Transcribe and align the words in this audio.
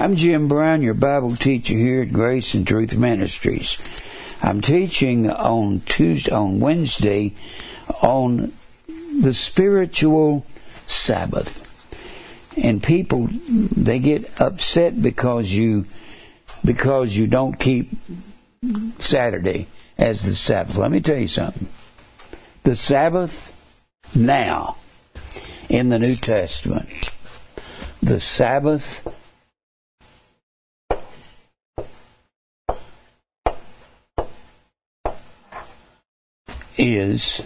I'm 0.00 0.16
Jim 0.16 0.48
Brown, 0.48 0.80
your 0.80 0.94
Bible 0.94 1.36
teacher 1.36 1.74
here 1.74 2.00
at 2.00 2.10
Grace 2.10 2.54
and 2.54 2.66
Truth 2.66 2.96
Ministries. 2.96 3.76
I'm 4.40 4.62
teaching 4.62 5.30
on 5.30 5.80
Tuesday, 5.80 6.32
on 6.32 6.58
Wednesday, 6.58 7.34
on 8.00 8.50
the 9.20 9.34
spiritual 9.34 10.46
Sabbath. 10.86 11.66
And 12.56 12.82
people, 12.82 13.28
they 13.30 13.98
get 13.98 14.40
upset 14.40 15.02
because 15.02 15.52
you, 15.52 15.84
because 16.64 17.14
you 17.14 17.26
don't 17.26 17.60
keep 17.60 17.90
Saturday 19.00 19.66
as 19.98 20.22
the 20.22 20.34
Sabbath. 20.34 20.78
Let 20.78 20.92
me 20.92 21.02
tell 21.02 21.18
you 21.18 21.28
something. 21.28 21.68
The 22.62 22.74
Sabbath 22.74 23.52
now 24.14 24.78
in 25.68 25.90
the 25.90 25.98
New 25.98 26.14
Testament, 26.14 26.88
the 28.02 28.18
Sabbath 28.18 29.06
is 36.80 37.42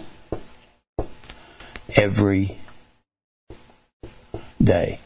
every 1.93 2.57
day. 4.63 4.99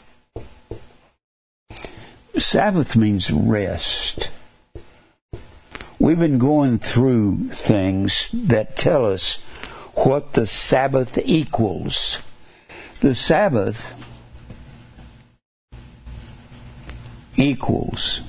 Sabbath 2.38 2.96
means 2.96 3.32
rest. 3.32 4.30
We've 5.98 6.20
been 6.20 6.38
going 6.38 6.78
through 6.78 7.50
things 7.50 8.30
that 8.32 8.78
tell 8.78 9.04
us 9.06 9.42
what 9.96 10.34
the 10.34 10.46
Sabbath 10.46 11.18
equals. 11.26 12.22
The 13.02 13.16
Sabbath 13.16 13.96
equals. 17.36 18.22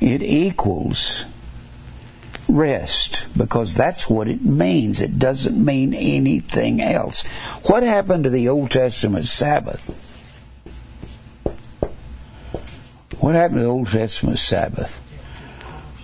It 0.00 0.22
equals 0.22 1.24
rest 2.48 3.26
because 3.36 3.74
that's 3.74 4.08
what 4.08 4.28
it 4.28 4.42
means. 4.42 5.00
It 5.00 5.18
doesn't 5.18 5.62
mean 5.62 5.94
anything 5.94 6.80
else. 6.80 7.22
What 7.64 7.82
happened 7.82 8.24
to 8.24 8.30
the 8.30 8.48
Old 8.48 8.70
Testament 8.70 9.26
Sabbath? 9.26 9.94
What 13.18 13.34
happened 13.34 13.58
to 13.58 13.64
the 13.64 13.70
Old 13.70 13.88
Testament 13.88 14.38
Sabbath? 14.38 15.02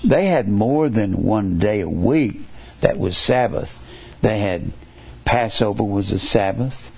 They 0.02 0.26
had 0.26 0.48
more 0.48 0.88
than 0.88 1.22
one 1.22 1.58
day 1.58 1.80
a 1.80 1.88
week 1.88 2.40
that 2.80 2.98
was 2.98 3.16
Sabbath. 3.16 3.78
They 4.20 4.40
had 4.40 4.72
Passover 5.24 5.84
was 5.84 6.10
a 6.10 6.18
Sabbath, 6.18 6.90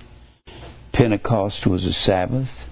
Pentecost 0.91 1.67
was 1.67 1.85
a 1.85 1.93
Sabbath, 1.93 2.67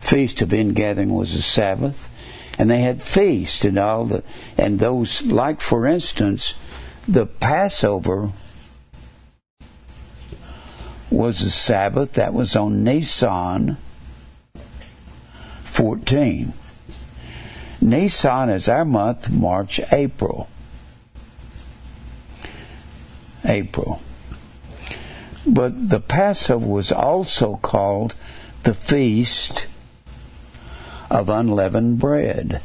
Feast 0.00 0.42
of 0.42 0.52
Ingathering 0.52 1.12
was 1.12 1.34
a 1.34 1.42
Sabbath, 1.42 2.10
and 2.58 2.70
they 2.70 2.80
had 2.80 3.02
feasts 3.02 3.64
and 3.64 3.78
all 3.78 4.04
the 4.04 4.22
and 4.56 4.78
those 4.78 5.22
like 5.22 5.60
for 5.60 5.86
instance 5.86 6.54
the 7.08 7.26
passover 7.26 8.30
was 11.10 11.42
a 11.42 11.50
sabbath 11.50 12.12
that 12.14 12.32
was 12.32 12.56
on 12.56 12.84
nisan 12.84 13.76
14 15.62 16.52
nisan 17.80 18.50
is 18.50 18.68
our 18.68 18.84
month 18.84 19.30
march 19.30 19.80
april. 19.90 20.48
April. 23.44 24.00
But 25.46 25.88
the 25.88 26.00
passover 26.00 26.66
was 26.66 26.92
also 26.92 27.56
called 27.56 28.14
the 28.62 28.74
feast 28.74 29.66
of 31.12 31.28
unleavened 31.28 31.98
bread. 31.98 32.62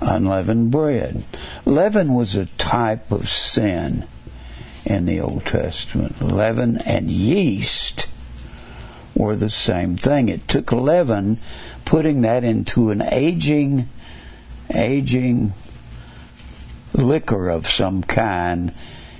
Unleavened 0.00 0.70
bread. 0.70 1.22
Leaven 1.66 2.14
was 2.14 2.34
a 2.34 2.46
type 2.46 3.12
of 3.12 3.28
sin 3.28 4.06
in 4.86 5.04
the 5.04 5.20
Old 5.20 5.44
Testament. 5.44 6.22
Leaven 6.22 6.78
and 6.78 7.10
yeast 7.10 8.08
were 9.14 9.36
the 9.36 9.50
same 9.50 9.98
thing. 9.98 10.30
It 10.30 10.48
took 10.48 10.72
leaven, 10.72 11.38
putting 11.84 12.22
that 12.22 12.44
into 12.44 12.88
an 12.88 13.02
aging, 13.02 13.86
aging 14.72 15.52
liquor 16.94 17.50
of 17.50 17.66
some 17.66 18.02
kind, 18.02 18.72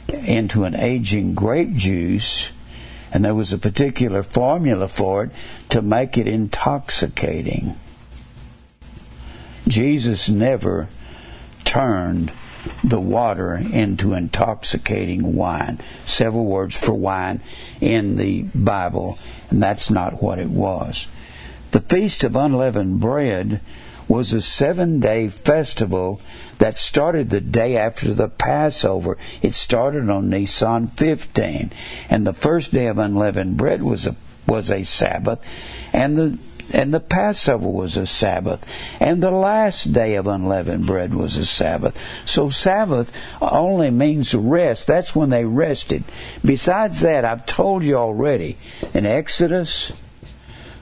into 0.09 0.65
an 0.65 0.75
aging 0.75 1.35
grape 1.35 1.75
juice, 1.75 2.51
and 3.13 3.25
there 3.25 3.35
was 3.35 3.53
a 3.53 3.59
particular 3.59 4.23
formula 4.23 4.89
for 4.89 5.25
it 5.25 5.31
to 5.69 5.83
make 5.83 6.17
it 6.17 6.27
intoxicating. 6.27 7.77
Jesus 9.69 10.29
never 10.29 10.89
turned 11.65 12.33
the 12.83 13.01
water 13.01 13.55
into 13.55 14.15
intoxicating 14.15 15.35
wine. 15.35 15.79
Several 16.07 16.45
words 16.45 16.77
for 16.77 16.95
wine 16.95 17.41
in 17.81 18.17
the 18.17 18.43
Bible, 18.55 19.19
and 19.51 19.63
that's 19.63 19.91
not 19.91 20.23
what 20.23 20.39
it 20.39 20.51
was. 20.51 21.07
The 21.73 21.81
Feast 21.81 22.25
of 22.25 22.37
Unleavened 22.37 23.01
Bread 23.01 23.61
was 24.13 24.35
a 24.35 24.43
seven 24.43 25.01
day 25.01 25.27
festival 25.27 26.21
that 26.59 26.77
started 26.77 27.31
the 27.31 27.41
day 27.41 27.79
after 27.79 28.13
the 28.13 28.29
Passover. 28.29 29.17
It 29.41 29.55
started 29.55 30.11
on 30.11 30.29
Nisan 30.29 30.87
15, 30.87 31.73
and 32.11 32.27
the 32.27 32.35
first 32.35 32.73
day 32.73 32.89
of 32.89 32.99
unleavened 32.99 33.57
bread 33.57 33.83
was 33.83 34.07
a 34.07 34.15
was 34.47 34.71
a 34.71 34.85
Sabbath, 34.85 35.43
and 35.95 36.19
the 36.19 36.39
and 36.75 36.93
the 36.93 37.01
Passover 37.01 37.67
was 37.67 37.97
a 37.97 38.05
Sabbath, 38.05 38.67
and 39.01 39.23
the 39.23 39.31
last 39.31 39.95
day 39.95 40.17
of 40.17 40.27
unleavened 40.27 40.85
bread 40.85 41.15
was 41.15 41.39
a 41.39 41.47
Sabbath. 41.47 41.99
So 42.27 42.51
Sabbath 42.51 43.11
only 43.41 43.91
means 43.91 44.35
rest. 44.35 44.87
That's 44.87 45.17
when 45.17 45.31
they 45.31 45.47
rested. 45.47 46.05
Besides 46.45 47.01
that, 47.01 47.25
I've 47.25 47.47
told 47.47 47.83
you 47.83 47.97
already 47.97 48.59
in 48.93 49.07
Exodus, 49.07 49.91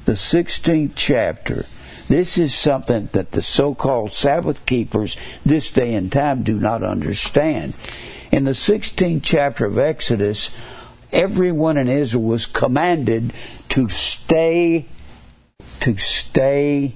the 0.04 0.14
16th 0.14 0.94
chapter, 0.96 1.64
this 2.10 2.36
is 2.36 2.52
something 2.52 3.08
that 3.12 3.30
the 3.30 3.40
so 3.40 3.72
called 3.72 4.12
Sabbath 4.12 4.66
keepers 4.66 5.16
this 5.46 5.70
day 5.70 5.94
and 5.94 6.10
time 6.10 6.42
do 6.42 6.58
not 6.58 6.82
understand. 6.82 7.72
In 8.32 8.42
the 8.42 8.50
16th 8.50 9.20
chapter 9.22 9.66
of 9.66 9.78
Exodus, 9.78 10.50
everyone 11.12 11.76
in 11.76 11.86
Israel 11.86 12.24
was 12.24 12.46
commanded 12.46 13.32
to 13.68 13.88
stay 13.88 14.86
to 15.78 15.96
stay 15.98 16.94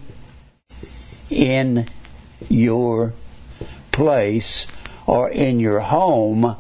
in 1.31 1.87
your 2.49 3.13
place 3.93 4.67
or 5.07 5.31
in 5.31 5.61
your 5.61 5.79
home 5.79 6.57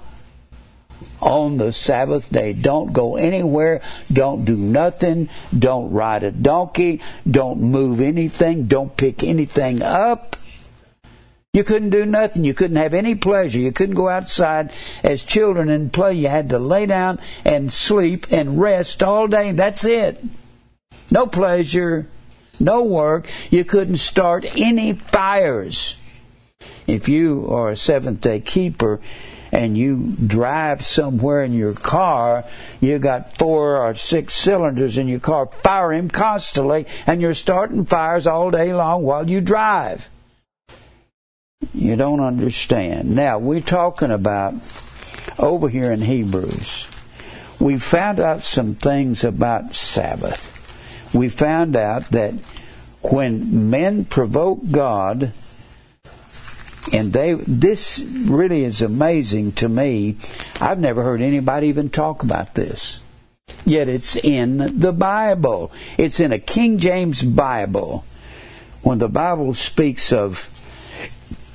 on 1.24 1.56
the 1.56 1.72
Sabbath 1.72 2.30
day. 2.30 2.52
Don't 2.52 2.92
go 2.92 3.16
anywhere. 3.16 3.80
Don't 4.12 4.44
do 4.44 4.56
nothing. 4.56 5.30
Don't 5.56 5.90
ride 5.90 6.22
a 6.22 6.30
donkey. 6.30 7.00
Don't 7.28 7.60
move 7.60 8.00
anything. 8.00 8.66
Don't 8.66 8.94
pick 8.96 9.24
anything 9.24 9.82
up. 9.82 10.36
You 11.54 11.64
couldn't 11.64 11.90
do 11.90 12.04
nothing. 12.04 12.44
You 12.44 12.52
couldn't 12.52 12.76
have 12.76 12.94
any 12.94 13.14
pleasure. 13.14 13.60
You 13.60 13.72
couldn't 13.72 13.94
go 13.94 14.08
outside 14.08 14.72
as 15.02 15.22
children 15.22 15.70
and 15.70 15.92
play. 15.92 16.14
You 16.14 16.28
had 16.28 16.50
to 16.50 16.58
lay 16.58 16.86
down 16.86 17.20
and 17.44 17.72
sleep 17.72 18.26
and 18.30 18.60
rest 18.60 19.02
all 19.02 19.26
day. 19.28 19.52
That's 19.52 19.84
it. 19.84 20.22
No 21.10 21.26
pleasure. 21.26 22.06
No 22.60 22.82
work. 22.84 23.28
You 23.50 23.64
couldn't 23.64 23.96
start 23.96 24.44
any 24.56 24.92
fires. 24.92 25.96
If 26.86 27.08
you 27.08 27.46
are 27.48 27.70
a 27.70 27.76
seventh 27.76 28.20
day 28.20 28.40
keeper, 28.40 29.00
and 29.54 29.78
you 29.78 30.16
drive 30.26 30.84
somewhere 30.84 31.44
in 31.44 31.52
your 31.52 31.74
car, 31.74 32.44
you 32.80 32.98
got 32.98 33.38
four 33.38 33.76
or 33.78 33.94
six 33.94 34.34
cylinders 34.34 34.98
in 34.98 35.06
your 35.06 35.20
car, 35.20 35.46
fire 35.46 35.92
him 35.92 36.10
constantly, 36.10 36.86
and 37.06 37.22
you're 37.22 37.34
starting 37.34 37.84
fires 37.84 38.26
all 38.26 38.50
day 38.50 38.74
long 38.74 39.04
while 39.04 39.30
you 39.30 39.40
drive. 39.40 40.10
You 41.72 41.94
don't 41.94 42.20
understand. 42.20 43.14
Now, 43.14 43.38
we're 43.38 43.60
talking 43.60 44.10
about 44.10 44.54
over 45.38 45.68
here 45.68 45.92
in 45.92 46.00
Hebrews. 46.02 46.90
We 47.60 47.78
found 47.78 48.18
out 48.18 48.42
some 48.42 48.74
things 48.74 49.22
about 49.22 49.76
Sabbath. 49.76 50.50
We 51.14 51.28
found 51.28 51.76
out 51.76 52.06
that 52.06 52.34
when 53.02 53.70
men 53.70 54.04
provoke 54.04 54.68
God, 54.68 55.32
and 56.92 57.12
they 57.12 57.34
this 57.34 58.00
really 58.26 58.64
is 58.64 58.82
amazing 58.82 59.52
to 59.52 59.68
me. 59.68 60.16
I've 60.60 60.80
never 60.80 61.02
heard 61.02 61.22
anybody 61.22 61.68
even 61.68 61.90
talk 61.90 62.22
about 62.22 62.54
this. 62.54 63.00
Yet 63.64 63.88
it's 63.88 64.16
in 64.16 64.78
the 64.78 64.92
Bible. 64.92 65.72
It's 65.96 66.20
in 66.20 66.32
a 66.32 66.38
King 66.38 66.78
James 66.78 67.22
Bible. 67.22 68.04
When 68.82 68.98
the 68.98 69.08
Bible 69.08 69.54
speaks 69.54 70.12
of 70.12 70.50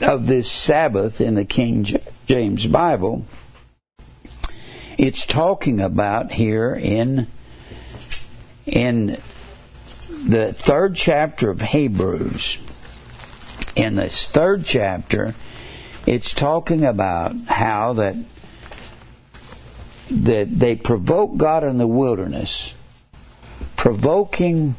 of 0.01 0.27
this 0.27 0.49
Sabbath 0.49 1.21
in 1.21 1.35
the 1.35 1.45
King 1.45 1.85
James 2.25 2.65
Bible, 2.65 3.25
it's 4.97 5.25
talking 5.25 5.79
about 5.79 6.31
here 6.31 6.73
in 6.73 7.27
in 8.65 9.17
the 10.25 10.53
third 10.53 10.95
chapter 10.95 11.49
of 11.49 11.61
Hebrews, 11.61 12.59
in 13.75 13.95
this 13.95 14.27
third 14.27 14.65
chapter, 14.65 15.33
it's 16.05 16.33
talking 16.33 16.85
about 16.85 17.35
how 17.47 17.93
that 17.93 18.15
that 20.09 20.59
they 20.59 20.75
provoke 20.75 21.37
God 21.37 21.63
in 21.63 21.77
the 21.77 21.87
wilderness, 21.87 22.73
provoking 23.75 24.75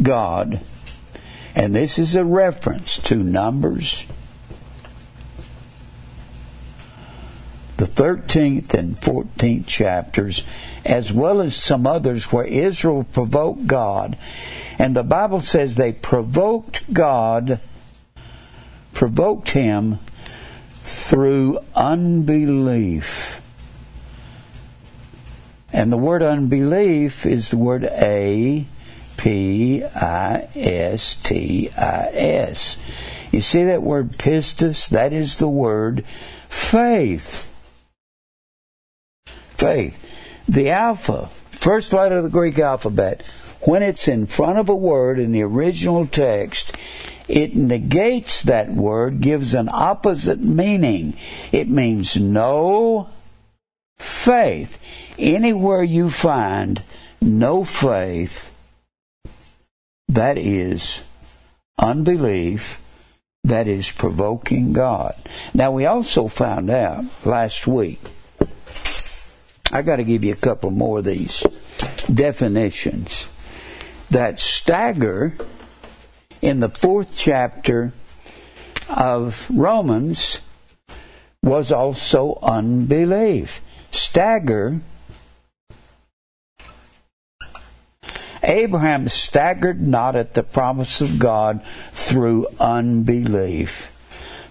God, 0.00 0.60
and 1.56 1.74
this 1.74 1.98
is 1.98 2.14
a 2.14 2.24
reference 2.24 2.98
to 2.98 3.16
Numbers, 3.16 4.06
the 7.78 7.86
13th 7.86 8.72
and 8.74 8.96
14th 8.96 9.66
chapters, 9.66 10.44
as 10.86 11.12
well 11.12 11.40
as 11.40 11.56
some 11.56 11.86
others 11.86 12.32
where 12.32 12.44
Israel 12.44 13.04
provoked 13.04 13.66
God. 13.66 14.16
And 14.78 14.96
the 14.96 15.02
Bible 15.02 15.40
says 15.40 15.74
they 15.74 15.92
provoked 15.92 16.92
God, 16.92 17.60
provoked 18.92 19.50
Him 19.50 19.98
through 20.70 21.58
unbelief. 21.74 23.42
And 25.72 25.92
the 25.92 25.96
word 25.96 26.22
unbelief 26.22 27.26
is 27.26 27.50
the 27.50 27.58
word 27.58 27.84
A 27.84 28.66
P 29.16 29.82
I 29.84 30.48
S 30.54 31.16
T 31.16 31.70
I 31.76 32.08
S. 32.12 32.78
You 33.32 33.40
see 33.40 33.64
that 33.64 33.82
word 33.82 34.12
pistis? 34.12 34.88
That 34.88 35.12
is 35.12 35.36
the 35.36 35.48
word 35.48 36.04
faith. 36.48 37.52
Faith. 39.26 39.98
The 40.48 40.70
alpha, 40.70 41.28
first 41.50 41.92
letter 41.92 42.16
of 42.16 42.22
the 42.22 42.28
Greek 42.28 42.58
alphabet, 42.58 43.22
when 43.62 43.82
it's 43.82 44.06
in 44.06 44.26
front 44.26 44.58
of 44.58 44.68
a 44.68 44.74
word 44.74 45.18
in 45.18 45.32
the 45.32 45.42
original 45.42 46.06
text, 46.06 46.76
it 47.28 47.56
negates 47.56 48.44
that 48.44 48.72
word, 48.72 49.20
gives 49.20 49.54
an 49.54 49.68
opposite 49.72 50.40
meaning. 50.40 51.16
It 51.50 51.68
means 51.68 52.16
no 52.16 53.08
faith. 53.98 54.78
Anywhere 55.18 55.82
you 55.82 56.10
find 56.10 56.82
no 57.20 57.64
faith, 57.64 58.52
that 60.08 60.38
is 60.38 61.02
unbelief, 61.78 62.80
that 63.42 63.66
is 63.66 63.90
provoking 63.90 64.72
God. 64.72 65.16
Now, 65.54 65.72
we 65.72 65.86
also 65.86 66.28
found 66.28 66.70
out 66.70 67.04
last 67.24 67.66
week, 67.66 68.00
I 69.72 69.82
got 69.82 69.96
to 69.96 70.04
give 70.04 70.24
you 70.24 70.32
a 70.32 70.36
couple 70.36 70.70
more 70.70 70.98
of 70.98 71.04
these 71.04 71.44
definitions, 72.12 73.28
that 74.10 74.38
stagger 74.38 75.36
in 76.40 76.60
the 76.60 76.68
fourth 76.68 77.16
chapter 77.16 77.92
of 78.88 79.46
Romans 79.50 80.38
was 81.42 81.72
also 81.72 82.38
unbelief. 82.42 83.60
Stagger 83.90 84.80
Abraham 88.42 89.08
staggered 89.08 89.80
not 89.80 90.14
at 90.14 90.34
the 90.34 90.42
promise 90.44 91.00
of 91.00 91.18
God 91.18 91.64
through 91.92 92.46
unbelief. 92.60 93.92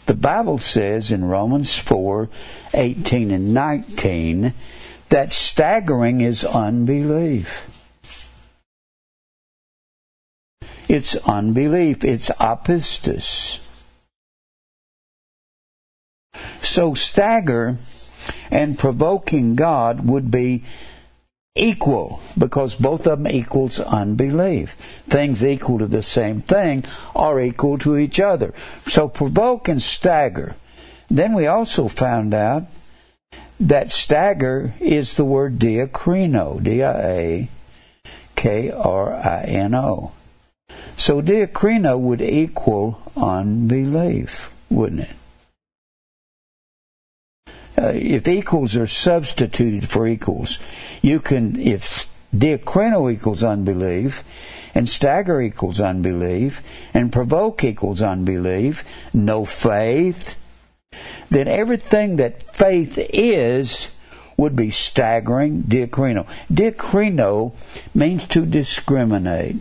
The 0.05 0.13
Bible 0.13 0.57
says 0.57 1.11
in 1.11 1.23
Romans 1.25 1.77
4 1.77 2.29
18 2.73 3.31
and 3.31 3.53
19 3.53 4.53
that 5.15 5.31
staggering 5.31 6.19
is 6.19 6.43
unbelief. 6.43 7.71
It's 10.89 11.15
unbelief. 11.15 12.03
It's 12.03 12.29
apistus. 12.31 13.59
So 16.61 16.95
stagger 16.95 17.77
and 18.51 18.77
provoking 18.77 19.55
God 19.55 20.05
would 20.05 20.29
be 20.29 20.65
equal 21.55 22.19
because 22.37 22.75
both 22.75 23.07
of 23.07 23.23
them 23.23 23.31
equals 23.31 23.79
unbelief. 23.79 24.73
Things 25.07 25.45
equal 25.45 25.79
to 25.79 25.87
the 25.87 26.03
same 26.03 26.41
thing 26.41 26.83
are 27.15 27.39
equal 27.39 27.77
to 27.77 27.95
each 27.95 28.19
other. 28.19 28.53
So 28.85 29.07
provoke 29.07 29.69
and 29.69 29.81
stagger. 29.81 30.57
Then 31.07 31.33
we 31.35 31.47
also 31.47 31.87
found 31.87 32.33
out 32.33 32.65
that 33.59 33.91
stagger 33.91 34.73
is 34.79 35.15
the 35.15 35.25
word 35.25 35.59
diakrino, 35.59 36.61
D-I-A-K-R-I-N-O. 36.61 37.51
So 40.97 41.21
diakrino 41.21 41.99
would 41.99 42.21
equal 42.21 43.01
unbelief, 43.15 44.51
wouldn't 44.69 45.01
it? 45.01 45.15
uh, 47.77 47.91
if 47.93 48.27
equals 48.27 48.75
are 48.75 48.87
substituted 48.87 49.89
for 49.89 50.07
equals, 50.07 50.59
you 51.01 51.19
can, 51.19 51.59
if 51.59 52.07
diakrino 52.35 53.11
equals 53.11 53.43
unbelief, 53.43 54.23
and 54.73 54.87
stagger 54.87 55.41
equals 55.41 55.79
unbelief, 55.79 56.61
and 56.93 57.11
provoke 57.11 57.63
equals 57.63 58.01
unbelief, 58.01 58.83
no 59.13 59.45
faith, 59.45 60.35
then 61.29 61.47
everything 61.47 62.17
that 62.17 62.43
faith 62.55 62.97
is 63.13 63.91
would 64.37 64.55
be 64.55 64.69
staggering 64.69 65.63
diakrino. 65.63 66.27
Diakrino 66.51 67.53
means 67.93 68.27
to 68.27 68.45
discriminate. 68.45 69.57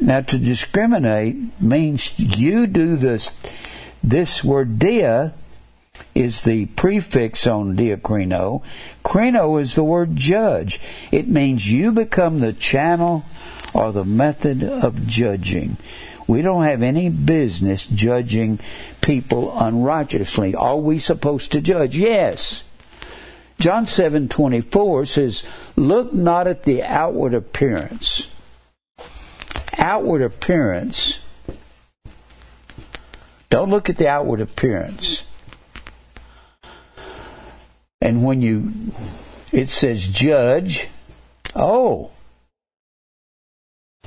Now, 0.00 0.22
to 0.22 0.38
discriminate 0.38 1.60
means 1.60 2.18
you 2.18 2.66
do 2.66 2.96
this. 2.96 3.36
This 4.02 4.42
word 4.42 4.78
dia 4.78 5.34
is 6.14 6.42
the 6.42 6.66
prefix 6.66 7.46
on 7.46 7.76
diakrino. 7.76 8.62
Krino 9.04 9.60
is 9.60 9.74
the 9.74 9.84
word 9.84 10.16
judge. 10.16 10.80
It 11.12 11.28
means 11.28 11.70
you 11.70 11.92
become 11.92 12.38
the 12.40 12.54
channel 12.54 13.24
or 13.74 13.92
the 13.92 14.04
method 14.04 14.62
of 14.62 15.06
judging. 15.06 15.76
We 16.26 16.42
don't 16.42 16.64
have 16.64 16.82
any 16.82 17.08
business 17.08 17.86
judging 17.86 18.60
people 19.00 19.58
unrighteously. 19.58 20.54
Are 20.54 20.76
we 20.76 20.98
supposed 20.98 21.52
to 21.52 21.60
judge? 21.60 21.96
Yes. 21.96 22.62
John 23.58 23.84
7:24 23.86 25.06
says, 25.06 25.42
"Look 25.76 26.12
not 26.14 26.46
at 26.46 26.64
the 26.64 26.82
outward 26.82 27.34
appearance." 27.34 28.28
outward 29.80 30.22
appearance, 30.22 31.20
don't 33.48 33.70
look 33.70 33.88
at 33.88 33.96
the 33.96 34.08
outward 34.08 34.40
appearance. 34.40 35.24
And 38.00 38.24
when 38.24 38.40
you, 38.40 38.72
it 39.52 39.68
says 39.68 40.06
judge, 40.06 40.88
oh, 41.54 42.10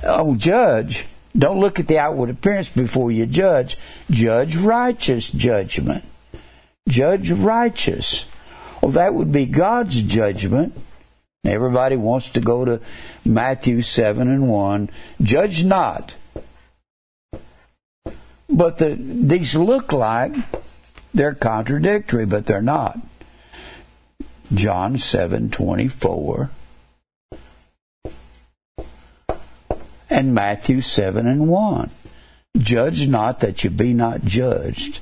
oh, 0.04 0.34
judge. 0.36 1.06
Don't 1.36 1.60
look 1.60 1.80
at 1.80 1.88
the 1.88 1.98
outward 1.98 2.30
appearance 2.30 2.68
before 2.68 3.10
you 3.10 3.26
judge. 3.26 3.76
Judge 4.10 4.56
righteous 4.56 5.30
judgment. 5.30 6.04
Judge 6.88 7.30
righteous. 7.30 8.26
Well, 8.80 8.92
that 8.92 9.14
would 9.14 9.32
be 9.32 9.46
God's 9.46 10.00
judgment 10.02 10.76
Everybody 11.44 11.96
wants 11.96 12.30
to 12.30 12.40
go 12.40 12.64
to 12.64 12.80
Matthew 13.24 13.82
7 13.82 14.28
and 14.28 14.48
1. 14.48 14.90
Judge 15.22 15.62
not. 15.62 16.14
But 18.48 18.78
the, 18.78 18.96
these 18.98 19.54
look 19.54 19.92
like 19.92 20.34
they're 21.12 21.34
contradictory, 21.34 22.24
but 22.24 22.46
they're 22.46 22.62
not. 22.62 22.98
John 24.52 24.96
7 24.96 25.50
24 25.50 26.50
and 30.10 30.34
Matthew 30.34 30.80
7 30.80 31.26
and 31.26 31.48
1. 31.48 31.90
Judge 32.58 33.08
not 33.08 33.40
that 33.40 33.64
you 33.64 33.70
be 33.70 33.92
not 33.92 34.24
judged. 34.24 35.00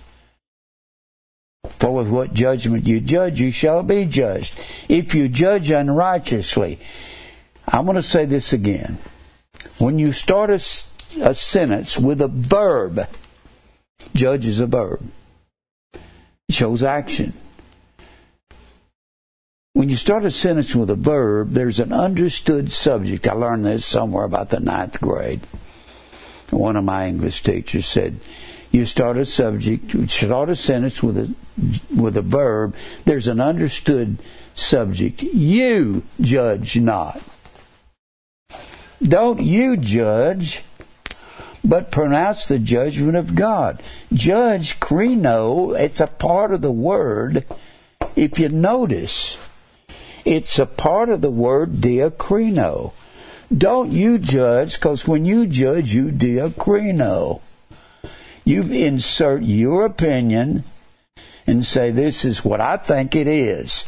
For 1.79 1.95
with 1.95 2.09
what 2.09 2.35
judgment 2.35 2.87
you 2.87 3.01
judge, 3.01 3.41
you 3.41 3.51
shall 3.51 3.83
be 3.83 4.05
judged. 4.05 4.59
If 4.89 5.15
you 5.15 5.29
judge 5.29 5.71
unrighteously, 5.71 6.79
I'm 7.69 7.85
going 7.85 7.97
to 7.97 8.03
say 8.03 8.25
this 8.25 8.53
again. 8.53 8.99
When 9.79 9.99
you 9.99 10.13
start 10.13 10.51
a, 10.51 10.61
a 11.21 11.35
sentence 11.35 11.99
with 11.99 12.21
a 12.21 12.29
verb, 12.29 13.07
judge 14.15 14.47
is 14.47 14.61
a 14.61 14.67
verb. 14.67 15.03
It 15.95 16.55
shows 16.55 16.83
action. 16.83 17.33
When 19.75 19.89
you 19.89 19.97
start 19.97 20.27
a 20.27 20.31
sentence 20.31 20.77
with 20.77 20.91
a 20.91 20.95
verb, 20.95 21.53
there's 21.53 21.81
an 21.81 21.95
understood 21.95 22.71
subject. 22.71 23.27
I 23.27 23.33
learned 23.33 23.65
this 23.65 23.87
somewhere 23.87 24.25
about 24.25 24.51
the 24.51 24.61
ninth 24.61 25.01
grade. 25.01 25.41
One 26.51 26.77
of 26.77 26.85
my 26.85 27.09
English 27.09 27.43
teachers 27.43 27.87
said, 27.87 28.21
You 28.71 28.85
start 28.85 29.17
a 29.17 29.25
subject, 29.25 29.95
you 29.95 30.07
start 30.09 30.51
a 30.51 30.57
sentence 30.57 31.03
with 31.03 31.17
a 31.17 31.35
with 31.91 32.19
a 32.19 32.23
verb. 32.23 32.77
There's 33.07 33.29
an 33.29 33.41
understood 33.41 34.19
subject. 34.55 35.23
You 35.23 36.03
judge 36.21 36.79
not. 36.79 37.23
Don't 39.03 39.41
you 39.41 39.79
judge, 39.79 40.65
but 41.65 41.91
pronounce 41.91 42.47
the 42.47 42.59
judgment 42.59 43.17
of 43.17 43.35
God. 43.35 43.83
Judge, 44.13 44.79
krino, 44.81 45.75
it's 45.77 46.01
a 46.01 46.07
part 46.07 46.53
of 46.53 46.61
the 46.61 46.71
word. 46.71 47.47
If 48.15 48.39
you 48.39 48.51
notice, 48.51 49.39
it's 50.25 50.59
a 50.59 50.67
part 50.67 51.09
of 51.09 51.21
the 51.21 51.31
word 51.31 51.75
diakrino. 51.75 52.93
Don't 53.57 53.93
you 53.93 54.19
judge, 54.19 54.75
because 54.75 55.07
when 55.07 55.25
you 55.25 55.47
judge, 55.47 55.93
you 55.93 56.09
diakrino. 56.09 57.41
You 58.45 58.63
insert 58.63 59.43
your 59.43 59.85
opinion 59.85 60.65
and 61.47 61.65
say, 61.65 61.91
this 61.91 62.25
is 62.25 62.45
what 62.45 62.61
I 62.61 62.77
think 62.77 63.15
it 63.15 63.27
is. 63.27 63.85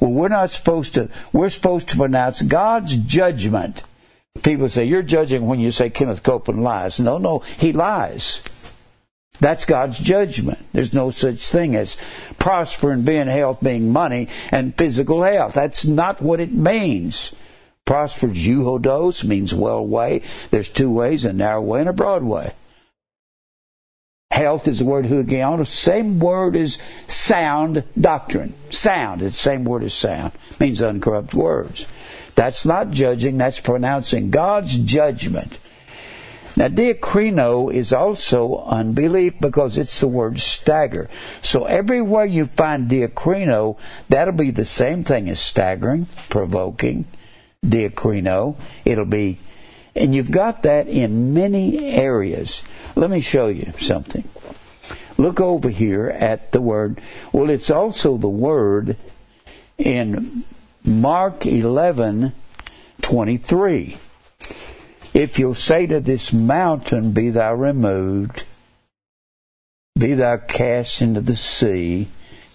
Well, 0.00 0.10
we're 0.10 0.28
not 0.28 0.50
supposed 0.50 0.94
to, 0.94 1.08
we're 1.32 1.50
supposed 1.50 1.88
to 1.90 1.96
pronounce 1.96 2.42
God's 2.42 2.96
judgment. 2.96 3.82
People 4.42 4.68
say, 4.68 4.84
you're 4.84 5.02
judging 5.02 5.46
when 5.46 5.60
you 5.60 5.70
say 5.70 5.88
Kenneth 5.88 6.22
Copeland 6.22 6.62
lies. 6.62 7.00
No, 7.00 7.16
no, 7.18 7.38
he 7.38 7.72
lies. 7.72 8.42
That's 9.40 9.64
God's 9.64 9.98
judgment. 9.98 10.58
There's 10.72 10.92
no 10.92 11.10
such 11.10 11.38
thing 11.38 11.76
as 11.76 11.96
prosper 12.38 12.90
and 12.90 13.04
being 13.04 13.26
health 13.26 13.60
being 13.62 13.92
money 13.92 14.28
and 14.50 14.76
physical 14.76 15.22
health. 15.22 15.54
That's 15.54 15.84
not 15.84 16.22
what 16.22 16.40
it 16.40 16.52
means. 16.52 17.34
Prosper 17.84 18.28
juhodos 18.28 19.24
means 19.24 19.54
well 19.54 19.86
way. 19.86 20.22
There's 20.50 20.68
two 20.68 20.90
ways, 20.90 21.24
a 21.24 21.32
narrow 21.32 21.62
way 21.62 21.80
and 21.80 21.88
a 21.88 21.92
broad 21.92 22.24
way. 22.24 22.52
Health 24.30 24.68
is 24.68 24.80
the 24.80 24.84
word 24.84 25.06
hugion. 25.06 25.64
Same 25.64 26.18
word 26.18 26.56
as 26.56 26.78
sound 27.06 27.84
doctrine. 27.98 28.54
Sound. 28.70 29.22
It's 29.22 29.36
the 29.36 29.42
same 29.42 29.64
word 29.64 29.84
as 29.84 29.94
sound. 29.94 30.32
It 30.50 30.60
means 30.60 30.82
uncorrupt 30.82 31.32
words. 31.32 31.86
That's 32.34 32.66
not 32.66 32.90
judging, 32.90 33.38
that's 33.38 33.60
pronouncing 33.60 34.30
God's 34.30 34.76
judgment. 34.76 35.58
Now, 36.56 36.68
diakrino 36.68 37.72
is 37.72 37.92
also 37.92 38.64
unbelief 38.64 39.34
because 39.40 39.76
it's 39.76 40.00
the 40.00 40.08
word 40.08 40.40
stagger. 40.40 41.10
So 41.42 41.66
everywhere 41.66 42.24
you 42.24 42.46
find 42.46 42.90
diakrino, 42.90 43.76
that'll 44.08 44.32
be 44.32 44.50
the 44.50 44.64
same 44.64 45.04
thing 45.04 45.28
as 45.28 45.38
staggering, 45.38 46.06
provoking, 46.30 47.04
diakrino. 47.62 48.56
It'll 48.86 49.04
be, 49.04 49.38
and 49.94 50.14
you've 50.14 50.30
got 50.30 50.62
that 50.62 50.88
in 50.88 51.34
many 51.34 51.84
areas. 51.84 52.62
Let 52.94 53.10
me 53.10 53.20
show 53.20 53.48
you 53.48 53.74
something. 53.78 54.24
Look 55.18 55.40
over 55.40 55.68
here 55.68 56.08
at 56.08 56.52
the 56.52 56.62
word. 56.62 57.02
Well, 57.32 57.50
it's 57.50 57.70
also 57.70 58.16
the 58.16 58.28
word 58.28 58.96
in 59.76 60.44
Mark 60.84 61.44
11 61.44 62.32
23. 63.02 63.98
If 65.16 65.38
you'll 65.38 65.54
say 65.54 65.86
to 65.86 65.98
this 65.98 66.30
mountain, 66.30 67.12
Be 67.12 67.30
thou 67.30 67.54
removed, 67.54 68.44
be 69.98 70.12
thou 70.12 70.36
cast 70.36 71.00
into 71.00 71.22
the 71.22 71.36
sea, 71.36 72.08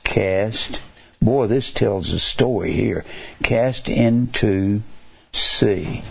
cast. 0.04 0.80
Boy, 1.20 1.48
this 1.48 1.72
tells 1.72 2.12
a 2.12 2.20
story 2.20 2.74
here. 2.74 3.04
Cast 3.42 3.90
into 3.90 4.84
sea. 5.34 6.04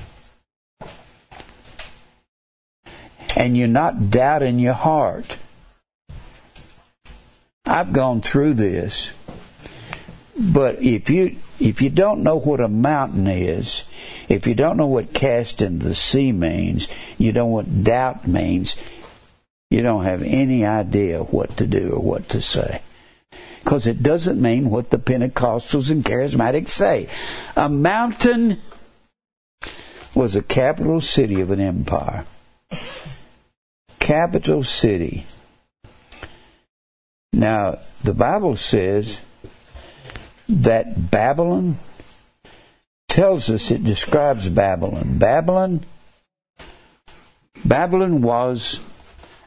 And 3.37 3.57
you're 3.57 3.69
not 3.69 4.11
doubting 4.11 4.59
your 4.59 4.75
heart. 4.75 5.37
I've 7.65 7.93
gone 7.93 8.23
through 8.23 8.55
this. 8.55 9.13
But 10.37 10.83
if 10.83 11.11
you 11.11 11.37
if 11.61 11.83
you 11.83 11.91
don't 11.91 12.23
know 12.23 12.37
what 12.37 12.61
a 12.61 12.69
mountain 12.69 13.27
is, 13.27 13.85
if 14.29 14.47
you 14.47 14.55
don't 14.55 14.79
know 14.79 14.87
what 14.87 15.13
cast 15.13 15.61
into 15.61 15.87
the 15.87 15.95
sea 15.95 16.33
means, 16.33 16.89
you 17.19 17.33
don't 17.33 17.49
know 17.51 17.55
what 17.55 17.85
doubt 17.85 18.27
means, 18.27 18.77
you 19.71 19.83
don't 19.83 20.05
have 20.05 20.23
any 20.23 20.65
idea 20.65 21.23
what 21.23 21.57
to 21.59 21.67
do 21.67 21.93
or 21.93 22.01
what 22.01 22.29
to 22.31 22.41
say. 22.41 22.81
Because 23.63 23.87
it 23.87 24.03
doesn't 24.03 24.41
mean 24.41 24.71
what 24.71 24.91
the 24.91 24.99
Pentecostals 24.99 25.91
and 25.91 26.03
Charismatics 26.03 26.71
say. 26.71 27.09
A 27.55 27.69
mountain 27.69 28.59
was 30.15 30.35
a 30.35 30.43
capital 30.43 31.01
city 31.01 31.41
of 31.41 31.51
an 31.51 31.61
empire. 31.61 32.25
Capital 33.99 34.65
city. 34.65 35.27
Now, 37.33 37.79
the 38.03 38.15
Bible 38.15 38.57
says 38.57 39.21
that 40.51 41.11
Babylon 41.11 41.77
tells 43.09 43.51
us 43.51 43.71
it 43.71 43.85
describes 43.85 44.49
Babylon. 44.49 45.19
Babylon 45.19 45.85
Babylon 47.65 48.23
was 48.23 48.81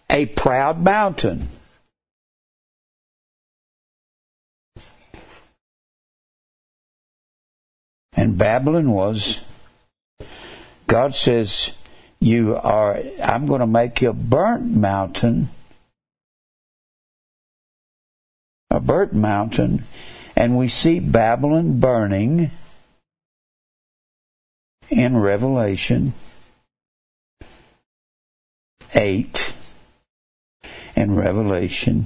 a 0.10 0.26
proud 0.28 0.84
mountain. 0.84 1.50
And 8.16 8.38
Babylon 8.38 8.92
was 8.92 9.42
God 10.88 11.16
says 11.16 11.72
you 12.20 12.56
are 12.56 13.02
I'm 13.22 13.48
going 13.48 13.62
to 13.62 13.68
make 13.68 14.02
you 14.02 14.12
a 14.12 14.14
burnt 14.14 14.66
mountain 14.66 15.50
a 18.70 18.80
burnt 18.80 19.14
mountain 19.14 19.84
and 20.36 20.58
we 20.58 20.68
see 20.68 21.00
Babylon 21.00 21.80
burning 21.80 22.52
in 24.90 25.18
Revelation 25.18 26.14
8 28.94 29.54
and 30.96 31.18
Revelation 31.18 32.06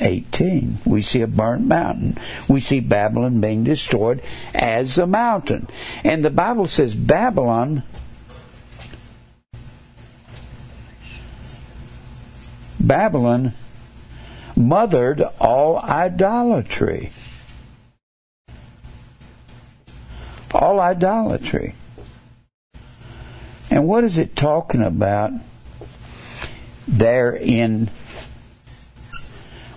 18. 0.00 0.78
We 0.84 1.02
see 1.02 1.20
a 1.20 1.26
burnt 1.26 1.66
mountain. 1.66 2.18
We 2.48 2.60
see 2.60 2.80
Babylon 2.80 3.40
being 3.40 3.64
destroyed 3.64 4.22
as 4.54 4.98
a 4.98 5.06
mountain. 5.06 5.68
And 6.04 6.24
the 6.24 6.30
Bible 6.30 6.66
says 6.66 6.94
Babylon 6.94 7.82
Babylon 12.80 13.52
mothered 14.56 15.22
all 15.38 15.78
idolatry. 15.78 17.12
All 20.52 20.80
idolatry. 20.80 21.74
And 23.70 23.86
what 23.86 24.04
is 24.04 24.18
it 24.18 24.34
talking 24.34 24.82
about 24.82 25.32
there 26.88 27.34
in 27.34 27.90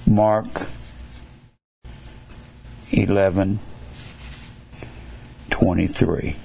Mark 0.07 0.67
11 2.91 3.59
23? 5.51 6.35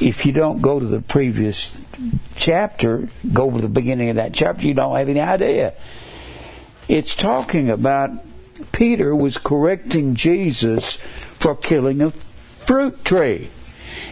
If 0.00 0.26
you 0.26 0.32
don't 0.32 0.60
go 0.60 0.80
to 0.80 0.86
the 0.86 1.00
previous 1.00 1.78
chapter, 2.34 3.08
go 3.32 3.50
to 3.50 3.60
the 3.60 3.68
beginning 3.68 4.08
of 4.10 4.16
that 4.16 4.32
chapter, 4.32 4.66
you 4.66 4.74
don't 4.74 4.96
have 4.96 5.08
any 5.08 5.20
idea. 5.20 5.74
It's 6.88 7.14
talking 7.14 7.70
about 7.70 8.10
Peter 8.72 9.14
was 9.14 9.38
correcting 9.38 10.14
Jesus 10.14 10.98
for 11.42 11.56
killing 11.56 12.00
a 12.00 12.12
fruit 12.12 13.04
tree. 13.04 13.50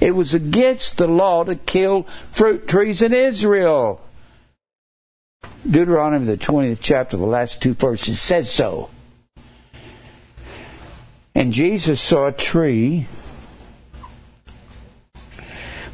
It 0.00 0.16
was 0.16 0.34
against 0.34 0.98
the 0.98 1.06
law 1.06 1.44
to 1.44 1.54
kill 1.54 2.08
fruit 2.28 2.66
trees 2.66 3.02
in 3.02 3.14
Israel. 3.14 4.00
Deuteronomy, 5.68 6.26
the 6.26 6.36
20th 6.36 6.78
chapter, 6.80 7.16
the 7.16 7.24
last 7.24 7.62
two 7.62 7.74
verses 7.74 8.20
says 8.20 8.50
so. 8.50 8.90
And 11.32 11.52
Jesus 11.52 12.00
saw 12.00 12.26
a 12.26 12.32
tree 12.32 13.06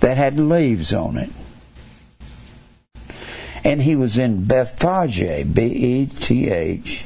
that 0.00 0.16
had 0.16 0.40
leaves 0.40 0.94
on 0.94 1.18
it. 1.18 1.30
And 3.62 3.82
he 3.82 3.94
was 3.94 4.16
in 4.16 4.46
Bethphage, 4.46 5.52
B 5.52 5.62
E 5.62 6.06
T 6.06 6.48
H 6.48 7.04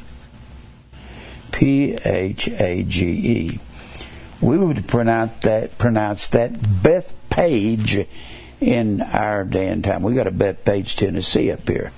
P 1.50 1.94
H 2.04 2.46
A 2.46 2.84
G 2.84 3.06
E 3.08 3.60
we 4.40 4.56
would 4.56 4.86
pronounce 4.88 5.32
that 5.42 5.76
pronounce 5.78 6.28
that 6.28 6.52
Bethpage 6.52 8.06
in 8.60 9.00
our 9.00 9.44
day 9.44 9.68
and 9.68 9.84
time. 9.84 10.02
We 10.02 10.14
got 10.14 10.26
a 10.26 10.32
Bethpage, 10.32 10.96
Tennessee 10.96 11.50
up 11.50 11.68
here. 11.68 11.92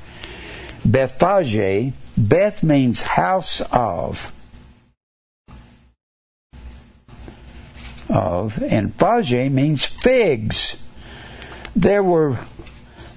Bethphage, 0.84 1.92
Beth 2.16 2.62
means 2.62 3.02
house 3.02 3.60
of. 3.70 4.32
Of 8.08 8.62
and 8.62 8.96
phage 8.98 9.50
means 9.50 9.84
figs. 9.84 10.82
There 11.74 12.02
were 12.02 12.38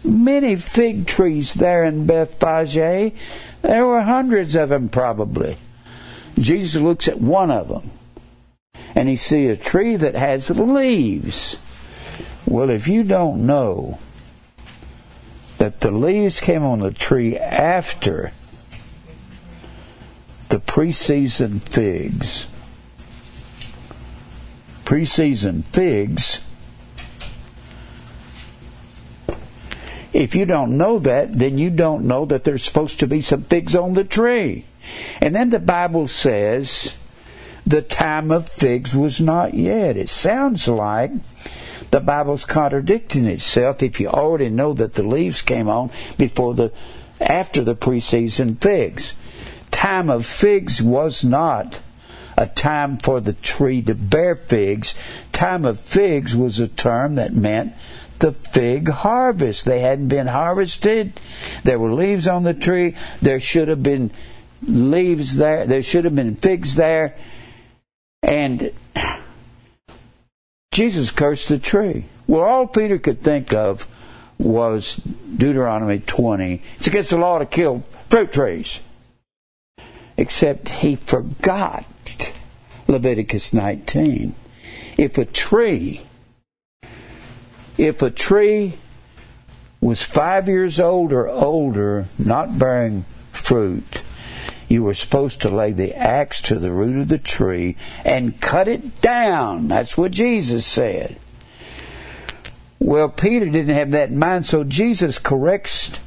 many 0.03 0.55
fig 0.55 1.07
trees 1.07 1.55
there 1.55 1.83
in 1.83 2.05
Bethphage. 2.05 3.13
There 3.61 3.85
were 3.85 4.01
hundreds 4.01 4.55
of 4.55 4.69
them 4.69 4.87
probably. 4.87 5.57
Jesus 6.39 6.81
looks 6.81 7.07
at 7.07 7.19
one 7.19 7.51
of 7.51 7.67
them 7.67 7.91
and 8.95 9.09
he 9.09 9.15
see 9.15 9.47
a 9.47 9.55
tree 9.55 9.95
that 9.97 10.15
has 10.15 10.49
leaves. 10.49 11.59
Well, 12.45 12.69
if 12.69 12.87
you 12.87 13.03
don't 13.03 13.45
know 13.45 13.99
that 15.57 15.81
the 15.81 15.91
leaves 15.91 16.39
came 16.39 16.63
on 16.63 16.79
the 16.79 16.91
tree 16.91 17.37
after 17.37 18.31
the 20.49 20.59
preseason 20.59 21.61
figs, 21.61 22.47
preseason 24.85 25.63
figs 25.65 26.41
If 30.15 30.33
you 30.33 30.45
don't 30.45 30.77
know 30.77 30.97
that, 30.99 31.33
then 31.33 31.57
you 31.57 31.69
don't 31.69 32.05
know 32.05 32.23
that 32.23 32.45
there's 32.45 32.63
supposed 32.63 33.01
to 33.01 33.07
be 33.07 33.19
some 33.19 33.41
figs 33.41 33.75
on 33.75 33.95
the 33.95 34.05
tree. 34.05 34.63
And 35.19 35.35
then 35.35 35.49
the 35.49 35.59
Bible 35.59 36.07
says 36.07 36.95
the 37.65 37.81
time 37.81 38.31
of 38.31 38.47
figs 38.47 38.95
was 38.95 39.19
not 39.19 39.53
yet. 39.53 39.97
It 39.97 40.09
sounds 40.09 40.67
like 40.67 41.11
the 41.91 41.99
Bible's 41.99 42.45
contradicting 42.45 43.25
itself 43.25 43.81
if 43.81 43.99
you 43.99 44.07
already 44.07 44.49
know 44.49 44.73
that 44.73 44.93
the 44.93 45.03
leaves 45.03 45.41
came 45.41 45.67
on 45.67 45.91
before 46.17 46.53
the 46.53 46.71
after 47.19 47.63
the 47.63 47.75
preseason 47.75 48.59
figs. 48.61 49.15
Time 49.71 50.09
of 50.09 50.25
figs 50.25 50.81
was 50.81 51.23
not 51.23 51.79
a 52.37 52.45
time 52.45 52.97
for 52.97 53.21
the 53.21 53.33
tree 53.33 53.81
to 53.81 53.95
bear 53.95 54.35
figs. 54.35 54.93
Time 55.31 55.65
of 55.65 55.79
figs 55.79 56.35
was 56.35 56.59
a 56.59 56.67
term 56.67 57.15
that 57.15 57.33
meant 57.33 57.73
the 58.19 58.31
fig 58.31 58.89
harvest. 58.89 59.65
They 59.65 59.79
hadn't 59.79 60.09
been 60.09 60.27
harvested. 60.27 61.19
There 61.63 61.79
were 61.79 61.93
leaves 61.93 62.27
on 62.27 62.43
the 62.43 62.53
tree. 62.53 62.95
There 63.21 63.39
should 63.39 63.67
have 63.69 63.83
been 63.83 64.11
leaves 64.61 65.37
there. 65.37 65.65
There 65.65 65.83
should 65.83 66.05
have 66.05 66.15
been 66.15 66.35
figs 66.35 66.75
there. 66.75 67.15
And 68.25 68.71
Jesus 70.71 71.11
cursed 71.11 71.47
the 71.47 71.59
tree. 71.59 72.05
Well, 72.27 72.41
all 72.41 72.67
Peter 72.67 72.97
could 72.97 73.21
think 73.21 73.53
of 73.53 73.87
was 74.37 74.95
Deuteronomy 75.37 75.99
20. 75.99 76.61
It's 76.77 76.87
against 76.87 77.11
the 77.11 77.17
law 77.17 77.37
to 77.37 77.45
kill 77.45 77.83
fruit 78.09 78.33
trees. 78.33 78.81
Except 80.17 80.69
he 80.69 80.95
forgot 80.95 81.85
Leviticus 82.87 83.53
19. 83.53 84.33
If 84.97 85.17
a 85.17 85.25
tree 85.25 86.05
if 87.77 88.01
a 88.01 88.09
tree 88.09 88.77
was 89.81 90.01
five 90.01 90.47
years 90.47 90.79
old 90.79 91.11
or 91.11 91.27
older, 91.27 92.05
not 92.17 92.57
bearing 92.57 93.05
fruit, 93.31 94.01
you 94.67 94.83
were 94.83 94.93
supposed 94.93 95.41
to 95.41 95.49
lay 95.49 95.71
the 95.71 95.95
axe 95.95 96.41
to 96.41 96.59
the 96.59 96.71
root 96.71 97.01
of 97.01 97.07
the 97.07 97.17
tree 97.17 97.75
and 98.03 98.39
cut 98.41 98.67
it 98.67 99.01
down. 99.01 99.67
That's 99.67 99.97
what 99.97 100.11
Jesus 100.11 100.65
said. 100.65 101.17
Well, 102.79 103.09
Peter 103.09 103.45
didn't 103.45 103.75
have 103.75 103.91
that 103.91 104.09
in 104.09 104.19
mind, 104.19 104.45
so 104.45 104.63
Jesus 104.63 105.17
corrects 105.17 105.99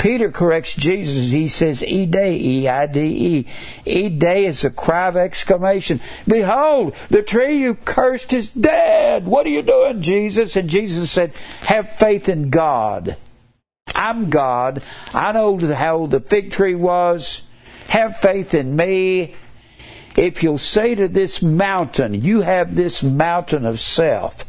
Peter 0.00 0.30
corrects 0.30 0.74
Jesus. 0.74 1.30
He 1.30 1.46
says, 1.46 1.82
Ide, 1.82 2.16
E-I-D-E. 2.16 3.46
Ide 3.86 4.46
is 4.46 4.64
a 4.64 4.70
cry 4.70 5.08
of 5.08 5.16
exclamation. 5.16 6.00
Behold, 6.26 6.94
the 7.10 7.22
tree 7.22 7.58
you 7.58 7.74
cursed 7.74 8.32
is 8.32 8.48
dead. 8.48 9.26
What 9.26 9.46
are 9.46 9.50
you 9.50 9.60
doing, 9.60 10.00
Jesus? 10.00 10.56
And 10.56 10.70
Jesus 10.70 11.10
said, 11.10 11.34
have 11.60 11.96
faith 11.96 12.30
in 12.30 12.48
God. 12.48 13.16
I'm 13.94 14.30
God. 14.30 14.82
I 15.12 15.32
know 15.32 15.58
how 15.74 15.98
old 15.98 16.12
the 16.12 16.20
fig 16.20 16.50
tree 16.50 16.74
was. 16.74 17.42
Have 17.90 18.18
faith 18.18 18.54
in 18.54 18.76
me. 18.76 19.34
If 20.16 20.44
you'll 20.44 20.58
say 20.58 20.94
to 20.94 21.08
this 21.08 21.42
mountain, 21.42 22.14
you 22.14 22.42
have 22.42 22.76
this 22.76 23.02
mountain 23.02 23.66
of 23.66 23.80
self, 23.80 24.44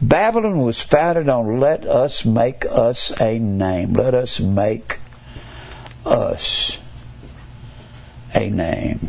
Babylon 0.00 0.60
was 0.60 0.80
founded 0.80 1.28
on 1.28 1.58
let 1.58 1.84
us 1.84 2.24
make 2.24 2.64
us 2.64 3.12
a 3.20 3.40
name. 3.40 3.94
Let 3.94 4.14
us 4.14 4.38
make 4.38 5.00
us 6.04 6.78
a 8.32 8.48
name. 8.48 9.08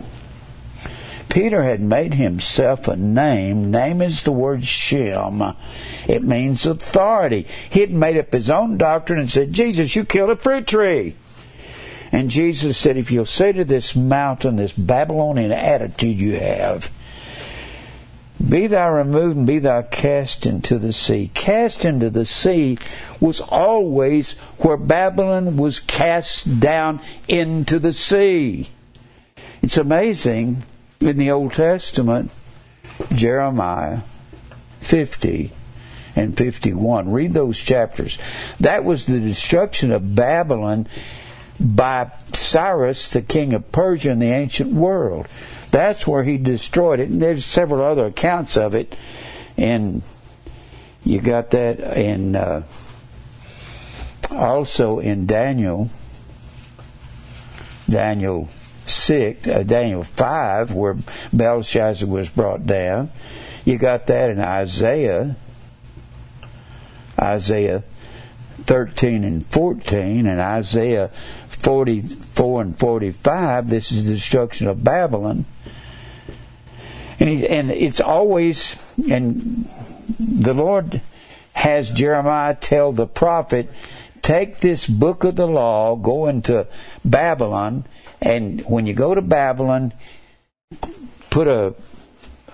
Peter 1.29 1.61
had 1.61 1.79
made 1.79 2.15
himself 2.15 2.87
a 2.87 2.95
name. 2.95 3.69
Name 3.69 4.01
is 4.01 4.23
the 4.23 4.31
word 4.31 4.65
Shem. 4.65 5.43
It 6.07 6.23
means 6.23 6.65
authority. 6.65 7.45
He 7.69 7.81
had 7.81 7.91
made 7.91 8.17
up 8.17 8.33
his 8.33 8.49
own 8.49 8.79
doctrine 8.79 9.19
and 9.19 9.29
said, 9.29 9.53
Jesus, 9.53 9.95
you 9.95 10.05
killed 10.05 10.31
a 10.31 10.35
fruit 10.35 10.65
tree. 10.65 11.15
And 12.17 12.31
Jesus 12.31 12.79
said, 12.79 12.97
if 12.97 13.11
you'll 13.11 13.25
say 13.25 13.51
to 13.51 13.63
this 13.63 13.95
mountain, 13.95 14.55
this 14.55 14.71
Babylonian 14.71 15.51
attitude 15.51 16.19
you 16.19 16.39
have, 16.39 16.89
be 18.43 18.65
thou 18.65 18.91
removed 18.91 19.37
and 19.37 19.45
be 19.45 19.59
thou 19.59 19.83
cast 19.83 20.47
into 20.47 20.79
the 20.79 20.93
sea. 20.93 21.29
Cast 21.35 21.85
into 21.85 22.09
the 22.09 22.25
sea 22.25 22.79
was 23.19 23.39
always 23.39 24.35
where 24.57 24.77
Babylon 24.77 25.57
was 25.57 25.79
cast 25.79 26.59
down 26.59 27.01
into 27.27 27.77
the 27.77 27.93
sea. 27.93 28.71
It's 29.61 29.77
amazing 29.77 30.63
in 30.99 31.17
the 31.17 31.29
Old 31.29 31.53
Testament, 31.53 32.31
Jeremiah 33.13 33.99
50 34.79 35.51
and 36.15 36.35
51. 36.35 37.11
Read 37.11 37.35
those 37.35 37.59
chapters. 37.59 38.17
That 38.59 38.83
was 38.83 39.05
the 39.05 39.19
destruction 39.19 39.91
of 39.91 40.15
Babylon 40.15 40.87
by 41.59 42.11
Cyrus, 42.33 43.11
the 43.11 43.21
king 43.21 43.53
of 43.53 43.71
Persia 43.71 44.11
in 44.11 44.19
the 44.19 44.31
ancient 44.31 44.73
world. 44.73 45.27
That's 45.71 46.07
where 46.07 46.23
he 46.23 46.37
destroyed 46.37 46.99
it. 46.99 47.09
And 47.09 47.21
there's 47.21 47.45
several 47.45 47.83
other 47.83 48.05
accounts 48.05 48.57
of 48.57 48.75
it. 48.75 48.95
And 49.57 50.01
you 51.03 51.19
got 51.19 51.51
that 51.51 51.79
in 51.97 52.35
uh, 52.35 52.63
also 54.29 54.99
in 54.99 55.25
Daniel, 55.25 55.89
Daniel 57.89 58.49
six, 58.85 59.47
uh, 59.47 59.63
Daniel 59.63 60.03
five, 60.03 60.73
where 60.73 60.95
Belshazzar 61.33 62.07
was 62.07 62.29
brought 62.29 62.65
down. 62.65 63.09
You 63.65 63.77
got 63.77 64.07
that 64.07 64.29
in 64.29 64.39
Isaiah, 64.39 65.35
Isaiah 67.19 67.83
thirteen 68.61 69.23
and 69.23 69.45
fourteen, 69.45 70.27
and 70.27 70.39
Isaiah 70.39 71.11
forty 71.59 72.01
four 72.01 72.61
and 72.61 72.77
forty 72.77 73.11
five. 73.11 73.69
This 73.69 73.91
is 73.91 74.05
the 74.05 74.13
destruction 74.13 74.67
of 74.67 74.83
Babylon. 74.83 75.45
And, 77.19 77.29
he, 77.29 77.47
and 77.47 77.71
it's 77.71 77.99
always, 77.99 78.75
and 79.09 79.67
the 80.19 80.53
Lord 80.53 81.01
has 81.53 81.89
Jeremiah 81.89 82.53
tell 82.53 82.91
the 82.91 83.07
prophet, 83.07 83.71
take 84.21 84.57
this 84.57 84.85
book 84.85 85.23
of 85.23 85.35
the 85.35 85.47
law, 85.47 85.95
go 85.95 86.27
into 86.27 86.67
Babylon, 87.03 87.85
and 88.21 88.61
when 88.61 88.85
you 88.85 88.93
go 88.93 89.15
to 89.15 89.21
Babylon, 89.23 89.93
put 91.31 91.47
a, 91.47 91.73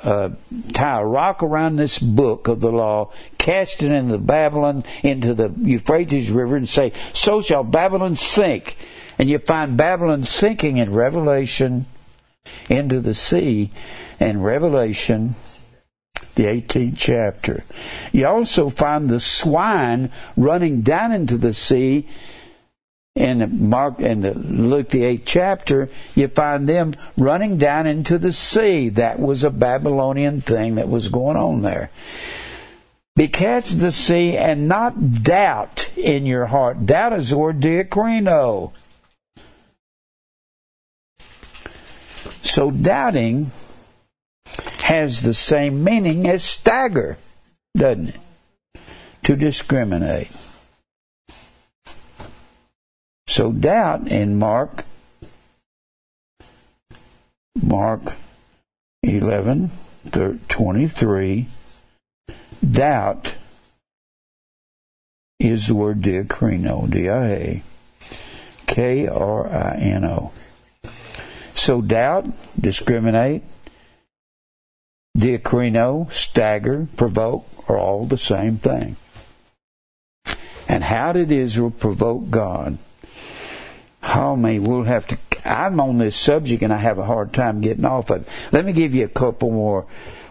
a 0.04 0.32
tie 0.74 1.00
a 1.00 1.06
rock 1.06 1.42
around 1.42 1.76
this 1.76 2.00
book 2.00 2.48
of 2.48 2.60
the 2.60 2.72
law, 2.72 3.12
cast 3.38 3.82
it 3.84 3.92
into 3.92 4.18
Babylon, 4.18 4.84
into 5.02 5.34
the 5.34 5.54
Euphrates 5.62 6.30
River, 6.32 6.56
and 6.56 6.68
say, 6.68 6.94
"So 7.14 7.42
shall 7.42 7.64
Babylon 7.64 8.16
sink." 8.16 8.78
And 9.18 9.30
you 9.30 9.40
find 9.40 9.78
Babylon 9.78 10.24
sinking 10.24 10.78
in 10.78 10.94
Revelation 10.94 11.86
into 12.70 13.00
the 13.00 13.14
sea 13.14 13.72
and 14.20 14.44
Revelation, 14.44 15.36
the 16.36 16.46
18th 16.46 16.98
chapter. 16.98 17.64
You 18.12 18.28
also 18.28 18.70
find 18.70 19.10
the 19.10 19.20
swine 19.20 20.12
running 20.36 20.82
down 20.82 21.12
into 21.12 21.38
the 21.38 21.54
sea 21.54 22.08
in 23.16 23.70
Mark 23.70 24.00
and 24.00 24.24
the 24.24 24.34
Luke 24.34 24.90
the 24.90 25.04
eighth 25.04 25.26
chapter, 25.26 25.90
you 26.16 26.28
find 26.28 26.68
them 26.68 26.94
running 27.16 27.58
down 27.58 27.86
into 27.86 28.18
the 28.18 28.34
sea. 28.34 28.90
That 28.90 29.20
was 29.20 29.44
a 29.44 29.52
Babylonian 29.52 30.42
thing 30.42 30.76
that 30.76 30.90
was 30.90 31.10
going 31.10 31.38
on 31.38 31.62
there. 31.62 31.92
Be 33.16 33.28
cast 33.28 33.80
the 33.80 33.92
sea 33.92 34.36
and 34.36 34.68
not 34.68 35.22
doubt 35.22 35.96
in 35.96 36.26
your 36.26 36.48
heart. 36.48 36.88
Doubt 36.88 37.14
is 37.14 37.30
the 37.30 37.38
word 37.38 37.60
diakrino. 37.60 38.72
So 42.42 42.72
doubting 42.72 43.52
has 44.80 45.22
the 45.22 45.36
same 45.36 45.84
meaning 45.84 46.28
as 46.28 46.44
stagger, 46.44 47.18
doesn't 47.78 48.10
it? 48.10 48.20
To 49.24 49.36
discriminate. 49.36 50.32
So 53.28 53.52
doubt 53.52 54.08
in 54.08 54.38
Mark 54.38 54.86
Mark 57.62 58.16
11 59.04 59.72
23 60.12 61.48
doubt 62.72 63.36
is 65.40 65.68
the 65.68 65.76
word 65.76 66.02
diakrino, 66.02 66.90
D-I-A, 66.90 67.62
K-R-I-N-O. 68.66 70.32
So 71.54 71.82
doubt, 71.82 72.26
discriminate, 72.60 73.44
diakrino, 75.18 76.12
stagger, 76.12 76.88
provoke, 76.96 77.46
are 77.68 77.78
all 77.78 78.06
the 78.06 78.18
same 78.18 78.58
thing. 78.58 78.96
And 80.68 80.84
how 80.84 81.12
did 81.12 81.32
Israel 81.32 81.72
provoke 81.72 82.30
God? 82.30 82.78
Oh, 84.04 84.08
How 84.08 84.36
many 84.36 84.60
we'll 84.60 84.84
have 84.84 85.08
to 85.08 85.18
I'm 85.46 85.80
on 85.80 85.98
this 85.98 86.16
subject 86.16 86.64
and 86.64 86.72
I 86.72 86.78
have 86.78 87.00
a 87.00 87.06
hard 87.06 87.34
time 87.34 87.62
getting 87.62 87.86
off 87.86 88.10
of 88.10 88.22
it. 88.22 88.28
Let 88.52 88.66
me 88.66 88.74
give 88.74 88.96
you 88.96 89.06
a 89.06 89.10
couple 89.10 89.52
more 89.52 89.86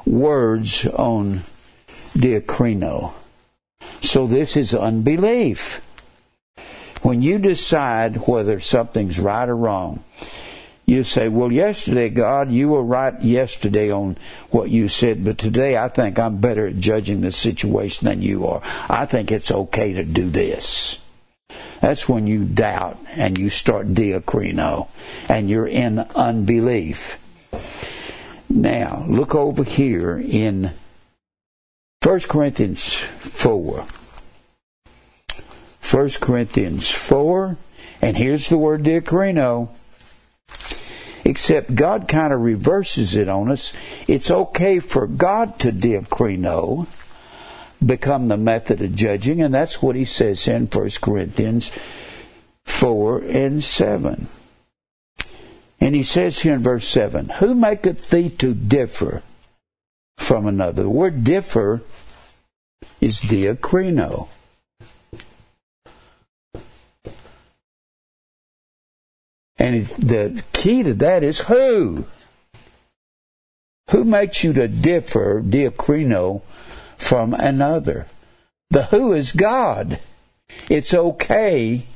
words 0.07 0.87
on 0.87 1.43
diakrino. 2.15 3.13
So 4.01 4.27
this 4.27 4.57
is 4.57 4.75
unbelief. 4.75 5.83
When 7.03 7.21
you 7.21 7.39
decide 7.39 8.29
whether 8.29 8.61
something's 8.61 9.19
right 9.19 9.49
or 9.49 9.57
wrong, 9.57 10.05
you 10.87 11.05
say, 11.05 11.29
Well, 11.29 11.53
yesterday, 11.53 12.09
God, 12.09 12.51
you 12.51 12.71
were 12.71 12.83
right 12.83 13.21
yesterday 13.23 13.91
on 13.91 14.17
what 14.51 14.71
you 14.71 14.89
said, 14.89 15.25
but 15.25 15.39
today 15.39 15.77
I 15.77 15.89
think 15.89 16.19
I'm 16.19 16.39
better 16.39 16.69
at 16.69 16.79
judging 16.79 17.21
the 17.21 17.33
situation 17.33 18.07
than 18.07 18.23
you 18.23 18.47
are. 18.47 18.63
I 18.89 19.07
think 19.07 19.31
it's 19.31 19.51
okay 19.51 19.95
to 19.95 20.05
do 20.05 20.29
this. 20.29 21.02
That's 21.81 22.09
when 22.09 22.27
you 22.27 22.45
doubt 22.45 22.99
and 23.11 23.39
you 23.39 23.51
start 23.51 23.95
diakrino 23.95 24.89
and 25.29 25.51
you're 25.51 25.67
in 25.67 25.99
unbelief. 25.99 27.19
Now, 28.49 29.05
look 29.09 29.35
over 29.35 29.65
here 29.65 30.19
in 30.19 30.73
1 32.03 32.21
Corinthians 32.21 32.95
4. 32.95 33.85
1 35.91 36.11
Corinthians 36.21 36.91
4, 36.91 37.57
and 38.01 38.17
here's 38.17 38.49
the 38.49 38.59
word 38.59 38.83
diakrino. 38.83 39.69
Except 41.25 41.75
God 41.75 42.09
kind 42.09 42.33
of 42.33 42.41
reverses 42.41 43.15
it 43.15 43.29
on 43.29 43.51
us. 43.51 43.73
It's 44.09 44.31
okay 44.31 44.81
for 44.81 45.07
God 45.07 45.59
to 45.61 45.71
diakrino, 45.71 46.89
become 47.87 48.29
the 48.29 48.37
method 48.37 48.83
of 48.83 48.95
judging, 48.95 49.43
and 49.43 49.53
that's 49.53 49.83
what 49.83 49.97
he 49.97 50.05
says 50.05 50.47
in 50.49 50.67
1 50.67 50.91
Corinthians 51.01 51.73
4 52.65 53.19
and 53.19 53.63
7. 53.63 54.27
And 55.81 55.97
he 55.97 56.03
says 56.03 56.41
here 56.41 56.55
in 56.55 56.61
verse 56.61 56.87
7 56.87 57.29
Who 57.41 57.55
maketh 57.55 58.09
thee 58.11 58.31
to 58.31 58.55
differ 58.55 59.23
from 60.17 60.47
another? 60.47 60.85
The 60.85 60.89
word 60.89 61.25
differ 61.25 61.83
is 63.01 63.21
diakrino. 63.21 64.29
And 69.59 69.87
the 69.87 70.43
key 70.53 70.83
to 70.83 70.95
that 70.95 71.23
is 71.23 71.41
who? 71.41 72.07
Who 73.91 74.05
makes 74.05 74.43
you 74.43 74.53
to 74.55 74.69
differ, 74.69 75.43
diakrino, 75.45 76.43
from 77.03 77.35
another? 77.35 78.07
The 78.71 78.85
who 78.85 79.13
is 79.13 79.33
God. 79.33 79.99
It's 80.69 80.95
okay 80.95 81.87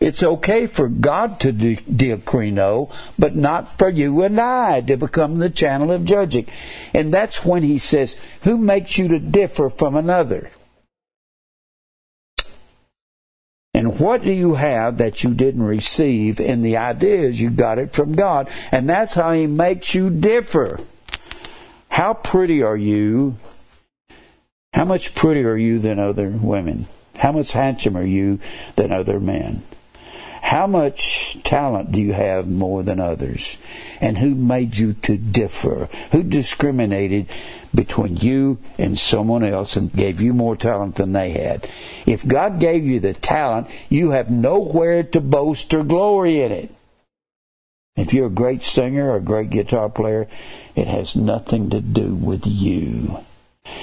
It's 0.00 0.22
okay 0.22 0.66
for 0.66 0.88
God 0.88 1.38
to 1.40 1.52
do 1.52 1.76
diakrino, 1.76 2.90
but 3.18 3.36
not 3.36 3.78
for 3.78 3.90
you 3.90 4.22
and 4.22 4.40
I 4.40 4.80
to 4.80 4.96
become 4.96 5.38
the 5.38 5.50
channel 5.50 5.90
of 5.90 6.06
judging. 6.06 6.46
And 6.94 7.12
that's 7.12 7.44
when 7.44 7.62
he 7.62 7.76
says, 7.76 8.16
Who 8.42 8.56
makes 8.56 8.96
you 8.96 9.08
to 9.08 9.18
differ 9.18 9.68
from 9.68 9.94
another? 9.94 10.50
And 13.74 14.00
what 14.00 14.22
do 14.22 14.32
you 14.32 14.54
have 14.54 14.96
that 14.98 15.22
you 15.22 15.34
didn't 15.34 15.62
receive? 15.62 16.40
And 16.40 16.64
the 16.64 16.78
idea 16.78 17.28
is 17.28 17.40
you 17.40 17.50
got 17.50 17.78
it 17.78 17.92
from 17.92 18.14
God. 18.14 18.48
And 18.72 18.88
that's 18.88 19.14
how 19.14 19.32
he 19.32 19.46
makes 19.46 19.94
you 19.94 20.08
differ. 20.08 20.78
How 21.90 22.14
pretty 22.14 22.62
are 22.62 22.76
you? 22.76 23.36
How 24.72 24.84
much 24.84 25.14
prettier 25.14 25.50
are 25.50 25.58
you 25.58 25.78
than 25.80 25.98
other 25.98 26.30
women? 26.30 26.86
How 27.18 27.32
much 27.32 27.52
handsomer 27.52 28.00
are 28.00 28.04
you 28.04 28.38
than 28.76 28.92
other 28.92 29.20
men? 29.20 29.62
How 30.40 30.66
much 30.66 31.36
talent 31.42 31.92
do 31.92 32.00
you 32.00 32.12
have 32.12 32.48
more 32.48 32.82
than 32.82 32.98
others? 32.98 33.58
And 34.00 34.16
who 34.16 34.34
made 34.34 34.78
you 34.78 34.94
to 35.02 35.16
differ? 35.16 35.88
Who 36.12 36.22
discriminated 36.22 37.26
between 37.74 38.16
you 38.16 38.58
and 38.78 38.98
someone 38.98 39.44
else 39.44 39.76
and 39.76 39.92
gave 39.92 40.20
you 40.20 40.32
more 40.32 40.56
talent 40.56 40.94
than 40.94 41.12
they 41.12 41.30
had? 41.30 41.68
If 42.06 42.26
God 42.26 42.60
gave 42.60 42.86
you 42.86 43.00
the 43.00 43.12
talent, 43.12 43.68
you 43.88 44.12
have 44.12 44.30
nowhere 44.30 45.02
to 45.02 45.20
boast 45.20 45.74
or 45.74 45.84
glory 45.84 46.40
in 46.40 46.52
it. 46.52 46.74
If 48.00 48.14
you're 48.14 48.28
a 48.28 48.30
great 48.30 48.62
singer 48.62 49.10
or 49.10 49.16
a 49.16 49.20
great 49.20 49.50
guitar 49.50 49.90
player, 49.90 50.26
it 50.74 50.86
has 50.86 51.14
nothing 51.14 51.68
to 51.68 51.82
do 51.82 52.14
with 52.14 52.46
you. 52.46 53.20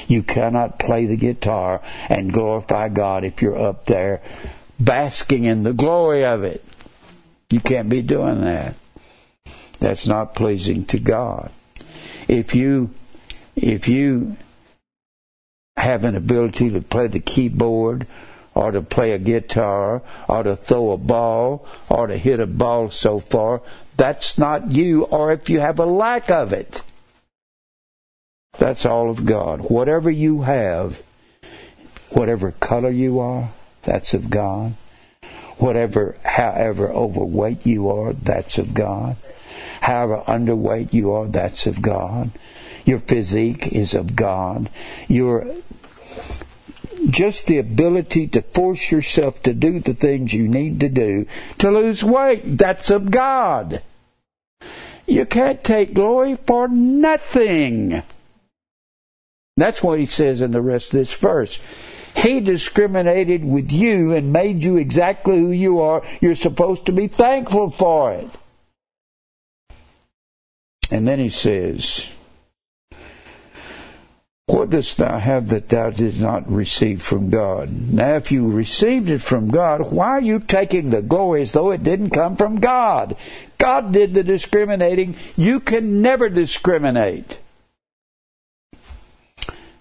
You 0.08 0.23
cannot 0.23 0.80
play 0.80 1.06
the 1.06 1.15
guitar 1.15 1.82
and 2.10 2.34
glorify 2.34 2.89
God 2.89 3.23
if 3.23 3.43
you're 3.43 3.63
up 3.63 3.86
there 3.86 4.21
basking 4.80 5.45
in 5.45 5.62
the 5.62 5.71
glory 5.71 6.25
of 6.25 6.43
it. 6.43 6.65
You 7.51 7.60
can't 7.60 7.89
be 7.89 8.01
doing 8.01 8.41
that. 8.41 8.75
That's 9.80 10.08
not 10.08 10.34
pleasing 10.34 10.86
to 10.86 10.99
God. 10.99 11.51
If 12.27 12.56
you 12.56 12.89
if 13.56 13.88
you 13.88 14.36
have 15.77 16.06
an 16.06 16.15
ability 16.15 16.71
to 16.71 16.82
play 16.82 17.06
the 17.06 17.19
keyboard 17.19 18.08
or 18.56 18.71
to 18.71 18.82
play 18.82 19.12
a 19.12 19.19
guitar 19.19 20.01
or 20.27 20.41
to 20.41 20.56
throw 20.56 20.91
a 20.91 20.97
ball 20.97 21.67
or 21.88 22.08
to 22.08 22.17
hit 22.17 22.39
a 22.39 22.47
ball 22.47 22.89
so 22.89 23.19
far, 23.19 23.62
that's 23.97 24.38
not 24.38 24.71
you, 24.71 25.03
or 25.03 25.31
if 25.31 25.49
you 25.49 25.60
have 25.60 25.79
a 25.79 25.86
lack 25.86 26.29
of 26.29 26.53
it. 26.53 26.81
That's 28.57 28.86
all 28.86 29.10
of 29.10 29.25
God. 29.25 29.69
Whatever 29.69 30.10
you 30.10 30.43
have, 30.43 31.03
whatever 32.10 32.51
color 32.51 32.89
you 32.89 33.19
are, 33.19 33.51
that's 33.83 34.13
of 34.13 34.29
God. 34.29 34.75
Whatever, 35.57 36.15
however 36.23 36.91
overweight 36.91 37.65
you 37.65 37.89
are, 37.89 38.13
that's 38.13 38.57
of 38.57 38.73
God. 38.73 39.17
However 39.81 40.23
underweight 40.27 40.93
you 40.93 41.12
are, 41.12 41.27
that's 41.27 41.65
of 41.65 41.81
God. 41.81 42.31
Your 42.86 42.99
physique 42.99 43.67
is 43.67 43.93
of 43.93 44.15
God. 44.15 44.69
Your 45.07 45.47
just 47.09 47.47
the 47.47 47.57
ability 47.57 48.27
to 48.27 48.41
force 48.41 48.91
yourself 48.91 49.41
to 49.43 49.53
do 49.53 49.79
the 49.79 49.93
things 49.93 50.33
you 50.33 50.47
need 50.47 50.79
to 50.79 50.89
do 50.89 51.25
to 51.59 51.71
lose 51.71 52.03
weight, 52.03 52.57
that's 52.57 52.89
of 52.89 53.11
God. 53.11 53.81
You 55.05 55.25
can't 55.25 55.63
take 55.63 55.93
glory 55.93 56.35
for 56.35 56.67
nothing. 56.67 58.03
That's 59.55 59.81
what 59.81 59.99
he 59.99 60.05
says 60.05 60.41
in 60.41 60.51
the 60.51 60.61
rest 60.61 60.93
of 60.93 60.99
this 60.99 61.13
verse. 61.13 61.59
He 62.15 62.41
discriminated 62.41 63.45
with 63.45 63.71
you 63.71 64.13
and 64.13 64.33
made 64.33 64.63
you 64.63 64.77
exactly 64.77 65.39
who 65.39 65.51
you 65.51 65.81
are. 65.81 66.03
You're 66.19 66.35
supposed 66.35 66.87
to 66.87 66.91
be 66.91 67.07
thankful 67.07 67.71
for 67.71 68.13
it. 68.13 68.29
And 70.91 71.07
then 71.07 71.19
he 71.19 71.29
says, 71.29 72.07
What 74.47 74.69
dost 74.69 74.95
thou 74.95 75.19
have 75.19 75.49
that 75.49 75.67
thou 75.67 75.89
didst 75.89 76.21
not 76.21 76.49
receive 76.49 77.01
from 77.01 77.29
God? 77.29 77.91
Now, 77.91 78.13
if 78.13 78.31
you 78.31 78.49
received 78.49 79.10
it 79.10 79.19
from 79.19 79.49
God, 79.49 79.91
why 79.91 80.07
are 80.07 80.21
you 80.21 80.39
taking 80.39 80.89
the 80.89 81.01
glory 81.01 81.41
as 81.41 81.51
though 81.51 81.71
it 81.71 81.83
didn't 81.83 82.12
come 82.12 82.38
from 82.38 82.62
God? 82.62 83.17
God 83.57 83.91
did 83.91 84.13
the 84.13 84.23
discriminating. 84.23 85.17
You 85.36 85.60
can 85.60 86.01
never 86.01 86.29
discriminate. 86.29 87.39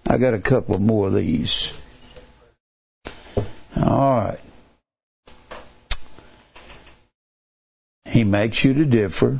I 0.05 0.17
got 0.17 0.33
a 0.33 0.39
couple 0.39 0.79
more 0.79 1.07
of 1.07 1.13
these. 1.13 1.79
All 3.77 4.17
right. 4.17 4.39
He 8.03 8.25
makes 8.25 8.65
you 8.65 8.73
to 8.73 8.83
differ. 8.83 9.39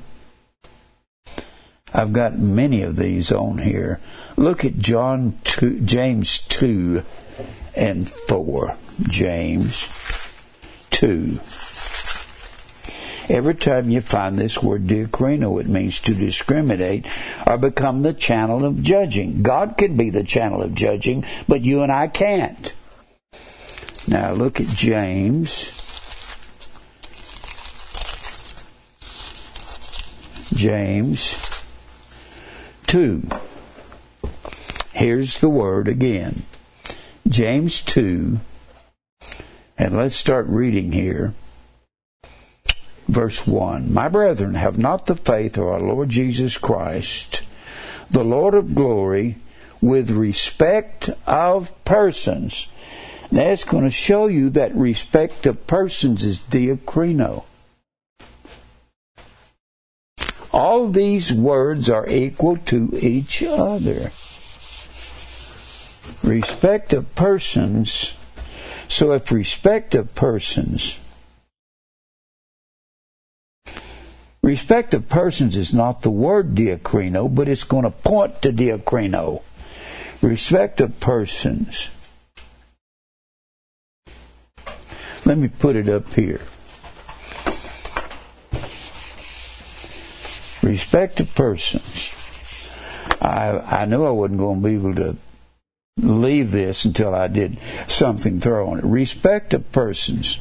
I've 1.97 2.13
got 2.13 2.37
many 2.37 2.83
of 2.83 2.95
these 2.95 3.31
on 3.31 3.57
here. 3.57 3.99
Look 4.35 4.63
at 4.63 4.77
John 4.77 5.39
2, 5.45 5.79
James 5.79 6.41
2 6.41 7.03
and 7.75 8.07
4. 8.07 8.75
James 9.09 9.87
2. 10.91 11.39
Every 13.29 13.55
time 13.55 13.89
you 13.89 14.01
find 14.01 14.35
this 14.35 14.61
word 14.61 14.85
diakrino, 14.85 15.59
it 15.59 15.65
means 15.65 15.99
to 16.01 16.13
discriminate 16.13 17.07
or 17.47 17.57
become 17.57 18.03
the 18.03 18.13
channel 18.13 18.63
of 18.63 18.83
judging. 18.83 19.41
God 19.41 19.75
can 19.75 19.97
be 19.97 20.11
the 20.11 20.23
channel 20.23 20.61
of 20.61 20.75
judging, 20.75 21.25
but 21.47 21.65
you 21.65 21.81
and 21.81 21.91
I 21.91 22.09
can't. 22.09 22.73
Now 24.07 24.33
look 24.33 24.61
at 24.61 24.67
James. 24.67 25.73
James 30.53 31.56
2. 32.87 33.21
Here's 34.93 35.39
the 35.39 35.49
word 35.49 35.89
again 35.89 36.43
James 37.27 37.81
2, 37.81 38.39
and 39.77 39.97
let's 39.97 40.15
start 40.15 40.47
reading 40.47 40.93
here. 40.93 41.33
Verse 43.09 43.45
1 43.45 43.93
My 43.93 44.07
brethren, 44.07 44.53
have 44.55 44.77
not 44.77 45.05
the 45.05 45.15
faith 45.15 45.57
of 45.57 45.65
our 45.67 45.81
Lord 45.81 46.07
Jesus 46.09 46.57
Christ, 46.57 47.41
the 48.09 48.23
Lord 48.23 48.53
of 48.53 48.73
glory, 48.73 49.35
with 49.81 50.09
respect 50.09 51.09
of 51.25 51.71
persons. 51.83 52.67
Now 53.29 53.43
it's 53.47 53.65
going 53.65 53.83
to 53.83 53.91
show 53.91 54.27
you 54.27 54.49
that 54.51 54.73
respect 54.73 55.45
of 55.45 55.67
persons 55.67 56.23
is 56.23 56.39
diakrino. 56.39 57.43
All 60.51 60.87
these 60.87 61.33
words 61.33 61.89
are 61.89 62.07
equal 62.07 62.57
to 62.57 62.97
each 62.99 63.43
other. 63.43 64.11
Respect 66.23 66.93
of 66.93 67.13
persons. 67.15 68.15
So 68.87 69.11
if 69.11 69.31
respect 69.31 69.95
of 69.95 70.15
persons, 70.15 70.97
respect 74.41 74.93
of 74.93 75.09
persons 75.09 75.57
is 75.57 75.73
not 75.73 76.01
the 76.01 76.09
word 76.09 76.55
diakrino, 76.55 77.33
but 77.33 77.49
it's 77.49 77.65
going 77.65 77.83
to 77.83 77.91
point 77.91 78.41
to 78.43 78.53
diakrino. 78.53 79.41
Respect 80.21 80.79
of 80.81 80.99
persons. 80.99 81.89
Let 85.25 85.37
me 85.37 85.49
put 85.49 85.75
it 85.75 85.89
up 85.89 86.13
here. 86.13 86.41
Respect 90.67 91.21
of 91.21 91.33
persons. 91.33 92.13
I 93.21 93.57
I 93.81 93.85
knew 93.85 94.03
I 94.03 94.09
wasn't 94.09 94.39
going 94.39 94.61
to 94.61 94.67
be 94.67 94.75
able 94.75 94.95
to 94.95 95.15
leave 95.95 96.51
this 96.51 96.83
until 96.83 97.15
I 97.15 97.29
did 97.29 97.57
something 97.87 98.41
thorough 98.41 98.71
on 98.71 98.79
it. 98.79 98.83
Respect 98.83 99.53
of 99.53 99.71
persons. 99.71 100.35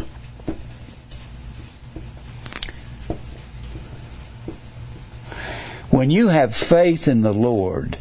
When 5.90 6.10
you 6.10 6.26
have 6.26 6.56
faith 6.56 7.06
in 7.06 7.22
the 7.22 7.32
Lord, 7.32 7.96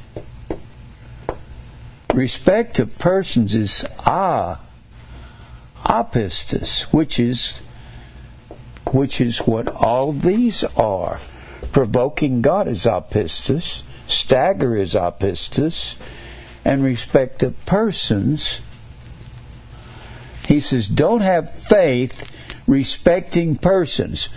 respect 2.11 2.79
of 2.79 2.97
persons 2.97 3.53
is 3.53 3.85
ah 3.99 4.61
apistus, 5.85 6.91
which 6.91 7.19
is 7.19 7.59
which 8.91 9.21
is 9.21 9.37
what 9.45 9.67
all 9.67 10.11
these 10.11 10.63
are. 10.63 11.19
Provoking 11.75 12.41
God 12.41 12.69
is 12.69 12.85
apistus, 12.85 13.83
stagger 14.07 14.77
is 14.77 14.93
apistus, 14.93 15.97
and 16.63 16.81
respect 16.81 17.43
of 17.43 17.65
persons. 17.65 18.61
He 20.47 20.61
says, 20.61 20.87
don't 20.87 21.19
have 21.19 21.51
faith 21.51 22.31
respecting 22.65 23.57
persons, 23.57 24.29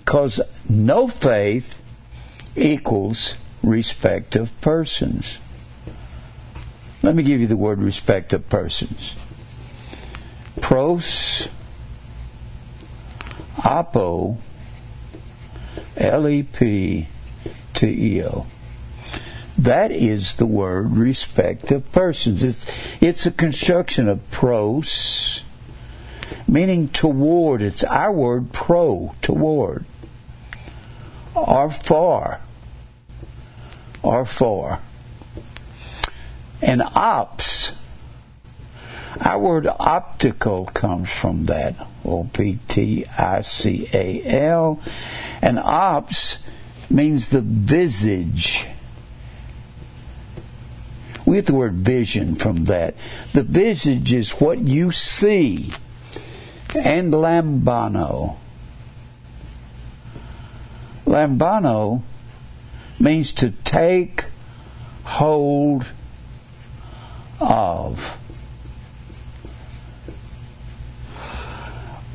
because 0.00 0.38
no 0.68 1.08
faith 1.08 1.80
equals 2.56 3.36
respect 3.62 4.36
of 4.36 4.52
persons. 4.60 5.38
Let 7.02 7.14
me 7.14 7.22
give 7.22 7.40
you 7.40 7.46
the 7.46 7.56
word 7.56 7.78
respect 7.78 8.34
of 8.34 8.46
persons. 8.50 9.16
Pros, 10.60 11.48
apo, 13.64 14.36
L 16.02 16.28
E 16.28 16.42
P 16.42 17.06
T 17.74 17.86
E 17.86 18.24
O. 18.24 18.46
That 19.56 19.92
is 19.92 20.36
the 20.36 20.46
word 20.46 20.96
respect 20.96 21.70
of 21.70 21.90
persons. 21.92 22.42
It's, 22.42 22.66
it's 23.00 23.26
a 23.26 23.30
construction 23.30 24.08
of 24.08 24.28
pros, 24.30 25.44
meaning 26.48 26.88
toward. 26.88 27.62
It's 27.62 27.84
our 27.84 28.12
word 28.12 28.52
pro, 28.52 29.14
toward, 29.22 29.84
or 31.34 31.70
for, 31.70 32.40
or 34.02 34.24
for. 34.24 34.80
And 36.60 36.82
ops, 36.82 37.76
our 39.20 39.38
word 39.38 39.68
optical 39.68 40.64
comes 40.66 41.10
from 41.10 41.44
that. 41.44 41.76
O 42.04 42.24
P 42.24 42.58
T 42.66 43.06
I 43.06 43.42
C 43.42 43.88
A 43.92 44.24
L. 44.24 44.80
And 45.42 45.58
ops 45.58 46.38
means 46.88 47.30
the 47.30 47.40
visage. 47.42 48.66
We 51.26 51.36
get 51.36 51.46
the 51.46 51.54
word 51.54 51.74
vision 51.74 52.34
from 52.36 52.64
that. 52.66 52.94
The 53.32 53.42
visage 53.42 54.12
is 54.12 54.32
what 54.32 54.60
you 54.60 54.92
see. 54.92 55.72
And 56.74 57.12
lambano. 57.12 58.36
Lambano 61.04 62.02
means 63.00 63.32
to 63.32 63.50
take 63.50 64.26
hold 65.04 65.90
of. 67.40 68.18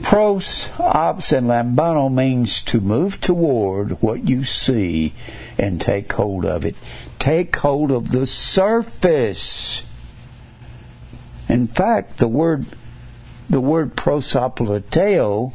Pros, 0.02 0.70
ops, 0.80 1.32
and 1.32 1.48
lambano 1.48 2.12
means 2.14 2.62
to 2.64 2.80
move 2.80 3.20
toward 3.20 4.02
what 4.02 4.30
you 4.30 4.44
see 4.44 5.14
and 5.58 5.82
take 5.82 6.14
hold 6.14 6.46
of 6.46 6.66
it. 6.66 6.76
Take 7.20 7.56
hold 7.56 7.92
of 7.92 8.12
the 8.12 8.28
surface. 8.28 9.84
In 11.50 11.68
fact, 11.68 12.18
the 12.18 12.28
word 12.28 12.68
the 13.50 13.62
word 13.62 13.96
prosopolepteo 13.96 15.54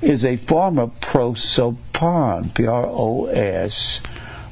is 0.00 0.24
a 0.24 0.36
form 0.36 0.78
of 0.78 1.00
prosopon, 1.00 2.52
P 2.52 2.66
R 2.66 2.86
O 2.86 3.26
S 3.26 4.02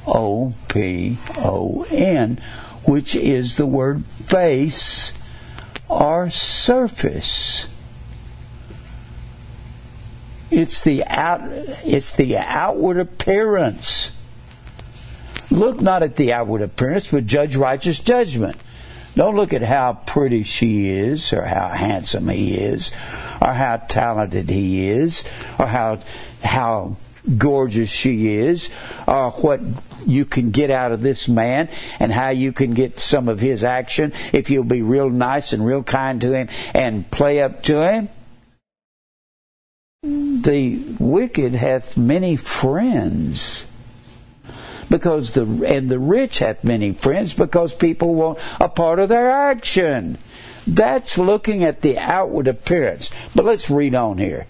O 0.06 0.54
P 0.68 1.18
O 1.38 1.84
N, 1.90 2.40
which 2.84 3.16
is 3.16 3.56
the 3.56 3.66
word 3.66 4.04
face 4.06 5.12
or 5.88 6.30
surface. 6.30 7.66
It's 10.50 10.82
the 10.82 11.04
out 11.04 11.40
it's 11.84 12.16
the 12.16 12.36
outward 12.38 12.98
appearance. 12.98 14.12
Look 15.50 15.80
not 15.80 16.02
at 16.02 16.16
the 16.16 16.32
outward 16.32 16.62
appearance, 16.62 17.10
but 17.10 17.26
judge 17.26 17.56
righteous 17.56 17.98
judgment. 18.00 18.56
Don't 19.14 19.36
look 19.36 19.52
at 19.52 19.62
how 19.62 19.94
pretty 20.06 20.44
she 20.44 20.88
is, 20.88 21.32
or 21.32 21.42
how 21.42 21.68
handsome 21.68 22.28
he 22.28 22.54
is, 22.54 22.92
or 23.40 23.52
how 23.52 23.76
talented 23.76 24.48
he 24.48 24.88
is, 24.88 25.24
or 25.58 25.66
how 25.66 25.98
how 26.42 26.96
gorgeous 27.36 27.90
she 27.90 28.36
is, 28.36 28.70
or 29.06 29.30
what 29.32 29.60
you 30.06 30.24
can 30.24 30.50
get 30.50 30.70
out 30.70 30.92
of 30.92 31.02
this 31.02 31.28
man, 31.28 31.68
and 31.98 32.12
how 32.12 32.30
you 32.30 32.52
can 32.52 32.74
get 32.74 32.98
some 32.98 33.28
of 33.28 33.40
his 33.40 33.62
action 33.64 34.12
if 34.32 34.50
you'll 34.50 34.64
be 34.64 34.82
real 34.82 35.10
nice 35.10 35.52
and 35.52 35.64
real 35.64 35.82
kind 35.82 36.20
to 36.20 36.32
him 36.32 36.48
and 36.74 37.08
play 37.10 37.40
up 37.40 37.62
to 37.64 37.80
him. 37.80 38.08
The 40.02 40.78
wicked 40.98 41.54
hath 41.54 41.98
many 41.98 42.34
friends 42.34 43.66
because 44.88 45.32
the 45.32 45.42
and 45.66 45.90
the 45.90 45.98
rich 45.98 46.38
hath 46.38 46.64
many 46.64 46.92
friends 46.92 47.34
because 47.34 47.74
people 47.74 48.14
want 48.14 48.38
a 48.58 48.70
part 48.70 48.98
of 48.98 49.10
their 49.10 49.30
action. 49.30 50.16
That's 50.66 51.18
looking 51.18 51.62
at 51.62 51.82
the 51.82 51.98
outward 51.98 52.48
appearance. 52.48 53.10
But 53.34 53.44
let's 53.44 53.68
read 53.68 53.94
on 53.94 54.16
here. 54.16 54.46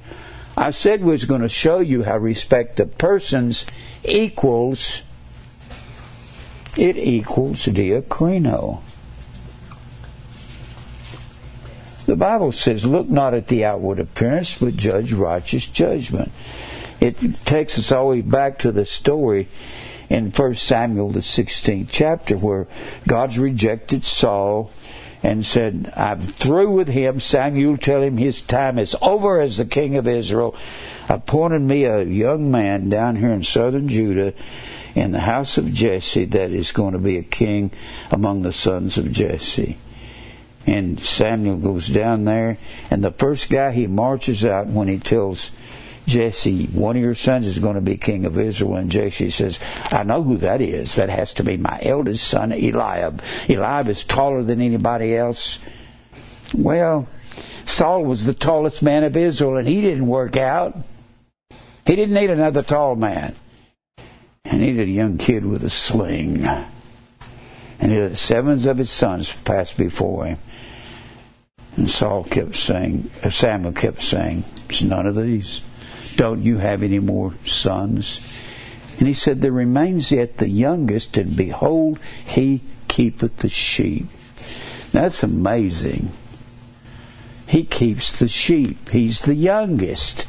I 0.56 0.70
said 0.70 1.02
we 1.02 1.10
was 1.10 1.24
going 1.24 1.42
to 1.42 1.48
show 1.48 1.80
you 1.80 2.04
how 2.04 2.18
respect 2.18 2.78
of 2.78 2.96
persons 2.96 3.66
equals 4.04 5.02
it 6.78 6.96
equals 6.96 7.64
diakrino. 7.64 8.82
The 12.10 12.16
Bible 12.16 12.50
says, 12.50 12.84
Look 12.84 13.08
not 13.08 13.34
at 13.34 13.46
the 13.46 13.64
outward 13.64 14.00
appearance, 14.00 14.58
but 14.58 14.76
judge 14.76 15.12
righteous 15.12 15.64
judgment. 15.64 16.32
It 16.98 17.44
takes 17.44 17.78
us 17.78 17.92
all 17.92 18.10
the 18.10 18.16
way 18.16 18.20
back 18.20 18.58
to 18.58 18.72
the 18.72 18.84
story 18.84 19.46
in 20.08 20.32
1 20.32 20.54
Samuel, 20.56 21.10
the 21.10 21.20
16th 21.20 21.86
chapter, 21.88 22.36
where 22.36 22.66
God's 23.06 23.38
rejected 23.38 24.04
Saul 24.04 24.72
and 25.22 25.46
said, 25.46 25.92
I'm 25.96 26.20
through 26.20 26.72
with 26.72 26.88
him. 26.88 27.20
Samuel 27.20 27.76
tell 27.76 28.02
him 28.02 28.16
his 28.16 28.42
time 28.42 28.80
is 28.80 28.96
over 29.00 29.40
as 29.40 29.58
the 29.58 29.64
king 29.64 29.94
of 29.94 30.08
Israel. 30.08 30.56
Appointed 31.08 31.60
me 31.60 31.84
a 31.84 32.02
young 32.02 32.50
man 32.50 32.88
down 32.88 33.14
here 33.14 33.30
in 33.30 33.44
southern 33.44 33.88
Judah 33.88 34.34
in 34.96 35.12
the 35.12 35.20
house 35.20 35.58
of 35.58 35.72
Jesse 35.72 36.24
that 36.24 36.50
is 36.50 36.72
going 36.72 36.94
to 36.94 36.98
be 36.98 37.18
a 37.18 37.22
king 37.22 37.70
among 38.10 38.42
the 38.42 38.52
sons 38.52 38.98
of 38.98 39.12
Jesse. 39.12 39.78
And 40.66 41.00
Samuel 41.00 41.56
goes 41.56 41.88
down 41.88 42.24
there, 42.24 42.58
and 42.90 43.02
the 43.02 43.10
first 43.10 43.48
guy 43.50 43.72
he 43.72 43.86
marches 43.86 44.44
out 44.44 44.66
when 44.66 44.88
he 44.88 44.98
tells 44.98 45.50
Jesse, 46.06 46.66
one 46.66 46.96
of 46.96 47.02
your 47.02 47.14
sons 47.14 47.46
is 47.46 47.58
going 47.58 47.76
to 47.76 47.80
be 47.80 47.96
king 47.96 48.24
of 48.24 48.38
Israel. 48.38 48.76
And 48.76 48.90
Jesse 48.90 49.30
says, 49.30 49.60
I 49.90 50.02
know 50.02 50.22
who 50.22 50.38
that 50.38 50.60
is. 50.60 50.96
That 50.96 51.08
has 51.08 51.32
to 51.34 51.44
be 51.44 51.56
my 51.56 51.78
eldest 51.82 52.26
son, 52.26 52.52
Eliab. 52.52 53.22
Eliab 53.48 53.88
is 53.88 54.04
taller 54.04 54.42
than 54.42 54.60
anybody 54.60 55.16
else. 55.16 55.58
Well, 56.52 57.08
Saul 57.64 58.04
was 58.04 58.24
the 58.24 58.34
tallest 58.34 58.82
man 58.82 59.04
of 59.04 59.16
Israel, 59.16 59.56
and 59.56 59.68
he 59.68 59.80
didn't 59.80 60.06
work 60.06 60.36
out. 60.36 60.76
He 61.86 61.96
didn't 61.96 62.14
need 62.14 62.30
another 62.30 62.62
tall 62.62 62.96
man. 62.96 63.36
He 64.44 64.56
needed 64.56 64.88
a 64.88 64.90
young 64.90 65.16
kid 65.16 65.44
with 65.44 65.62
a 65.62 65.70
sling. 65.70 66.44
And 66.44 67.92
he 67.92 67.98
let 67.98 68.16
sevens 68.16 68.66
of 68.66 68.78
his 68.78 68.90
sons 68.90 69.32
pass 69.44 69.72
before 69.72 70.26
him. 70.26 70.38
And 71.76 71.90
Saul 71.90 72.24
kept 72.24 72.56
saying, 72.56 73.10
uh, 73.22 73.30
Samuel 73.30 73.72
kept 73.72 74.02
saying, 74.02 74.44
It's 74.68 74.82
none 74.82 75.06
of 75.06 75.16
these. 75.16 75.62
Don't 76.16 76.42
you 76.42 76.58
have 76.58 76.82
any 76.82 76.98
more 76.98 77.34
sons? 77.46 78.20
And 78.98 79.08
he 79.08 79.14
said, 79.14 79.40
There 79.40 79.52
remains 79.52 80.12
yet 80.12 80.38
the 80.38 80.48
youngest, 80.48 81.16
and 81.16 81.36
behold, 81.36 81.98
he 82.24 82.60
keepeth 82.88 83.38
the 83.38 83.48
sheep. 83.48 84.06
Now, 84.92 85.02
That's 85.02 85.22
amazing. 85.22 86.12
He 87.46 87.64
keeps 87.64 88.12
the 88.12 88.28
sheep. 88.28 88.90
He's 88.90 89.22
the 89.22 89.34
youngest. 89.34 90.26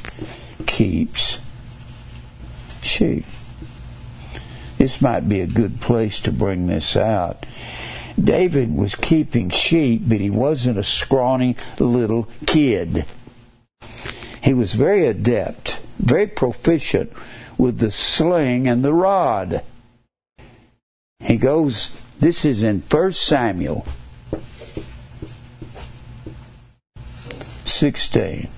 Keeps 0.66 1.40
sheep. 2.82 3.26
This 4.78 5.02
might 5.02 5.30
be 5.30 5.42
a 5.42 5.48
good 5.48 5.80
place 5.82 6.20
to 6.22 6.32
bring 6.32 6.66
this 6.66 6.98
out. 6.98 7.46
David 8.24 8.76
was 8.76 8.96
keeping 8.96 9.50
sheep, 9.50 10.04
but 10.06 10.20
he 10.20 10.30
wasn't 10.30 10.78
a 10.78 10.84
scrawny 10.84 11.56
little 11.80 12.28
kid. 12.46 13.06
He 14.44 14.54
was 14.54 14.74
very 14.74 15.08
adept, 15.08 15.80
very 15.98 16.28
proficient 16.28 17.12
with 17.58 17.80
the 17.80 17.92
sling 17.92 18.68
and 18.68 18.84
the 18.84 18.94
rod. 18.94 19.64
He 21.20 21.38
goes, 21.38 21.96
this 22.20 22.46
is 22.46 22.64
in 22.64 22.82
1 22.82 23.12
Samuel 23.14 23.86
16. 27.66 28.50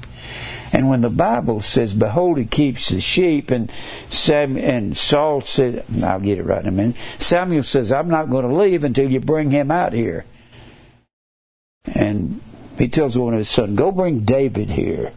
And 0.74 0.90
when 0.90 1.02
the 1.02 1.10
Bible 1.10 1.62
says, 1.62 1.94
"Behold, 1.94 2.40
he 2.40 2.46
keeps 2.46 2.90
the 2.90 3.00
sheep," 3.00 3.52
and 3.52 3.72
Sam 4.10 4.58
and 4.58 4.98
Saul 4.98 5.42
said, 5.42 5.86
"I'll 6.04 6.20
get 6.20 6.40
it 6.40 6.46
right 6.46 6.62
in 6.62 6.68
a 6.68 6.72
minute." 6.72 6.96
Samuel 7.20 7.62
says, 7.62 7.92
"I'm 7.92 8.10
not 8.10 8.32
going 8.32 8.50
to 8.50 8.56
leave 8.56 8.84
until 8.84 9.12
you 9.12 9.20
bring 9.20 9.52
him 9.52 9.70
out 9.70 9.94
here." 9.94 10.26
And 11.94 12.42
he 12.80 12.88
tells 12.88 13.16
one 13.16 13.34
of 13.34 13.38
his 13.38 13.50
sons, 13.50 13.78
"Go 13.78 13.92
bring 13.92 14.22
David 14.22 14.72
here." 14.72 15.12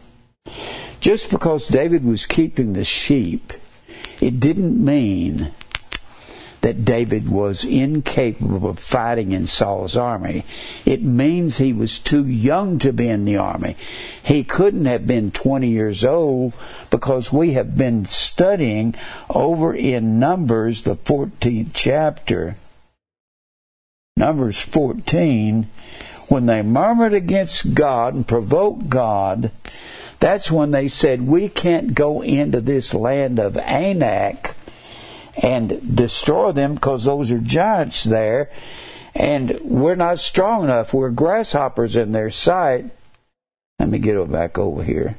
Just 0.99 1.31
because 1.31 1.67
David 1.67 2.05
was 2.05 2.27
keeping 2.27 2.73
the 2.73 2.83
sheep, 2.83 3.51
it 4.21 4.39
didn't 4.39 4.83
mean 4.83 5.49
that 6.67 6.83
David 6.83 7.29
was 7.29 7.63
incapable 7.63 8.69
of 8.69 8.77
fighting 8.77 9.31
in 9.31 9.47
Saul's 9.47 9.95
army. 9.95 10.43
It 10.85 11.01
means 11.01 11.57
he 11.57 11.71
was 11.71 11.97
too 11.97 12.27
young 12.27 12.77
to 12.79 12.91
be 12.91 13.07
in 13.07 13.23
the 13.23 13.37
army. 13.37 13.77
He 14.21 14.43
couldn't 14.43 14.83
have 14.83 15.07
been 15.07 15.31
20 15.31 15.69
years 15.69 16.03
old 16.03 16.51
because 16.89 17.31
we 17.31 17.53
have 17.53 17.77
been 17.77 18.05
studying 18.05 18.95
over 19.29 19.73
in 19.73 20.19
Numbers, 20.19 20.81
the 20.81 20.97
14th 20.97 21.69
chapter. 21.73 22.57
Numbers 24.17 24.59
14, 24.59 25.69
when 26.27 26.47
they 26.47 26.61
murmured 26.63 27.13
against 27.13 27.75
God 27.75 28.13
and 28.13 28.27
provoked 28.27 28.89
God, 28.89 29.51
that's 30.19 30.51
when 30.51 30.71
they 30.71 30.89
said, 30.89 31.21
We 31.21 31.47
can't 31.47 31.93
go 31.93 32.21
into 32.21 32.59
this 32.59 32.93
land 32.93 33.39
of 33.39 33.55
Anak 33.55 34.57
and 35.41 35.95
destroy 35.95 36.51
them 36.51 36.75
because 36.75 37.05
those 37.05 37.31
are 37.31 37.39
giants 37.39 38.03
there, 38.03 38.51
and 39.13 39.59
we're 39.61 39.95
not 39.95 40.19
strong 40.19 40.63
enough. 40.63 40.93
We're 40.93 41.09
grasshoppers 41.09 41.95
in 41.95 42.11
their 42.11 42.29
sight. 42.29 42.85
Let 43.79 43.89
me 43.89 43.99
get 43.99 44.31
back 44.31 44.57
over 44.57 44.83
here. 44.83 45.15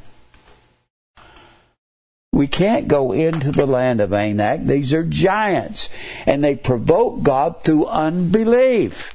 We 2.33 2.46
can't 2.46 2.87
go 2.87 3.12
into 3.12 3.50
the 3.50 3.66
land 3.66 4.00
of 4.00 4.12
Anak. 4.12 4.64
These 4.64 4.92
are 4.94 5.02
giants, 5.02 5.88
and 6.26 6.44
they 6.44 6.54
provoke 6.54 7.22
God 7.22 7.62
through 7.62 7.87
unbelief. 7.87 9.14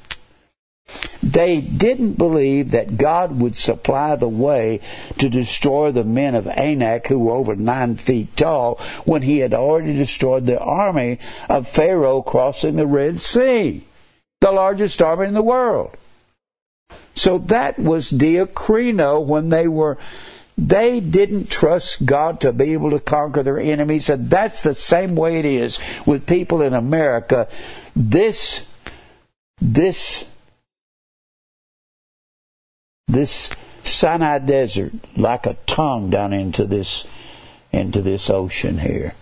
They 1.23 1.61
didn't 1.61 2.17
believe 2.17 2.71
that 2.71 2.97
God 2.97 3.39
would 3.39 3.55
supply 3.55 4.17
the 4.17 4.27
way 4.27 4.81
to 5.19 5.29
destroy 5.29 5.89
the 5.89 6.03
men 6.03 6.35
of 6.35 6.47
Anak 6.47 7.07
who 7.07 7.17
were 7.17 7.31
over 7.31 7.55
nine 7.55 7.95
feet 7.95 8.35
tall 8.35 8.79
when 9.05 9.21
he 9.21 9.37
had 9.37 9.53
already 9.53 9.93
destroyed 9.93 10.45
the 10.45 10.59
army 10.59 11.19
of 11.47 11.67
Pharaoh 11.67 12.21
crossing 12.21 12.75
the 12.75 12.85
Red 12.85 13.21
Sea, 13.21 13.85
the 14.41 14.51
largest 14.51 15.01
army 15.01 15.27
in 15.27 15.33
the 15.33 15.41
world. 15.41 15.95
So 17.15 17.37
that 17.37 17.79
was 17.79 18.11
diakrino 18.11 19.25
when 19.25 19.47
they 19.47 19.67
were 19.67 19.97
they 20.57 20.99
didn't 20.99 21.49
trust 21.49 22.05
God 22.05 22.41
to 22.41 22.51
be 22.51 22.73
able 22.73 22.91
to 22.91 22.99
conquer 22.99 23.41
their 23.41 23.59
enemies, 23.59 24.09
and 24.09 24.29
that's 24.29 24.61
the 24.61 24.75
same 24.75 25.15
way 25.15 25.39
it 25.39 25.45
is 25.45 25.79
with 26.05 26.27
people 26.27 26.61
in 26.61 26.73
America. 26.73 27.47
This 27.95 28.65
this 29.59 30.25
this 33.07 33.49
Sinai 33.83 34.39
desert 34.39 34.93
like 35.15 35.45
a 35.45 35.57
tongue 35.65 36.09
down 36.09 36.33
into 36.33 36.65
this 36.65 37.07
into 37.71 38.01
this 38.01 38.29
ocean 38.29 38.79
here. 38.79 39.15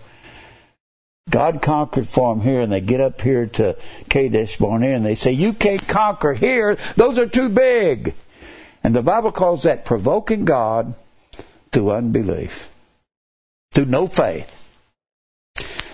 God 1.30 1.62
conquered 1.62 2.08
for 2.08 2.34
them 2.34 2.44
here, 2.44 2.60
and 2.60 2.70
they 2.70 2.80
get 2.80 3.00
up 3.00 3.20
here 3.20 3.46
to 3.46 3.76
Kadesh 4.10 4.58
Barnea, 4.58 4.94
and 4.94 5.06
they 5.06 5.14
say, 5.14 5.32
"You 5.32 5.52
can't 5.52 5.86
conquer 5.88 6.34
here; 6.34 6.76
those 6.96 7.18
are 7.18 7.26
too 7.26 7.48
big." 7.48 8.14
And 8.84 8.94
the 8.94 9.02
Bible 9.02 9.32
calls 9.32 9.62
that 9.62 9.84
provoking 9.84 10.44
God 10.44 10.94
through 11.70 11.92
unbelief, 11.92 12.70
through 13.72 13.86
no 13.86 14.06
faith. 14.06 14.58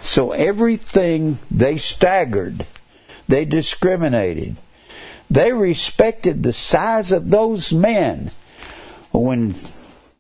So 0.02 0.32
everything 0.32 1.38
they 1.50 1.76
staggered, 1.76 2.66
they 3.28 3.44
discriminated, 3.44 4.56
they 5.30 5.52
respected 5.52 6.42
the 6.42 6.52
size 6.52 7.12
of 7.12 7.30
those 7.30 7.72
men. 7.72 8.30
When 9.12 9.54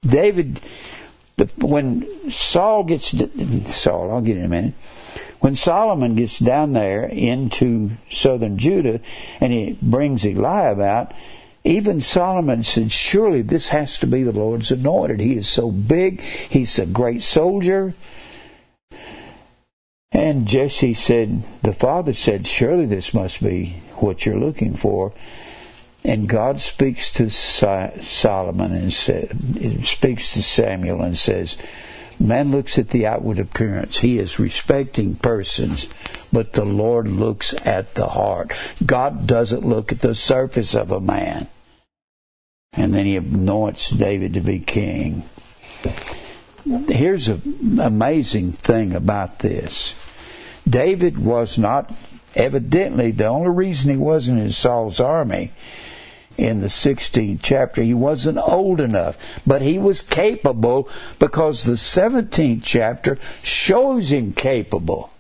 David, 0.02 0.60
when 1.56 2.30
Saul 2.30 2.84
gets, 2.84 3.14
Saul, 3.74 4.10
I'll 4.10 4.20
get 4.20 4.36
in 4.36 4.44
a 4.44 4.48
minute. 4.48 4.74
When 5.40 5.54
Solomon 5.54 6.16
gets 6.16 6.38
down 6.38 6.72
there 6.72 7.04
into 7.04 7.90
southern 8.10 8.58
Judah 8.58 9.00
and 9.40 9.52
he 9.52 9.78
brings 9.80 10.24
Eliab 10.24 10.80
out, 10.80 11.12
even 11.64 12.00
Solomon 12.00 12.64
said, 12.64 12.90
Surely 12.90 13.42
this 13.42 13.68
has 13.68 13.98
to 13.98 14.06
be 14.06 14.22
the 14.22 14.32
Lord's 14.32 14.70
anointed. 14.70 15.20
He 15.20 15.36
is 15.36 15.48
so 15.48 15.70
big, 15.70 16.20
he's 16.20 16.78
a 16.78 16.86
great 16.86 17.22
soldier. 17.22 17.94
And 20.10 20.46
Jesse 20.46 20.94
said, 20.94 21.42
The 21.62 21.72
father 21.72 22.14
said, 22.14 22.46
Surely 22.46 22.86
this 22.86 23.12
must 23.12 23.42
be 23.42 23.82
what 24.02 24.24
you're 24.26 24.38
looking 24.38 24.74
for. 24.74 25.12
And 26.04 26.28
God 26.28 26.60
speaks 26.60 27.12
to 27.14 27.28
Solomon 27.30 28.72
and 28.72 28.92
says, 28.92 29.30
speaks 29.84 30.32
to 30.34 30.42
Samuel 30.42 31.02
and 31.02 31.16
says, 31.16 31.58
Man 32.20 32.50
looks 32.50 32.78
at 32.78 32.88
the 32.88 33.06
outward 33.06 33.38
appearance. 33.38 33.98
He 33.98 34.18
is 34.18 34.40
respecting 34.40 35.14
persons, 35.14 35.88
but 36.32 36.52
the 36.52 36.64
Lord 36.64 37.06
looks 37.06 37.54
at 37.64 37.94
the 37.94 38.08
heart. 38.08 38.52
God 38.84 39.26
doesn't 39.26 39.64
look 39.66 39.92
at 39.92 40.00
the 40.00 40.14
surface 40.14 40.74
of 40.74 40.90
a 40.90 41.00
man. 41.00 41.46
And 42.72 42.92
then 42.92 43.06
he 43.06 43.16
anoints 43.16 43.90
David 43.90 44.34
to 44.34 44.40
be 44.40 44.58
king. 44.58 45.24
Here's 46.88 47.28
an 47.28 47.78
amazing 47.80 48.52
thing 48.52 48.94
about 48.94 49.38
this. 49.38 49.94
David 50.68 51.18
was 51.18 51.56
not 51.56 51.94
Evidently, 52.34 53.10
the 53.10 53.26
only 53.26 53.50
reason 53.50 53.90
he 53.90 53.96
wasn't 53.96 54.40
in 54.40 54.50
Saul's 54.50 55.00
army 55.00 55.52
in 56.36 56.60
the 56.60 56.68
16th 56.68 57.40
chapter, 57.42 57.82
he 57.82 57.94
wasn't 57.94 58.38
old 58.38 58.80
enough. 58.80 59.18
But 59.46 59.62
he 59.62 59.78
was 59.78 60.02
capable 60.02 60.88
because 61.18 61.64
the 61.64 61.72
17th 61.72 62.62
chapter 62.62 63.18
shows 63.42 64.12
him 64.12 64.32
capable. 64.32 65.10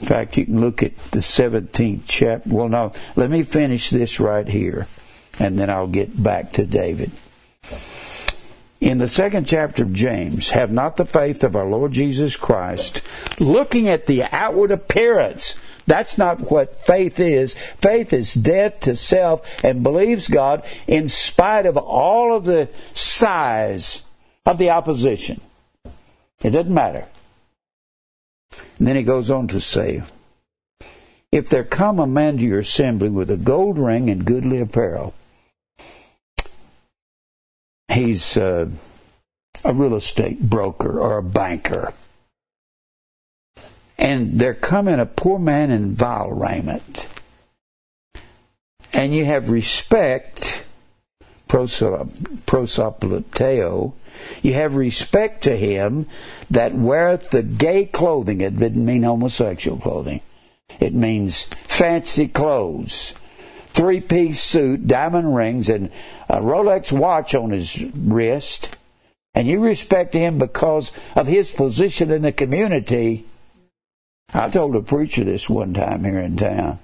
In 0.00 0.06
fact, 0.06 0.36
you 0.36 0.46
can 0.46 0.60
look 0.60 0.82
at 0.82 0.96
the 1.10 1.20
17th 1.20 2.00
chapter. 2.06 2.48
Well, 2.48 2.68
no, 2.68 2.92
let 3.14 3.30
me 3.30 3.42
finish 3.42 3.90
this 3.90 4.18
right 4.18 4.48
here, 4.48 4.86
and 5.38 5.58
then 5.58 5.68
I'll 5.68 5.86
get 5.86 6.20
back 6.20 6.52
to 6.52 6.64
David 6.64 7.12
in 8.82 8.98
the 8.98 9.06
second 9.06 9.46
chapter 9.46 9.84
of 9.84 9.92
James, 9.92 10.50
have 10.50 10.72
not 10.72 10.96
the 10.96 11.04
faith 11.04 11.44
of 11.44 11.54
our 11.54 11.68
Lord 11.68 11.92
Jesus 11.92 12.34
Christ, 12.34 13.00
looking 13.38 13.88
at 13.88 14.08
the 14.08 14.24
outward 14.24 14.72
appearance. 14.72 15.54
That's 15.86 16.18
not 16.18 16.50
what 16.50 16.80
faith 16.80 17.20
is. 17.20 17.54
Faith 17.80 18.12
is 18.12 18.34
death 18.34 18.80
to 18.80 18.96
self 18.96 19.46
and 19.62 19.84
believes 19.84 20.26
God 20.26 20.66
in 20.88 21.06
spite 21.06 21.64
of 21.64 21.76
all 21.76 22.36
of 22.36 22.44
the 22.44 22.68
size 22.92 24.02
of 24.44 24.58
the 24.58 24.70
opposition. 24.70 25.40
It 26.42 26.50
doesn't 26.50 26.74
matter. 26.74 27.06
And 28.80 28.88
then 28.88 28.96
he 28.96 29.04
goes 29.04 29.30
on 29.30 29.46
to 29.48 29.60
say, 29.60 30.02
if 31.30 31.48
there 31.48 31.62
come 31.62 32.00
a 32.00 32.06
man 32.06 32.38
to 32.38 32.42
your 32.42 32.58
assembly 32.58 33.10
with 33.10 33.30
a 33.30 33.36
gold 33.36 33.78
ring 33.78 34.10
and 34.10 34.24
goodly 34.24 34.60
apparel, 34.60 35.14
he's 37.92 38.36
uh, 38.36 38.68
a 39.64 39.72
real 39.72 39.94
estate 39.94 40.40
broker 40.40 41.00
or 41.00 41.18
a 41.18 41.22
banker. 41.22 41.92
And 43.98 44.40
there 44.40 44.54
come 44.54 44.88
in 44.88 44.98
a 45.00 45.06
poor 45.06 45.38
man 45.38 45.70
in 45.70 45.94
vile 45.94 46.30
raiment. 46.30 47.06
And 48.92 49.14
you 49.14 49.24
have 49.24 49.48
respect, 49.50 50.64
prosopolepteo, 51.48 53.92
you 54.42 54.52
have 54.54 54.74
respect 54.74 55.44
to 55.44 55.56
him 55.56 56.06
that 56.50 56.74
weareth 56.74 57.30
the 57.30 57.42
gay 57.42 57.86
clothing. 57.86 58.40
It 58.40 58.58
didn't 58.58 58.84
mean 58.84 59.04
homosexual 59.04 59.78
clothing. 59.78 60.20
It 60.80 60.94
means 60.94 61.44
fancy 61.64 62.26
clothes. 62.28 63.14
Three 63.72 64.00
piece 64.00 64.42
suit, 64.42 64.86
diamond 64.86 65.34
rings, 65.34 65.68
and 65.68 65.90
a 66.28 66.40
Rolex 66.40 66.92
watch 66.92 67.34
on 67.34 67.50
his 67.50 67.82
wrist. 67.82 68.76
And 69.34 69.48
you 69.48 69.60
respect 69.60 70.12
him 70.12 70.38
because 70.38 70.92
of 71.16 71.26
his 71.26 71.50
position 71.50 72.10
in 72.10 72.20
the 72.20 72.32
community. 72.32 73.24
I 74.34 74.50
told 74.50 74.76
a 74.76 74.82
preacher 74.82 75.24
this 75.24 75.48
one 75.48 75.72
time 75.72 76.04
here 76.04 76.18
in 76.18 76.36
town. 76.36 76.80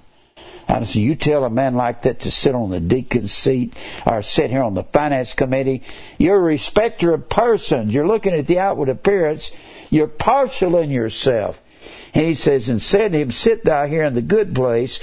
I 0.67 0.83
said, 0.83 1.01
you 1.01 1.15
tell 1.15 1.43
a 1.43 1.49
man 1.49 1.75
like 1.75 2.03
that 2.03 2.21
to 2.21 2.31
sit 2.31 2.53
on 2.53 2.69
the 2.69 2.79
deacon's 2.79 3.33
seat 3.33 3.73
or 4.05 4.21
sit 4.21 4.51
here 4.51 4.61
on 4.61 4.75
the 4.75 4.83
finance 4.83 5.33
committee. 5.33 5.83
You're 6.19 6.37
a 6.37 6.39
respecter 6.39 7.13
of 7.13 7.27
persons. 7.27 7.93
You're 7.93 8.07
looking 8.07 8.33
at 8.33 8.45
the 8.45 8.59
outward 8.59 8.89
appearance. 8.89 9.51
You're 9.89 10.07
partial 10.07 10.77
in 10.77 10.91
yourself. 10.91 11.61
And 12.13 12.25
he 12.25 12.35
says, 12.35 12.69
and 12.69 12.81
said 12.81 13.13
to 13.13 13.19
him, 13.19 13.31
sit 13.31 13.65
thou 13.65 13.87
here 13.87 14.03
in 14.03 14.13
the 14.13 14.21
good 14.21 14.53
place, 14.53 14.99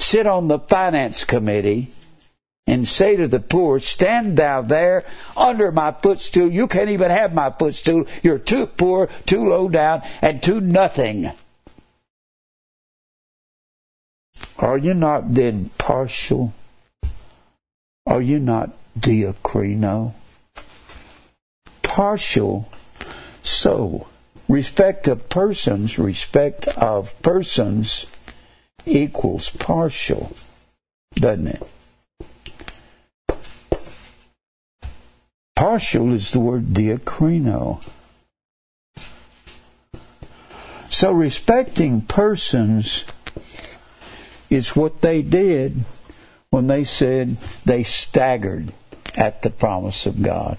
sit 0.00 0.26
on 0.26 0.48
the 0.48 0.58
finance 0.58 1.24
committee, 1.24 1.90
and 2.66 2.86
say 2.86 3.16
to 3.16 3.26
the 3.26 3.40
poor, 3.40 3.80
stand 3.80 4.36
thou 4.36 4.62
there 4.62 5.04
under 5.36 5.72
my 5.72 5.92
footstool. 5.92 6.48
You 6.50 6.68
can't 6.68 6.90
even 6.90 7.10
have 7.10 7.34
my 7.34 7.50
footstool. 7.50 8.06
You're 8.22 8.38
too 8.38 8.66
poor, 8.66 9.08
too 9.26 9.48
low 9.48 9.68
down, 9.68 10.02
and 10.22 10.42
too 10.42 10.60
nothing. 10.60 11.32
Are 14.58 14.78
you 14.78 14.94
not 14.94 15.34
then 15.34 15.70
partial? 15.78 16.54
Are 18.06 18.22
you 18.22 18.38
not 18.38 18.70
diakrino? 18.98 20.12
Partial. 21.82 22.70
So, 23.42 24.06
respect 24.48 25.08
of 25.08 25.28
persons, 25.28 25.98
respect 25.98 26.68
of 26.68 27.20
persons 27.22 28.06
equals 28.90 29.50
partial, 29.50 30.32
doesn't 31.14 31.46
it? 31.46 31.62
Partial 35.56 36.12
is 36.12 36.30
the 36.30 36.40
word 36.40 36.72
diakrino. 36.72 37.82
So 40.90 41.12
respecting 41.12 42.02
persons 42.02 43.04
is 44.48 44.74
what 44.74 45.00
they 45.02 45.22
did 45.22 45.84
when 46.50 46.66
they 46.66 46.84
said 46.84 47.36
they 47.64 47.84
staggered 47.84 48.72
at 49.14 49.42
the 49.42 49.50
promise 49.50 50.06
of 50.06 50.22
God. 50.22 50.58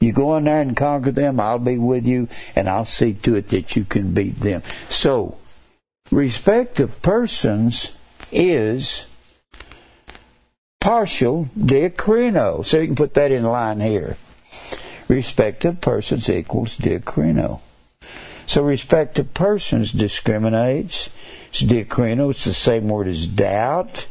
You 0.00 0.12
go 0.12 0.36
in 0.36 0.44
there 0.44 0.62
and 0.62 0.76
conquer 0.76 1.10
them, 1.10 1.40
I'll 1.40 1.58
be 1.58 1.76
with 1.76 2.06
you, 2.06 2.28
and 2.56 2.70
I'll 2.70 2.86
see 2.86 3.12
to 3.14 3.36
it 3.36 3.48
that 3.48 3.76
you 3.76 3.84
can 3.84 4.14
beat 4.14 4.40
them. 4.40 4.62
So, 4.88 5.36
respect 6.10 6.80
of 6.80 7.00
persons 7.02 7.92
is 8.32 9.06
partial 10.80 11.46
diakrino. 11.58 12.64
So 12.64 12.78
you 12.78 12.86
can 12.86 12.96
put 12.96 13.14
that 13.14 13.32
in 13.32 13.44
line 13.44 13.80
here. 13.80 14.16
Respect 15.08 15.64
of 15.64 15.80
persons 15.80 16.30
equals 16.30 16.78
diakrino. 16.78 17.60
So 18.46 18.62
respect 18.62 19.18
of 19.18 19.32
persons 19.34 19.92
discriminates 19.92 21.10
it's 21.50 21.62
diakrino. 21.62 22.30
It's 22.30 22.44
the 22.44 22.52
same 22.52 22.88
word 22.88 23.08
as 23.08 23.26
doubt. 23.26 24.06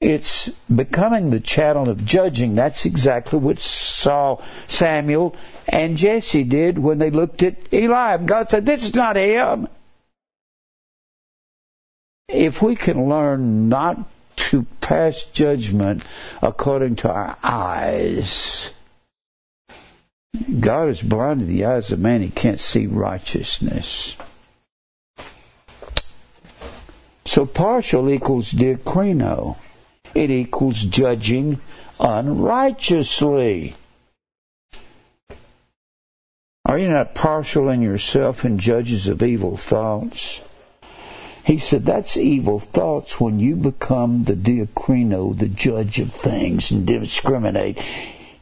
It's 0.00 0.48
becoming 0.74 1.30
the 1.30 1.40
channel 1.40 1.88
of 1.88 2.04
judging. 2.06 2.54
That's 2.54 2.86
exactly 2.86 3.38
what 3.38 3.60
Saul, 3.60 4.42
Samuel, 4.68 5.36
and 5.68 5.98
Jesse 5.98 6.44
did 6.44 6.78
when 6.78 6.98
they 6.98 7.10
looked 7.10 7.42
at 7.42 7.56
Eli. 7.72 8.16
God 8.18 8.48
said, 8.48 8.64
This 8.64 8.84
is 8.84 8.94
not 8.94 9.16
him. 9.16 9.68
If 12.28 12.62
we 12.62 12.74
can 12.74 13.08
learn 13.08 13.68
not 13.68 13.98
to 14.36 14.66
pass 14.80 15.24
judgment 15.24 16.02
according 16.42 16.96
to 16.96 17.10
our 17.10 17.36
eyes, 17.42 18.72
God 20.60 20.88
has 20.88 21.02
blinded 21.02 21.48
the 21.48 21.64
eyes 21.64 21.92
of 21.92 22.00
man, 22.00 22.22
he 22.22 22.30
can't 22.30 22.60
see 22.60 22.86
righteousness. 22.86 24.16
So 27.24 27.44
partial 27.44 28.08
equals 28.10 28.52
diakrino. 28.52 29.56
It 30.14 30.30
equals 30.30 30.80
judging 30.80 31.60
unrighteously. 32.00 33.74
Are 36.68 36.78
you 36.78 36.88
not 36.88 37.14
partial 37.14 37.70
in 37.70 37.80
yourself 37.80 38.44
and 38.44 38.60
judges 38.60 39.08
of 39.08 39.22
evil 39.22 39.56
thoughts? 39.56 40.42
He 41.42 41.56
said 41.56 41.86
that's 41.86 42.18
evil 42.18 42.58
thoughts 42.58 43.18
when 43.18 43.40
you 43.40 43.56
become 43.56 44.24
the 44.24 44.34
diakrino, 44.34 45.36
the 45.36 45.48
judge 45.48 45.98
of 45.98 46.12
things, 46.12 46.70
and 46.70 46.86
discriminate. 46.86 47.82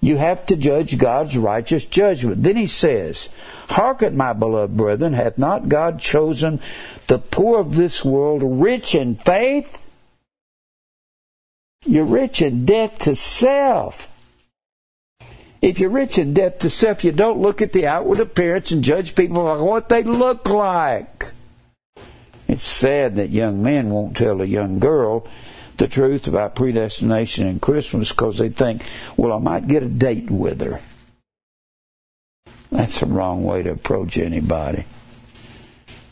You 0.00 0.16
have 0.16 0.44
to 0.46 0.56
judge 0.56 0.98
God's 0.98 1.38
righteous 1.38 1.84
judgment. 1.84 2.42
Then 2.42 2.56
he 2.56 2.66
says, 2.66 3.28
Hearken, 3.68 4.16
my 4.16 4.32
beloved 4.32 4.76
brethren, 4.76 5.12
hath 5.12 5.38
not 5.38 5.68
God 5.68 6.00
chosen 6.00 6.58
the 7.06 7.18
poor 7.18 7.60
of 7.60 7.76
this 7.76 8.04
world 8.04 8.42
rich 8.42 8.92
in 8.96 9.14
faith? 9.14 9.80
You're 11.84 12.04
rich 12.04 12.42
in 12.42 12.66
debt 12.66 12.98
to 13.00 13.14
self. 13.14 14.08
If 15.66 15.80
you're 15.80 15.90
rich 15.90 16.16
in 16.16 16.32
debt 16.32 16.60
to 16.60 16.70
self, 16.70 17.02
you 17.02 17.10
don't 17.10 17.42
look 17.42 17.60
at 17.60 17.72
the 17.72 17.88
outward 17.88 18.20
appearance 18.20 18.70
and 18.70 18.84
judge 18.84 19.16
people 19.16 19.42
by 19.42 19.60
what 19.60 19.88
they 19.88 20.04
look 20.04 20.48
like. 20.48 21.32
It's 22.46 22.62
sad 22.62 23.16
that 23.16 23.30
young 23.30 23.64
men 23.64 23.90
won't 23.90 24.16
tell 24.16 24.40
a 24.40 24.44
young 24.44 24.78
girl 24.78 25.26
the 25.78 25.88
truth 25.88 26.28
about 26.28 26.54
predestination 26.54 27.48
and 27.48 27.60
Christmas 27.60 28.12
because 28.12 28.38
they 28.38 28.48
think, 28.48 28.84
well, 29.16 29.32
I 29.32 29.40
might 29.40 29.66
get 29.66 29.82
a 29.82 29.88
date 29.88 30.30
with 30.30 30.60
her. 30.60 30.80
That's 32.70 33.00
the 33.00 33.06
wrong 33.06 33.42
way 33.42 33.64
to 33.64 33.72
approach 33.72 34.18
anybody. 34.18 34.84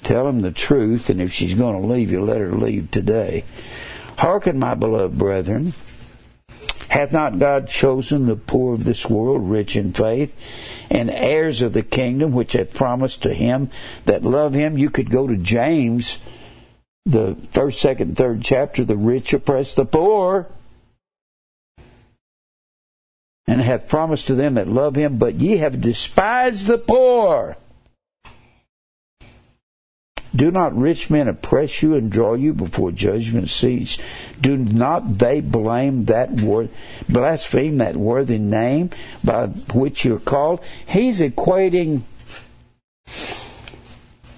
Tell 0.03 0.25
them 0.25 0.41
the 0.41 0.51
truth, 0.51 1.09
and 1.11 1.23
if 1.23 1.33
she's 1.33 1.55
going 1.55 1.81
to 1.81 1.87
leave 1.87 2.11
you, 2.11 2.25
let 2.25 2.39
her 2.39 2.51
leave 2.51 2.91
today. 2.91 3.45
Hearken, 4.19 4.59
my 4.59 4.75
beloved 4.75 5.17
brethren. 5.17 5.75
Hath 6.95 7.13
not 7.13 7.41
God 7.41 7.67
chosen 7.67 8.27
the 8.27 8.37
poor 8.37 8.73
of 8.73 8.85
this 8.85 9.11
world, 9.11 9.51
rich 9.51 9.75
in 9.75 9.93
faith, 9.93 10.33
and 10.89 11.11
heirs 11.11 11.61
of 11.61 11.73
the 11.73 11.83
kingdom, 11.83 12.31
which 12.31 12.53
hath 12.53 12.73
promised 12.73 13.25
to 13.25 13.35
him 13.35 13.71
that 14.05 14.23
love 14.23 14.55
him? 14.55 14.79
You 14.79 14.91
could 14.91 15.11
go 15.11 15.27
to 15.27 15.37
James 15.37 16.21
the 17.05 17.35
first, 17.51 17.81
second, 17.81 18.17
third 18.17 18.43
chapter, 18.43 18.85
the 18.85 18.97
rich 18.97 19.35
oppress 19.35 19.75
the 19.75 19.85
poor, 19.85 20.47
and 23.49 23.61
hath 23.61 23.89
promised 23.89 24.29
to 24.29 24.37
them 24.37 24.55
that 24.55 24.69
love 24.69 24.95
him, 24.95 25.19
but 25.19 25.35
ye 25.35 25.57
have 25.57 25.81
despised 25.81 26.69
the 26.69 26.79
poor. 26.79 27.57
Do 30.35 30.51
not 30.51 30.77
rich 30.77 31.11
men 31.11 31.29
oppress 31.29 31.83
you 31.83 31.95
and 31.95 32.11
draw 32.11 32.35
you 32.35 32.53
before 32.53 32.91
judgment 32.91 33.49
seats? 33.49 33.99
Do 34.41 34.57
not 34.57 35.19
they 35.19 35.41
blame 35.41 36.07
that 36.07 36.33
word, 36.41 36.71
blaspheme 37.09 37.79
that 37.79 37.97
worthy 37.97 38.39
name 38.39 38.91
by 39.23 39.47
which 39.47 40.05
you're 40.05 40.19
called? 40.19 40.61
He's 40.87 41.21
equating 41.21 42.03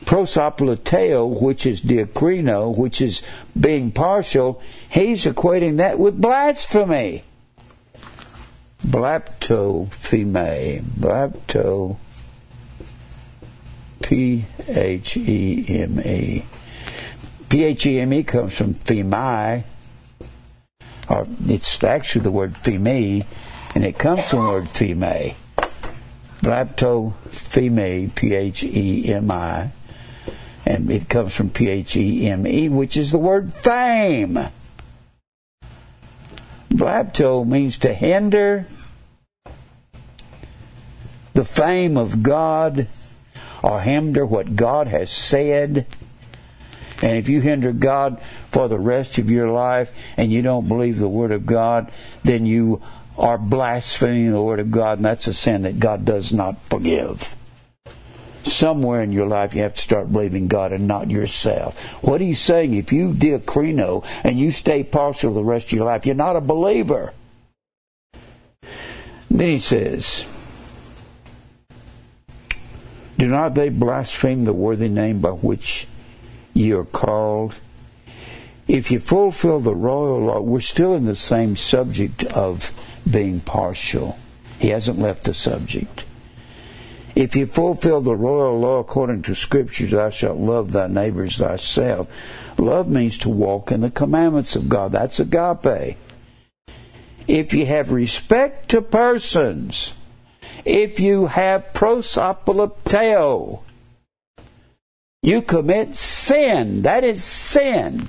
prosopolepteo, 0.06 1.40
which 1.40 1.66
is 1.66 1.80
diakrino, 1.80 2.76
which 2.76 3.00
is 3.00 3.22
being 3.58 3.90
partial, 3.90 4.62
he's 4.88 5.24
equating 5.26 5.78
that 5.78 5.98
with 5.98 6.20
blasphemy. 6.20 7.24
Blaspheme. 8.84 10.34
Blapto. 10.98 11.96
P 14.02 14.44
H 14.68 15.16
E 15.16 15.64
M 15.68 16.00
E. 16.00 16.44
P 17.48 17.64
H 17.64 17.86
E 17.86 18.00
M 18.00 18.12
E 18.12 18.22
comes 18.22 18.56
from 18.56 18.74
femai, 18.74 19.64
or 21.08 21.26
it's 21.46 21.82
actually 21.84 22.22
the 22.22 22.30
word 22.30 22.54
femi, 22.54 23.24
and 23.74 23.84
it 23.84 23.98
comes 23.98 24.24
from 24.24 24.44
the 24.44 24.50
word 24.50 24.68
feme. 24.68 25.34
Blapto 26.40 27.14
feme, 27.14 28.10
P 28.14 28.34
H 28.34 28.62
E 28.62 29.12
M 29.12 29.30
I 29.30 29.70
And 30.64 30.90
it 30.90 31.08
comes 31.08 31.34
from 31.34 31.50
P 31.50 31.68
H 31.68 31.96
E 31.96 32.28
M 32.28 32.46
E, 32.46 32.68
which 32.68 32.96
is 32.96 33.10
the 33.10 33.18
word 33.18 33.52
fame. 33.54 34.38
Blapto 36.70 37.46
means 37.46 37.78
to 37.78 37.94
hinder 37.94 38.66
the 41.32 41.44
fame 41.44 41.96
of 41.96 42.22
God 42.22 42.88
or 43.66 43.80
hinder 43.80 44.24
what 44.24 44.54
God 44.54 44.86
has 44.86 45.10
said. 45.10 45.86
And 47.02 47.18
if 47.18 47.28
you 47.28 47.40
hinder 47.40 47.72
God 47.72 48.22
for 48.52 48.68
the 48.68 48.78
rest 48.78 49.18
of 49.18 49.28
your 49.28 49.50
life 49.50 49.92
and 50.16 50.32
you 50.32 50.40
don't 50.40 50.68
believe 50.68 50.98
the 50.98 51.08
Word 51.08 51.32
of 51.32 51.44
God, 51.44 51.90
then 52.22 52.46
you 52.46 52.80
are 53.18 53.36
blaspheming 53.36 54.30
the 54.30 54.40
Word 54.40 54.60
of 54.60 54.70
God, 54.70 54.98
and 54.98 55.04
that's 55.04 55.26
a 55.26 55.32
sin 55.32 55.62
that 55.62 55.80
God 55.80 56.04
does 56.04 56.32
not 56.32 56.62
forgive. 56.62 57.34
Somewhere 58.44 59.02
in 59.02 59.10
your 59.10 59.26
life, 59.26 59.52
you 59.52 59.62
have 59.62 59.74
to 59.74 59.82
start 59.82 60.12
believing 60.12 60.46
God 60.46 60.72
and 60.72 60.86
not 60.86 61.10
yourself. 61.10 61.76
What 62.04 62.20
he's 62.20 62.40
saying, 62.40 62.72
if 62.74 62.92
you 62.92 63.12
diakrino 63.12 64.04
and 64.22 64.38
you 64.38 64.52
stay 64.52 64.84
partial 64.84 65.34
the 65.34 65.42
rest 65.42 65.66
of 65.66 65.72
your 65.72 65.86
life, 65.86 66.06
you're 66.06 66.14
not 66.14 66.36
a 66.36 66.40
believer. 66.40 67.12
Then 69.28 69.48
he 69.48 69.58
says, 69.58 70.24
Do 73.18 73.26
not 73.26 73.54
they 73.54 73.70
blaspheme 73.70 74.44
the 74.44 74.52
worthy 74.52 74.88
name 74.88 75.20
by 75.20 75.30
which 75.30 75.86
ye 76.52 76.72
are 76.72 76.84
called? 76.84 77.54
If 78.68 78.90
you 78.90 78.98
fulfill 78.98 79.60
the 79.60 79.74
royal 79.74 80.26
law, 80.26 80.40
we're 80.40 80.60
still 80.60 80.94
in 80.94 81.04
the 81.04 81.16
same 81.16 81.56
subject 81.56 82.24
of 82.24 82.72
being 83.08 83.40
partial. 83.40 84.18
He 84.58 84.68
hasn't 84.68 84.98
left 84.98 85.24
the 85.24 85.34
subject. 85.34 86.04
If 87.14 87.34
you 87.34 87.46
fulfill 87.46 88.02
the 88.02 88.14
royal 88.14 88.58
law 88.58 88.80
according 88.80 89.22
to 89.22 89.34
scriptures, 89.34 89.92
thou 89.92 90.10
shalt 90.10 90.38
love 90.38 90.72
thy 90.72 90.86
neighbors 90.86 91.38
thyself. 91.38 92.10
Love 92.58 92.88
means 92.88 93.16
to 93.18 93.30
walk 93.30 93.72
in 93.72 93.80
the 93.80 93.90
commandments 93.90 94.56
of 94.56 94.68
God. 94.68 94.92
That's 94.92 95.20
agape. 95.20 95.96
If 97.26 97.54
you 97.54 97.66
have 97.66 97.92
respect 97.92 98.68
to 98.70 98.82
persons, 98.82 99.94
if 100.66 101.00
you 101.00 101.26
have 101.26 101.72
prosopolepteo, 101.72 103.60
you 105.22 105.42
commit 105.42 105.94
sin. 105.94 106.82
That 106.82 107.04
is 107.04 107.24
sin. 107.24 108.08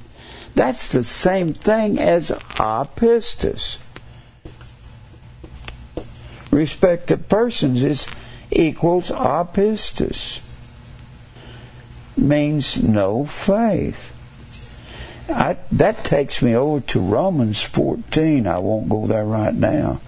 That's 0.56 0.90
the 0.90 1.04
same 1.04 1.54
thing 1.54 2.00
as 2.00 2.32
apistus 2.32 3.78
respect 6.58 7.12
of 7.12 7.30
persons 7.30 7.84
is 7.84 8.08
equals 8.52 9.10
apistus. 9.12 10.42
Means 12.18 12.82
no 12.82 13.26
faith. 13.26 14.14
I, 15.30 15.58
that 15.72 16.04
takes 16.04 16.42
me 16.42 16.56
over 16.56 16.80
to 16.88 17.00
Romans 17.00 17.62
14. 17.62 18.48
I 18.48 18.58
won't 18.58 18.90
go 18.90 19.06
there 19.06 19.26
right 19.26 19.54
now. 19.54 20.00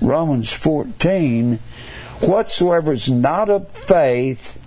Romans 0.00 0.52
14. 0.52 1.58
Whatsoever 2.20 2.92
is 2.92 3.08
not 3.08 3.48
of 3.48 3.70
faith 3.70 4.60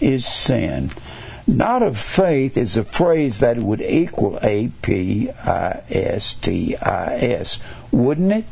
is 0.00 0.26
sin. 0.26 0.90
Not 1.46 1.82
of 1.82 1.98
faith 1.98 2.56
is 2.56 2.76
a 2.76 2.84
phrase 2.84 3.40
that 3.40 3.56
would 3.56 3.80
equal 3.80 4.38
A 4.42 4.68
P 4.82 5.30
I 5.30 5.82
S 5.88 6.34
T 6.34 6.76
I 6.76 7.16
S, 7.16 7.58
wouldn't 7.90 8.32
it? 8.32 8.44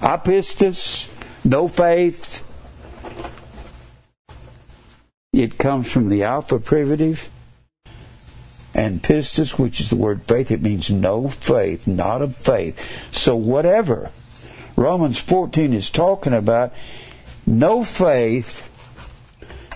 Apistus, 0.00 1.08
no 1.44 1.68
faith. 1.68 2.44
It 5.32 5.58
comes 5.58 5.90
from 5.90 6.08
the 6.08 6.24
alpha 6.24 6.58
privative. 6.58 7.28
And 8.78 9.02
pistis, 9.02 9.58
which 9.58 9.80
is 9.80 9.90
the 9.90 9.96
word 9.96 10.22
faith, 10.22 10.52
it 10.52 10.62
means 10.62 10.88
no 10.88 11.28
faith, 11.28 11.88
not 11.88 12.22
of 12.22 12.36
faith. 12.36 12.80
So 13.10 13.34
whatever 13.34 14.12
Romans 14.76 15.18
14 15.18 15.72
is 15.72 15.90
talking 15.90 16.32
about, 16.32 16.72
no 17.44 17.82
faith, 17.82 18.62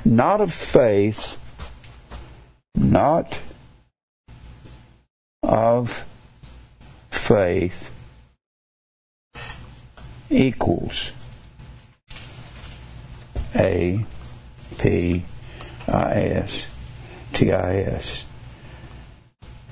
not 0.04 0.40
of 0.40 0.52
faith, 0.52 1.36
not 2.76 3.36
of 5.42 6.04
faith 7.10 7.90
equals 10.30 11.10
A 13.56 14.06
P 14.78 15.24
I 15.88 16.22
S 16.22 16.68
T 17.32 17.50
I 17.50 17.78
S 17.78 18.26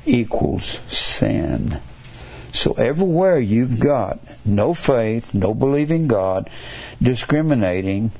equals 0.06 0.80
sin. 0.88 1.80
So 2.52 2.72
everywhere 2.72 3.38
you've 3.38 3.78
got 3.78 4.18
no 4.44 4.74
faith, 4.74 5.34
no 5.34 5.54
believing 5.54 6.08
God, 6.08 6.50
discriminating, 7.00 8.12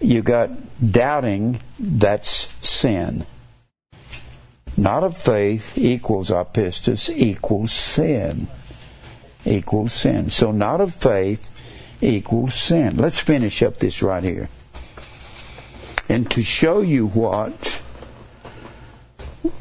you 0.00 0.22
got 0.22 0.50
doubting, 0.90 1.60
that's 1.78 2.48
sin. 2.66 3.24
Not 4.76 5.04
of 5.04 5.16
faith 5.16 5.76
equals 5.76 6.30
apistus 6.30 7.14
equals 7.14 7.72
sin. 7.72 8.48
Equals 9.44 9.92
sin. 9.92 10.30
So 10.30 10.50
not 10.50 10.80
of 10.80 10.94
faith 10.94 11.50
equals 12.00 12.54
sin. 12.54 12.96
Let's 12.96 13.18
finish 13.18 13.62
up 13.62 13.78
this 13.78 14.02
right 14.02 14.22
here. 14.22 14.48
And 16.08 16.30
to 16.32 16.42
show 16.42 16.80
you 16.80 17.06
what 17.06 17.81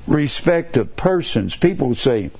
respect 0.08 0.78
of 0.78 0.96
persons, 0.96 1.56
people 1.56 1.96
say, 1.96 2.32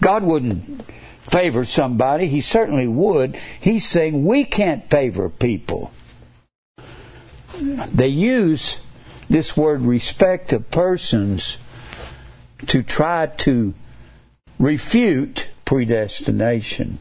God 0.00 0.22
wouldn't 0.22 0.84
favor 1.18 1.64
somebody. 1.64 2.26
He 2.26 2.40
certainly 2.40 2.88
would. 2.88 3.38
He's 3.60 3.86
saying 3.86 4.24
we 4.24 4.44
can't 4.44 4.88
favor 4.88 5.28
people. 5.28 5.92
They 7.60 8.08
use 8.08 8.80
this 9.28 9.56
word 9.56 9.82
respect 9.82 10.52
of 10.52 10.70
persons 10.70 11.58
to 12.68 12.82
try 12.82 13.26
to 13.26 13.74
refute 14.58 15.46
predestination. 15.64 16.98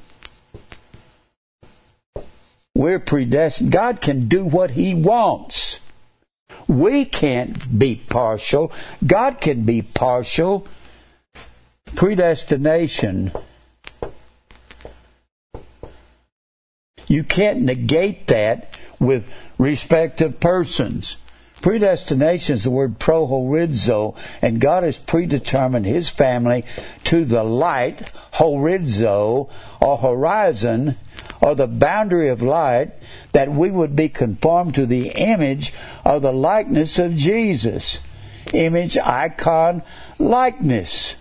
We're 2.75 2.99
predestined. 2.99 3.71
God 3.71 4.01
can 4.01 4.27
do 4.27 4.45
what 4.45 4.71
He 4.71 4.93
wants. 4.93 5.79
We 6.67 7.05
can't 7.05 7.77
be 7.77 7.95
partial. 7.95 8.71
God 9.05 9.41
can 9.41 9.63
be 9.63 9.81
partial. 9.81 10.67
Predestination. 11.95 13.31
You 17.07 17.23
can't 17.23 17.61
negate 17.61 18.27
that 18.27 18.77
with 18.99 19.27
respect 19.57 20.21
of 20.21 20.39
persons. 20.39 21.17
Predestination 21.61 22.55
is 22.55 22.65
the 22.65 22.71
word 22.71 22.99
prohorizo, 22.99 24.15
and 24.41 24.61
God 24.61 24.83
has 24.83 24.97
predetermined 24.97 25.85
His 25.85 26.07
family 26.07 26.63
to 27.05 27.25
the 27.25 27.43
light, 27.43 28.11
horizo, 28.33 29.49
or 29.81 29.97
horizon, 29.97 30.97
or 31.41 31.55
the 31.55 31.67
boundary 31.67 32.29
of 32.29 32.41
light, 32.41 32.91
that 33.31 33.51
we 33.51 33.69
would 33.69 33.95
be 33.95 34.09
conformed 34.09 34.75
to 34.75 34.85
the 34.85 35.09
image 35.09 35.73
or 36.05 36.19
the 36.19 36.33
likeness 36.33 36.99
of 36.99 37.15
Jesus. 37.15 37.99
Image, 38.53 38.97
icon, 38.97 39.83
likeness. 40.17 41.15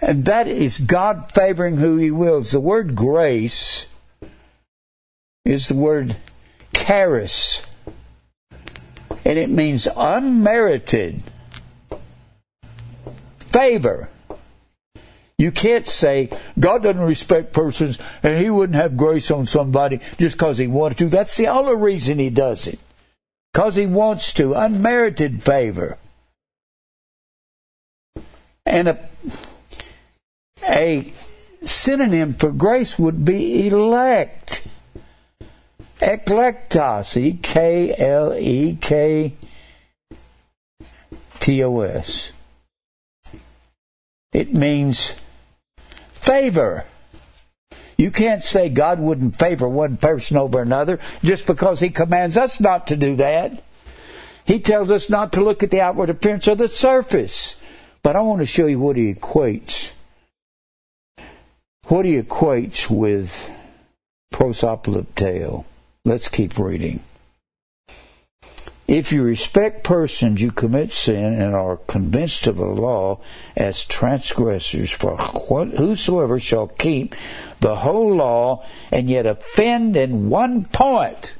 And 0.00 0.24
that 0.26 0.46
is 0.46 0.78
God 0.78 1.32
favoring 1.32 1.78
who 1.78 1.96
He 1.96 2.10
wills. 2.10 2.50
The 2.50 2.60
word 2.60 2.94
grace 2.94 3.86
is 5.44 5.68
the 5.68 5.74
word 5.74 6.16
charis 6.74 7.62
and 9.24 9.38
it 9.38 9.48
means 9.48 9.88
unmerited 9.96 11.22
favor. 13.38 14.08
You 15.38 15.50
can't 15.50 15.86
say 15.86 16.30
God 16.58 16.84
doesn't 16.84 17.00
respect 17.00 17.52
persons 17.52 17.98
and 18.22 18.38
He 18.38 18.50
wouldn't 18.50 18.76
have 18.76 18.96
grace 18.96 19.30
on 19.30 19.46
somebody 19.46 20.00
just 20.18 20.36
because 20.36 20.58
He 20.58 20.66
wanted 20.66 20.98
to. 20.98 21.08
That's 21.08 21.36
the 21.36 21.48
only 21.48 21.76
reason 21.76 22.18
He 22.18 22.30
does 22.30 22.66
it. 22.66 22.78
Because 23.52 23.74
He 23.74 23.86
wants 23.86 24.32
to. 24.34 24.54
Unmerited 24.54 25.42
favor. 25.42 25.98
And 28.66 28.88
a, 28.88 29.08
a 30.68 31.12
synonym 31.64 32.34
for 32.34 32.52
grace 32.52 32.98
would 32.98 33.24
be 33.24 33.66
elect. 33.66 34.62
Eklektos, 36.00 37.16
E 37.16 37.38
K 37.40 37.94
L 37.96 38.34
E 38.34 38.76
K 38.80 39.34
T 41.40 41.64
O 41.64 41.80
S. 41.80 42.33
It 44.34 44.52
means 44.52 45.14
favor. 46.12 46.84
You 47.96 48.10
can't 48.10 48.42
say 48.42 48.68
God 48.68 48.98
wouldn't 48.98 49.36
favor 49.36 49.68
one 49.68 49.96
person 49.96 50.36
over 50.36 50.60
another 50.60 50.98
just 51.22 51.46
because 51.46 51.78
He 51.78 51.90
commands 51.90 52.36
us 52.36 52.60
not 52.60 52.88
to 52.88 52.96
do 52.96 53.14
that. 53.16 53.62
He 54.44 54.58
tells 54.58 54.90
us 54.90 55.08
not 55.08 55.32
to 55.34 55.40
look 55.40 55.62
at 55.62 55.70
the 55.70 55.80
outward 55.80 56.10
appearance 56.10 56.48
or 56.48 56.56
the 56.56 56.68
surface. 56.68 57.56
But 58.02 58.16
I 58.16 58.20
want 58.20 58.40
to 58.40 58.46
show 58.46 58.66
you 58.66 58.80
what 58.80 58.96
He 58.96 59.14
equates. 59.14 59.92
What 61.86 62.04
He 62.04 62.20
equates 62.20 62.90
with 62.90 63.48
prosopolepteo. 64.32 65.64
Let's 66.04 66.26
keep 66.26 66.58
reading. 66.58 67.00
If 68.86 69.12
you 69.12 69.22
respect 69.22 69.82
persons, 69.82 70.42
you 70.42 70.50
commit 70.50 70.92
sin 70.92 71.32
and 71.32 71.54
are 71.54 71.78
convinced 71.78 72.46
of 72.46 72.56
the 72.56 72.66
law 72.66 73.20
as 73.56 73.84
transgressors. 73.84 74.90
For 74.90 75.16
whosoever 75.16 76.38
shall 76.38 76.68
keep 76.68 77.14
the 77.60 77.76
whole 77.76 78.14
law 78.14 78.66
and 78.92 79.08
yet 79.08 79.24
offend 79.24 79.96
in 79.96 80.28
one 80.28 80.66
point, 80.66 81.34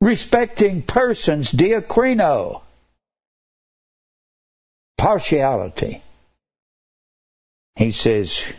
respecting 0.00 0.82
persons, 0.82 1.50
diakrino, 1.50 2.62
partiality. 4.96 6.02
He 7.74 7.90
says, 7.90 8.52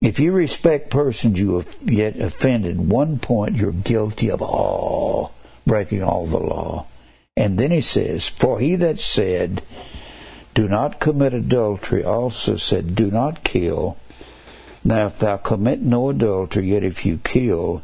if 0.00 0.18
you 0.18 0.32
respect 0.32 0.90
persons, 0.90 1.38
you 1.38 1.56
have 1.56 1.76
yet 1.82 2.18
offended 2.18 2.88
one 2.88 3.18
point, 3.18 3.56
you're 3.56 3.72
guilty 3.72 4.30
of 4.30 4.40
all 4.40 5.34
breaking 5.68 6.02
all 6.02 6.26
the 6.26 6.40
law. 6.40 6.86
And 7.36 7.56
then 7.56 7.70
he 7.70 7.80
says, 7.80 8.26
For 8.26 8.58
he 8.58 8.74
that 8.74 8.98
said, 8.98 9.62
Do 10.54 10.66
not 10.66 10.98
commit 10.98 11.34
adultery, 11.34 12.02
also 12.02 12.56
said, 12.56 12.96
Do 12.96 13.12
not 13.12 13.44
kill. 13.44 13.96
Now 14.82 15.06
if 15.06 15.20
thou 15.20 15.36
commit 15.36 15.80
no 15.80 16.08
adultery, 16.08 16.70
yet 16.70 16.82
if 16.82 17.06
you 17.06 17.20
kill, 17.22 17.82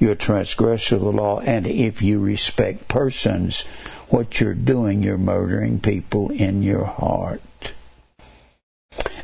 you're 0.00 0.12
a 0.12 0.16
transgressor 0.16 0.96
of 0.96 1.02
the 1.02 1.12
law. 1.12 1.38
And 1.38 1.64
if 1.64 2.02
you 2.02 2.18
respect 2.18 2.88
persons, 2.88 3.62
what 4.08 4.40
you're 4.40 4.54
doing, 4.54 5.04
you're 5.04 5.16
murdering 5.16 5.78
people 5.78 6.32
in 6.32 6.62
your 6.64 6.84
heart. 6.84 7.40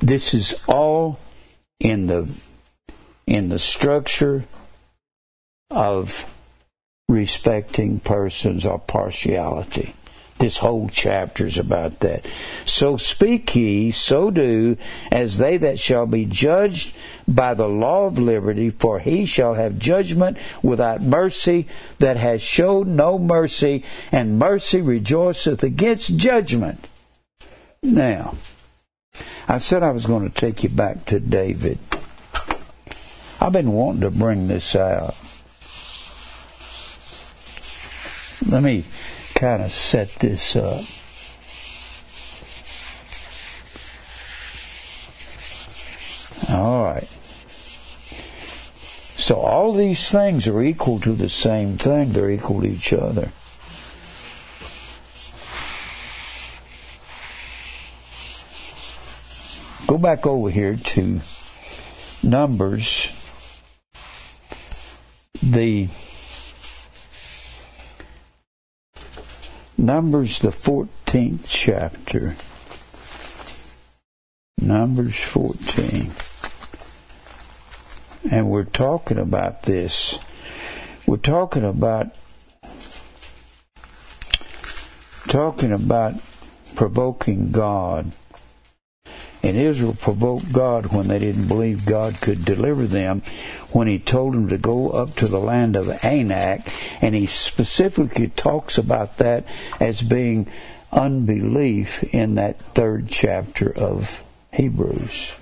This 0.01 0.33
is 0.33 0.55
all 0.69 1.19
in 1.81 2.07
the 2.07 2.29
in 3.27 3.49
the 3.51 3.59
structure 3.59 4.45
of 5.71 6.25
respecting 7.09 8.01
persons 8.01 8.67
or 8.67 8.79
partiality. 8.79 9.95
This 10.39 10.59
whole 10.59 10.89
chapter 10.89 11.47
is 11.47 11.59
about 11.59 11.99
that. 12.01 12.25
So 12.65 12.97
speak 12.97 13.57
ye, 13.57 13.91
so 13.91 14.31
do, 14.31 14.77
as 15.11 15.39
they 15.39 15.57
that 15.57 15.81
shall 15.81 16.07
be 16.07 16.27
judged 16.27 16.95
by 17.27 17.55
the 17.55 17.67
law 17.67 18.05
of 18.05 18.19
liberty, 18.19 18.71
for 18.71 19.01
he 19.01 19.25
shall 19.25 19.55
have 19.55 19.81
judgment 19.81 20.37
without 20.63 21.03
mercy 21.03 21.67
that 21.99 22.19
has 22.19 22.41
showed 22.41 22.87
no 22.87 23.19
mercy, 23.19 23.85
and 24.13 24.39
mercy 24.39 24.81
rejoiceth 24.81 25.65
against 25.65 26.17
judgment. 26.17 26.87
Now, 27.83 28.37
I 29.49 29.59
said 29.59 29.83
I 29.83 29.91
was 29.91 30.07
going 30.07 30.29
to 30.29 30.35
take 30.35 30.63
you 30.63 30.69
back 30.69 31.05
to 31.07 31.19
David. 31.19 31.79
I've 33.41 33.53
been 33.53 33.73
wanting 33.73 34.03
to 34.03 34.11
bring 34.11 34.47
this 34.47 34.77
out. 34.77 35.17
Let 38.47 38.63
me 38.63 38.85
kind 39.35 39.63
of 39.63 39.73
set 39.73 40.11
this 40.17 40.57
up. 40.57 40.85
All 46.51 46.85
right. 46.85 47.09
So 49.17 49.37
all 49.37 49.73
these 49.73 50.11
things 50.11 50.49
are 50.49 50.63
equal 50.63 51.01
to 51.01 51.13
the 51.13 51.29
same 51.29 51.77
thing, 51.77 52.13
they're 52.13 52.31
equal 52.31 52.63
to 52.63 52.69
each 52.69 52.93
other. 52.93 53.33
Go 59.87 59.99
back 59.99 60.27
over 60.27 60.49
here 60.51 60.77
to 60.77 61.21
Numbers, 62.23 63.13
the 65.43 65.89
Numbers, 69.81 70.41
the 70.41 70.49
14th 70.49 71.45
chapter. 71.47 72.35
Numbers 74.61 75.17
14. 75.21 76.11
And 78.29 78.51
we're 78.51 78.65
talking 78.65 79.19
about 79.19 79.63
this. 79.63 80.19
We're 81.07 81.19
talking 81.19 81.63
about 81.63 82.13
talking 85.29 85.71
about 85.71 86.15
provoking 86.75 87.53
God. 87.53 88.11
And 89.45 89.57
Israel 89.57 89.95
provoked 89.95 90.53
God 90.53 90.93
when 90.93 91.07
they 91.07 91.21
didn't 91.21 91.47
believe 91.47 91.87
God 91.87 92.21
could 92.21 92.45
deliver 92.45 92.85
them, 92.85 93.23
when 93.71 93.87
He 93.87 94.01
told 94.01 94.35
them 94.35 94.49
to 94.49 94.59
go 94.59 94.91
up 94.91 95.15
to 95.17 95.29
the 95.29 95.39
land 95.39 95.77
of 95.77 96.05
Anak, 96.05 96.69
and 97.01 97.15
He 97.15 97.27
specifically 97.27 98.29
talks 98.29 98.79
about 98.79 99.19
that 99.19 99.45
as 99.81 100.03
being 100.03 100.47
unbelief 100.93 102.03
in 102.15 102.37
that 102.37 102.61
third 102.75 103.09
chapter 103.09 103.71
of 103.71 104.25
Hebrews. 104.53 105.35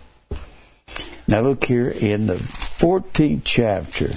Now 1.28 1.40
look 1.40 1.64
here 1.64 1.88
in 1.88 2.26
the 2.26 2.34
14th 2.34 3.42
chapter, 3.44 4.12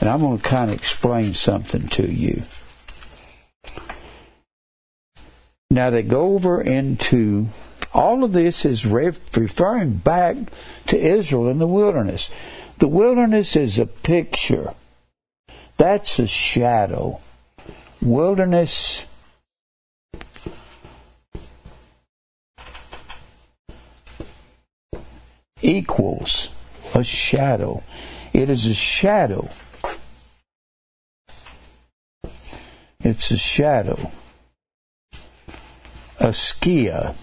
and 0.00 0.08
I'm 0.08 0.20
going 0.20 0.38
to 0.38 0.42
kind 0.42 0.70
of 0.70 0.76
explain 0.76 1.34
something 1.34 1.88
to 1.88 2.10
you. 2.10 2.42
Now 5.70 5.90
they 5.90 6.02
go 6.02 6.34
over 6.34 6.60
into 6.60 7.48
all 7.92 8.24
of 8.24 8.32
this 8.32 8.64
is 8.64 8.86
referring 8.86 9.94
back 9.96 10.36
to 10.86 10.98
Israel 10.98 11.48
in 11.48 11.58
the 11.58 11.66
wilderness. 11.66 12.30
The 12.78 12.88
wilderness 12.88 13.56
is 13.56 13.78
a 13.78 13.86
picture. 13.86 14.74
That's 15.76 16.18
a 16.18 16.26
shadow. 16.26 17.20
Wilderness 18.00 19.06
equals 25.60 26.50
a 26.94 27.04
shadow. 27.04 27.82
It 28.32 28.50
is 28.50 28.66
a 28.66 28.74
shadow. 28.74 29.48
It's 33.00 33.30
a 33.30 33.36
shadow. 33.36 34.10
A 36.18 36.28
skia 36.28 37.14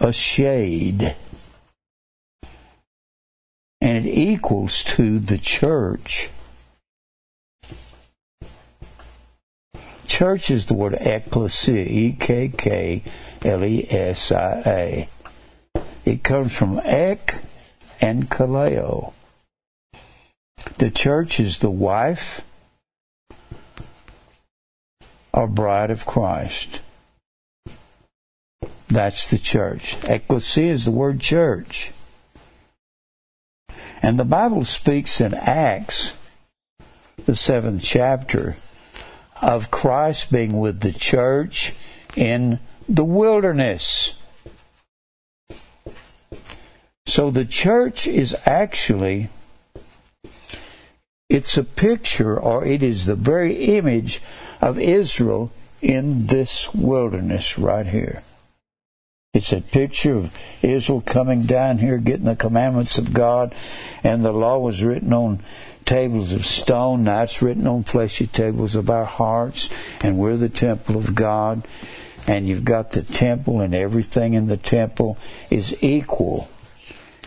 a 0.00 0.12
shade. 0.12 1.16
And 3.80 3.98
it 3.98 4.06
equals 4.06 4.82
to 4.84 5.18
the 5.18 5.38
church. 5.38 6.30
Church 10.14 10.48
is 10.48 10.66
the 10.66 10.74
word 10.74 10.94
ecclesia, 10.94 11.84
E 11.88 12.12
K 12.12 12.48
K 12.48 13.02
L 13.44 13.64
E 13.64 13.84
S 13.90 14.30
I 14.30 14.62
A. 14.64 15.08
It 16.04 16.22
comes 16.22 16.54
from 16.54 16.80
ek 16.84 17.40
and 18.00 18.30
kaleo. 18.30 19.12
The 20.78 20.92
church 20.92 21.40
is 21.40 21.58
the 21.58 21.68
wife 21.68 22.42
or 25.32 25.48
bride 25.48 25.90
of 25.90 26.06
Christ. 26.06 26.80
That's 28.86 29.28
the 29.28 29.38
church. 29.38 29.96
Ecclesia 30.04 30.70
is 30.70 30.84
the 30.84 30.92
word 30.92 31.18
church. 31.18 31.90
And 34.00 34.16
the 34.16 34.24
Bible 34.24 34.64
speaks 34.64 35.20
in 35.20 35.34
Acts, 35.34 36.16
the 37.26 37.34
seventh 37.34 37.82
chapter, 37.82 38.54
of 39.40 39.70
Christ 39.70 40.32
being 40.32 40.58
with 40.58 40.80
the 40.80 40.92
church 40.92 41.74
in 42.16 42.58
the 42.88 43.04
wilderness. 43.04 44.14
So 47.06 47.30
the 47.30 47.44
church 47.44 48.06
is 48.06 48.36
actually 48.46 49.28
it's 51.28 51.56
a 51.56 51.64
picture 51.64 52.38
or 52.38 52.64
it 52.64 52.82
is 52.82 53.06
the 53.06 53.16
very 53.16 53.76
image 53.76 54.20
of 54.60 54.78
Israel 54.78 55.50
in 55.82 56.26
this 56.26 56.72
wilderness 56.74 57.58
right 57.58 57.86
here. 57.86 58.22
It's 59.32 59.52
a 59.52 59.60
picture 59.60 60.14
of 60.14 60.32
Israel 60.62 61.00
coming 61.00 61.42
down 61.42 61.78
here, 61.78 61.98
getting 61.98 62.26
the 62.26 62.36
commandments 62.36 62.98
of 62.98 63.12
God, 63.12 63.52
and 64.04 64.24
the 64.24 64.32
law 64.32 64.58
was 64.58 64.84
written 64.84 65.12
on 65.12 65.42
tables 65.84 66.32
of 66.32 66.46
stone. 66.46 67.04
Now 67.04 67.22
it's 67.22 67.42
written 67.42 67.66
on 67.66 67.84
fleshy 67.84 68.26
tables 68.26 68.74
of 68.74 68.90
our 68.90 69.04
hearts, 69.04 69.70
and 70.02 70.18
we're 70.18 70.36
the 70.36 70.48
temple 70.48 70.96
of 70.96 71.14
God. 71.14 71.66
And 72.26 72.48
you've 72.48 72.64
got 72.64 72.92
the 72.92 73.02
temple, 73.02 73.60
and 73.60 73.74
everything 73.74 74.34
in 74.34 74.46
the 74.46 74.56
temple 74.56 75.18
is 75.50 75.76
equal. 75.82 76.48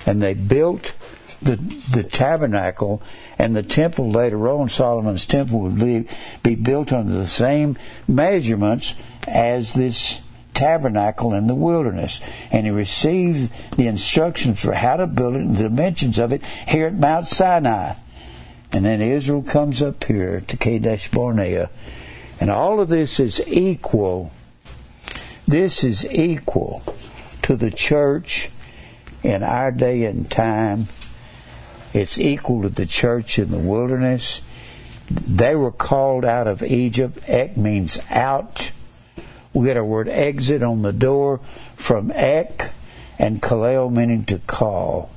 and 0.08 0.22
they 0.22 0.34
built 0.34 0.93
the 1.41 1.58
the 1.91 2.03
tabernacle 2.03 3.01
and 3.38 3.55
the 3.55 3.62
temple 3.62 4.10
later 4.10 4.47
on. 4.49 4.70
Solomon's 4.70 5.26
temple 5.28 5.60
would 5.60 5.80
be, 5.80 6.08
be 6.41 6.55
built 6.55 6.91
under 6.91 7.14
the 7.14 7.28
same 7.28 7.78
measurements 8.08 8.95
as 9.28 9.74
this 9.74 10.22
tabernacle 10.53 11.34
in 11.34 11.45
the 11.45 11.53
wilderness. 11.53 12.20
And 12.49 12.66
he 12.66 12.72
received 12.72 13.51
the 13.78 13.86
instructions 13.88 14.60
for 14.60 14.74
how 14.74 14.97
to 14.97 15.05
build 15.05 15.36
it 15.36 15.41
and 15.41 15.55
the 15.55 15.64
dimensions 15.64 16.18
of 16.18 16.34
it 16.34 16.41
here 16.68 16.88
at 16.88 16.95
Mount 16.95 17.28
Sinai. 17.28 17.93
And 18.72 18.86
then 18.86 19.01
Israel 19.01 19.43
comes 19.43 19.82
up 19.82 20.03
here 20.03 20.41
to 20.41 20.57
Kadesh 20.57 21.09
Barnea. 21.09 21.70
And 22.39 22.51
all 22.51 22.80
of 22.80 22.89
this 22.89 23.20
is 23.20 23.41
equal. 23.47 24.32
This 25.47 25.84
is 25.84 26.05
equal 26.05 26.84
to 27.43 27.55
the 27.55 27.72
church 27.72 28.49
in 29.24 29.41
our 29.41 29.72
day 29.72 30.03
and 30.03 30.30
time. 30.30 30.88
It's 31.93 32.20
equal 32.20 32.63
to 32.63 32.70
the 32.70 32.86
church 32.86 33.39
in 33.39 33.51
the 33.51 33.57
wilderness. 33.57 34.41
They 35.09 35.55
were 35.55 35.72
called 35.72 36.26
out 36.26 36.47
of 36.47 36.61
Egypt. 36.61 37.20
Ek 37.28 37.55
means 37.55 37.99
out. 38.09 38.72
We 39.53 39.65
get 39.65 39.78
our 39.78 39.84
word 39.84 40.09
exit 40.09 40.61
on 40.61 40.82
the 40.82 40.91
door 40.91 41.39
from 41.76 42.11
ek 42.11 42.72
and 43.18 43.41
kaleo 43.41 43.89
meaning 43.91 44.26
to 44.26 44.39
call. 44.39 45.09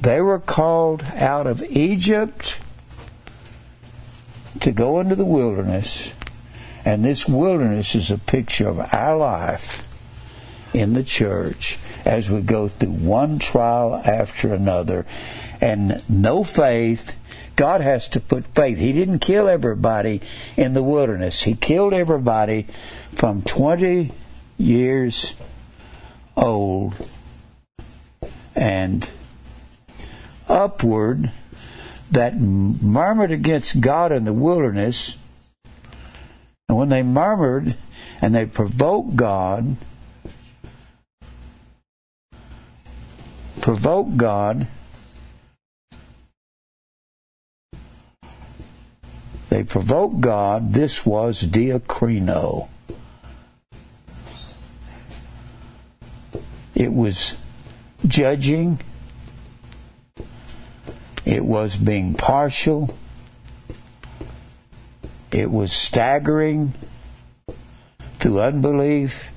They 0.00 0.20
were 0.20 0.38
called 0.38 1.02
out 1.14 1.46
of 1.46 1.62
Egypt 1.64 2.60
to 4.62 4.72
go 4.72 5.00
into 5.00 5.16
the 5.16 5.24
wilderness, 5.24 6.12
and 6.84 7.04
this 7.04 7.28
wilderness 7.28 7.94
is 7.94 8.10
a 8.10 8.18
picture 8.18 8.68
of 8.68 8.78
our 8.92 9.16
life 9.16 9.86
in 10.72 10.94
the 10.94 11.02
church 11.02 11.78
as 12.04 12.30
we 12.30 12.40
go 12.40 12.68
through 12.68 12.90
one 12.90 13.38
trial 13.38 14.00
after 14.04 14.54
another 14.54 15.04
and 15.60 16.02
no 16.08 16.42
faith. 16.44 17.16
God 17.56 17.80
has 17.80 18.08
to 18.10 18.20
put 18.20 18.46
faith. 18.54 18.78
He 18.78 18.92
didn't 18.92 19.18
kill 19.18 19.48
everybody 19.48 20.20
in 20.56 20.74
the 20.74 20.82
wilderness. 20.82 21.42
He 21.42 21.54
killed 21.54 21.92
everybody 21.92 22.66
from 23.12 23.42
20 23.42 24.10
years 24.58 25.34
old 26.36 26.94
and 28.54 29.08
upward 30.48 31.30
that 32.12 32.38
murmured 32.38 33.32
against 33.32 33.80
God 33.80 34.12
in 34.12 34.24
the 34.24 34.32
wilderness. 34.32 35.16
And 36.68 36.76
when 36.76 36.90
they 36.90 37.02
murmured 37.02 37.76
and 38.20 38.34
they 38.34 38.46
provoked 38.46 39.16
God, 39.16 39.76
provoked 43.60 44.16
God, 44.16 44.66
they 49.48 49.64
provoked 49.64 50.20
God. 50.20 50.74
This 50.74 51.04
was 51.06 51.42
diakrino. 51.42 52.68
It 56.74 56.92
was 56.92 57.36
judging. 58.06 58.80
It 61.24 61.44
was 61.44 61.76
being 61.76 62.14
partial. 62.14 62.96
It 65.30 65.50
was 65.50 65.72
staggering 65.72 66.74
through 68.18 68.40
unbelief, 68.40 69.32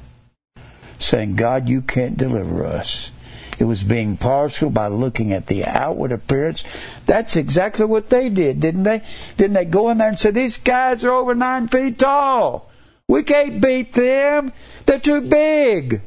saying, 1.00 1.36
God, 1.36 1.70
you 1.70 1.82
can't 1.82 2.18
deliver 2.18 2.66
us. 2.66 3.12
It 3.58 3.64
was 3.64 3.84
being 3.84 4.18
partial 4.18 4.70
by 4.70 4.88
looking 4.88 5.32
at 5.32 5.48
the 5.48 5.66
outward 5.66 6.12
appearance. 6.12 6.64
That's 7.06 7.36
exactly 7.36 7.86
what 7.86 8.10
they 8.10 8.30
did, 8.30 8.60
didn't 8.60 8.84
they? 8.84 9.02
Didn't 9.38 9.54
they 9.54 9.66
go 9.66 9.90
in 9.90 9.98
there 9.98 10.10
and 10.10 10.20
say, 10.20 10.32
These 10.32 10.58
guys 10.58 11.06
are 11.06 11.12
over 11.12 11.34
nine 11.34 11.68
feet 11.68 12.00
tall. 12.00 12.70
We 13.08 13.24
can't 13.24 13.62
beat 13.62 13.94
them. 13.94 14.52
They're 14.86 15.00
too 15.00 15.22
big. 15.22 16.02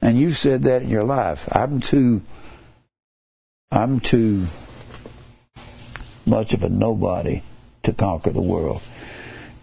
And 0.00 0.18
you've 0.18 0.38
said 0.38 0.62
that 0.62 0.82
in 0.82 0.88
your 0.88 1.04
life. 1.04 1.48
I'm 1.52 1.80
too 1.80 2.22
I'm 3.70 4.00
too 4.00 4.46
much 6.24 6.54
of 6.54 6.62
a 6.62 6.70
nobody 6.70 7.42
to 7.82 7.92
conquer 7.92 8.30
the 8.30 8.40
world. 8.40 8.80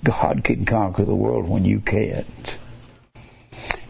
God 0.03 0.43
can 0.43 0.63
conquer 0.63 1.05
the 1.05 1.15
world 1.15 1.49
when 1.49 1.65
you 1.65 1.79
can't. 1.79 2.57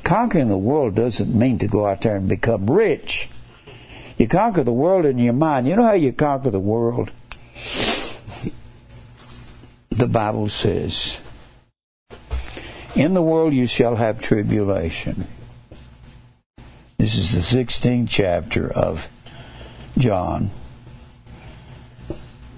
Conquering 0.03 0.47
the 0.47 0.57
world 0.57 0.95
doesn't 0.95 1.38
mean 1.38 1.59
to 1.59 1.68
go 1.68 1.86
out 1.86 2.01
there 2.01 2.16
and 2.16 2.30
become 2.30 2.70
rich. 2.70 3.30
You 4.18 4.30
conquer 4.30 4.63
the 4.63 4.72
world 4.72 5.05
in 5.05 5.18
your 5.18 5.34
mind. 5.34 5.68
You 5.68 5.76
know 5.76 5.84
how 5.84 5.93
you 5.93 6.13
conquer 6.13 6.49
the 6.49 6.59
world? 6.59 7.11
The 9.89 10.07
Bible 10.07 10.47
says, 10.47 11.20
In 12.95 13.13
the 13.13 13.22
world 13.22 13.53
you 13.53 13.68
shall 13.68 13.97
have 13.97 14.22
tribulation. 14.22 15.28
This 16.97 17.18
is 17.18 17.34
the 17.34 17.63
16th 17.63 18.07
chapter 18.09 18.72
of 18.72 19.09
John. 19.98 20.52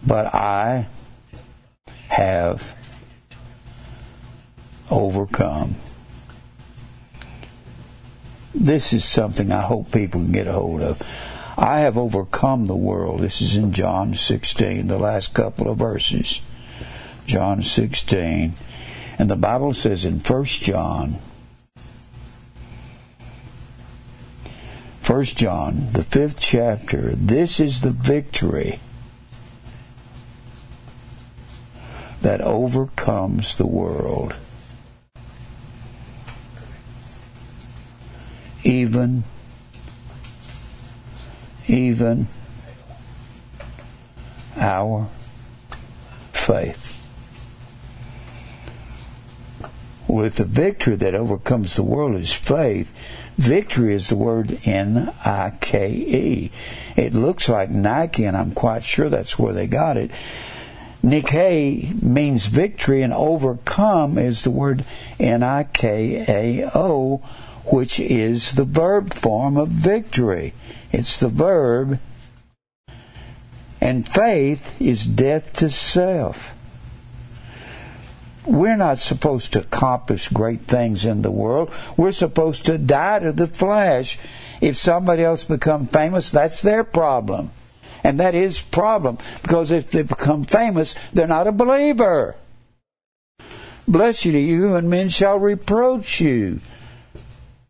But 0.06 0.34
I 0.34 0.88
have 2.08 2.76
overcome 4.90 5.76
this 8.60 8.92
is 8.92 9.06
something 9.06 9.52
I 9.52 9.62
hope 9.62 9.92
people 9.92 10.22
can 10.22 10.32
get 10.32 10.48
a 10.48 10.54
hold 10.54 10.82
of. 10.82 11.02
I 11.58 11.80
have 11.80 11.98
overcome 11.98 12.66
the 12.66 12.76
world. 12.76 13.22
This 13.22 13.42
is 13.42 13.56
in 13.56 13.72
John 13.72 14.14
16, 14.16 14.88
the 14.88 14.98
last 14.98 15.34
couple 15.34 15.70
of 15.70 15.78
verses. 15.78 16.42
John 17.26 17.62
16. 17.62 18.54
And 19.20 19.30
the 19.30 19.36
Bible 19.36 19.74
says 19.74 20.06
in 20.06 20.20
1 20.20 20.44
John, 20.46 21.18
1 25.08 25.24
John, 25.24 25.88
the 25.94 26.04
fifth 26.04 26.42
chapter, 26.42 27.16
this 27.16 27.62
is 27.62 27.80
the 27.80 27.92
victory 27.92 28.82
that 32.22 32.42
overcomes 32.42 33.56
the 33.56 33.66
world 33.66 34.36
even 38.66 39.24
even 41.70 42.28
our 44.58 45.08
faith. 46.34 46.97
With 50.18 50.38
the 50.38 50.46
victory 50.46 50.96
that 50.96 51.14
overcomes 51.14 51.76
the 51.76 51.84
world 51.84 52.16
is 52.16 52.34
faith. 52.34 52.92
Victory 53.38 53.94
is 53.94 54.10
the 54.10 54.16
word 54.16 54.60
N 54.66 55.14
I 55.24 55.52
K 55.62 55.92
E. 55.92 56.52
It 56.96 57.14
looks 57.14 57.48
like 57.48 57.70
Nike, 57.70 58.26
and 58.26 58.36
I'm 58.36 58.54
quite 58.54 58.84
sure 58.84 59.10
that's 59.10 59.38
where 59.38 59.54
they 59.54 59.68
got 59.68 59.96
it. 59.96 60.10
Nike 61.04 61.94
means 62.02 62.48
victory, 62.48 63.04
and 63.04 63.14
overcome 63.14 64.18
is 64.18 64.44
the 64.44 64.50
word 64.50 64.86
N 65.20 65.44
I 65.44 65.66
K 65.66 66.26
A 66.28 66.72
O 66.76 67.22
which 67.66 68.00
is 68.00 68.54
the 68.54 68.64
verb 68.64 69.14
form 69.14 69.56
of 69.56 69.68
victory. 69.68 70.56
It's 70.92 71.20
the 71.20 71.30
verb. 71.30 72.00
And 73.80 74.08
faith 74.08 74.82
is 74.82 75.06
death 75.06 75.54
to 75.54 75.70
self. 75.70 76.57
We're 78.48 78.78
not 78.78 78.98
supposed 79.00 79.54
to 79.54 79.60
accomplish 79.60 80.30
great 80.30 80.62
things 80.62 81.04
in 81.04 81.22
the 81.22 81.32
world. 81.32 81.72
We're 81.98 82.14
supposed 82.14 82.66
to 82.68 82.78
die 82.78 83.20
to 83.20 83.34
the 83.34 83.48
flesh. 83.48 84.18
If 84.62 84.78
somebody 84.78 85.24
else 85.24 85.44
become 85.44 85.86
famous, 85.86 86.32
that's 86.32 86.62
their 86.62 86.86
problem. 86.86 87.52
And 88.06 88.22
that 88.22 88.36
is 88.36 88.62
problem 88.62 89.18
because 89.42 89.72
if 89.72 89.92
they 89.92 90.04
become 90.04 90.46
famous, 90.46 90.96
they're 91.12 91.28
not 91.28 91.48
a 91.48 91.52
believer. 91.52 92.36
Bless 93.86 94.24
you 94.24 94.32
to 94.32 94.40
you, 94.40 94.76
and 94.76 94.90
men 94.90 95.10
shall 95.10 95.38
reproach 95.38 96.22
you. 96.22 96.62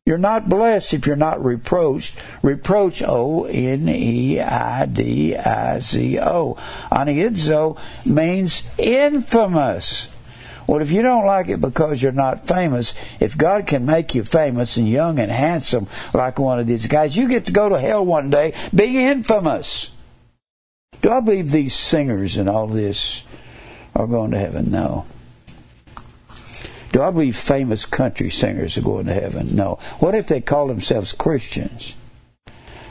You're 0.06 0.18
not 0.18 0.48
blessed 0.48 0.94
if 0.94 1.06
you're 1.06 1.16
not 1.16 1.44
reproached. 1.44 2.16
Reproach, 2.42 3.04
O 3.06 3.46
N 3.46 3.90
E 3.90 4.40
I 4.40 4.86
D 4.86 5.36
I 5.36 5.80
Z 5.80 6.20
O. 6.20 6.56
Oneizo 6.92 7.78
means 8.06 8.64
infamous. 8.78 10.10
Well, 10.68 10.82
if 10.82 10.92
you 10.92 11.02
don't 11.02 11.26
like 11.26 11.48
it 11.48 11.62
because 11.62 12.04
you're 12.04 12.12
not 12.12 12.46
famous, 12.46 12.94
if 13.22 13.38
God 13.38 13.66
can 13.68 13.86
make 13.86 14.14
you 14.14 14.24
famous 14.26 14.76
and 14.76 14.88
young 14.88 15.18
and 15.18 15.32
handsome 15.32 15.88
like 16.14 16.38
one 16.38 16.60
of 16.60 16.68
these 16.68 16.88
guys, 16.88 17.16
you 17.16 17.30
get 17.30 17.46
to 17.46 17.54
go 17.54 17.70
to 17.70 17.80
hell 17.80 18.06
one 18.06 18.30
day 18.30 18.54
being 18.76 18.96
infamous. 18.96 19.92
Do 21.02 21.12
I 21.12 21.22
believe 21.22 21.52
these 21.52 21.74
singers 21.74 22.36
and 22.36 22.50
all 22.50 22.68
this 22.68 23.24
are 23.96 24.08
going 24.08 24.32
to 24.32 24.40
heaven? 24.40 24.70
No. 24.70 25.06
Do 26.92 27.02
I 27.02 27.12
believe 27.12 27.38
famous 27.38 27.86
country 27.86 28.30
singers 28.30 28.78
are 28.78 28.82
going 28.82 29.06
to 29.06 29.14
heaven? 29.14 29.56
No. 29.56 29.80
What 30.00 30.16
if 30.16 30.28
they 30.28 30.42
call 30.42 30.68
themselves 30.68 31.14
Christians? 31.14 31.96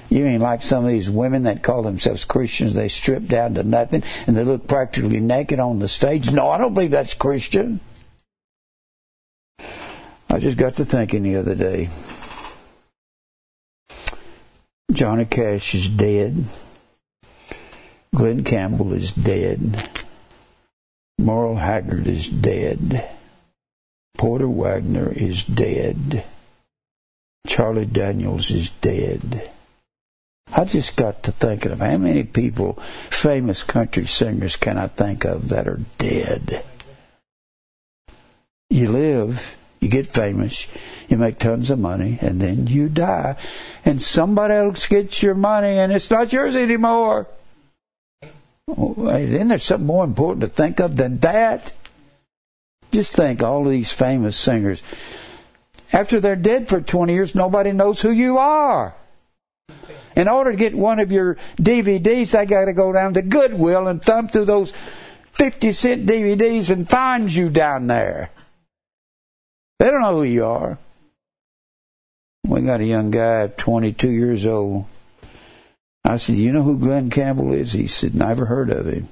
You 0.09 0.25
mean 0.25 0.41
like 0.41 0.63
some 0.63 0.85
of 0.85 0.91
these 0.91 1.11
women 1.11 1.45
that 1.45 1.63
call 1.63 1.83
themselves 1.83 2.25
Christians, 2.25 2.75
they 2.75 2.89
strip 2.89 3.27
down 3.27 3.55
to 3.55 3.63
nothing 3.63 4.05
and 4.27 4.37
they 4.37 4.45
look 4.45 4.69
practically 4.69 5.21
naked 5.21 5.59
on 5.59 5.81
the 5.81 5.89
stage? 5.89 6.33
No, 6.33 6.49
I 6.49 6.59
don't 6.59 6.75
believe 6.75 6.93
that's 6.93 7.15
Christian. 7.15 7.81
I 10.29 10.39
just 10.39 10.57
got 10.57 10.77
to 10.77 10.85
thinking 10.85 11.23
the 11.23 11.37
other 11.37 11.55
day. 11.55 11.89
Johnny 14.93 15.25
Cash 15.25 15.75
is 15.75 15.89
dead. 15.89 16.45
Glen 18.15 18.45
Campbell 18.45 18.93
is 18.93 19.13
dead. 19.13 19.89
Merle 21.19 21.57
Haggard 21.57 22.07
is 22.07 22.29
dead. 22.29 23.09
Porter 24.17 24.49
Wagoner 24.49 25.13
is 25.13 25.45
dead. 25.45 26.25
Charlie 27.47 27.85
Daniels 27.85 28.51
is 28.51 28.71
dead. 28.71 29.51
I 30.53 30.65
just 30.65 30.97
got 30.97 31.23
to 31.25 31.33
thinking 31.33 31.73
of 31.73 31.81
how 31.81 31.99
many 31.99 32.23
people, 32.23 32.75
famous 33.11 33.63
country 33.63 34.07
singers, 34.07 34.57
can 34.57 34.79
I 34.79 34.87
think 34.87 35.25
of 35.25 35.49
that 35.51 35.69
are 35.69 35.81
dead? 35.99 36.65
You 38.71 38.91
live, 38.91 39.57
you 39.81 39.89
get 39.89 40.07
famous, 40.07 40.67
you 41.09 41.17
make 41.19 41.39
tons 41.39 41.71
of 41.71 41.79
money, 41.79 42.19
and 42.21 42.41
then 42.41 42.67
you 42.69 42.89
die, 42.89 43.37
and 43.85 44.01
somebody 44.01 44.55
else 44.55 44.87
gets 44.87 45.23
your 45.23 45.35
money, 45.35 45.79
and 45.79 45.93
it's 45.93 46.11
not 46.11 46.33
yours 46.33 46.57
anymore. 46.57 47.27
Then 48.67 49.49
there's 49.49 49.63
something 49.63 49.87
more 49.87 50.05
important 50.05 50.41
to 50.41 50.49
think 50.49 50.81
of 50.81 50.97
than 50.97 51.19
that. 51.19 51.73
Just 52.93 53.15
think 53.15 53.43
all 53.43 53.65
of 53.65 53.71
these 53.71 53.93
famous 53.93 54.37
singers. 54.37 54.83
After 55.93 56.19
they're 56.19 56.35
dead 56.35 56.69
for 56.69 56.81
20 56.81 57.13
years, 57.13 57.35
nobody 57.35 57.73
knows 57.73 58.01
who 58.01 58.11
you 58.11 58.39
are. 58.39 58.95
In 60.17 60.29
order 60.29 60.51
to 60.51 60.57
get 60.57 60.75
one 60.75 60.99
of 60.99 61.13
your 61.13 61.37
DVDs, 61.59 62.35
I 62.35 62.47
got 62.47 62.65
to 62.65 62.73
go 62.73 62.91
down 62.91 63.15
to 63.15 63.23
Goodwill 63.23 63.87
and 63.87 64.03
thumb 64.03 64.29
through 64.29 64.47
those 64.47 64.73
50 65.33 65.73
cent 65.73 66.07
DVDs 66.07 66.71
and 66.71 66.89
find 66.89 67.33
you 67.33 67.51
down 67.51 67.87
there. 67.87 68.31
They 69.79 69.91
don't 69.91 70.01
know 70.01 70.17
who 70.17 70.23
you 70.23 70.47
are. 70.47 70.79
We 72.47 72.63
got 72.63 72.81
a 72.81 72.85
young 72.85 73.11
guy, 73.11 73.49
22 73.49 74.09
years 74.09 74.47
old. 74.47 74.87
I 76.03 76.17
said, 76.17 76.37
You 76.37 76.53
know 76.53 76.63
who 76.63 76.79
Glen 76.79 77.11
Campbell 77.11 77.53
is? 77.53 77.73
He 77.73 77.87
said, 77.87 78.15
Never 78.15 78.47
heard 78.47 78.71
of 78.71 78.87
him. 78.87 79.09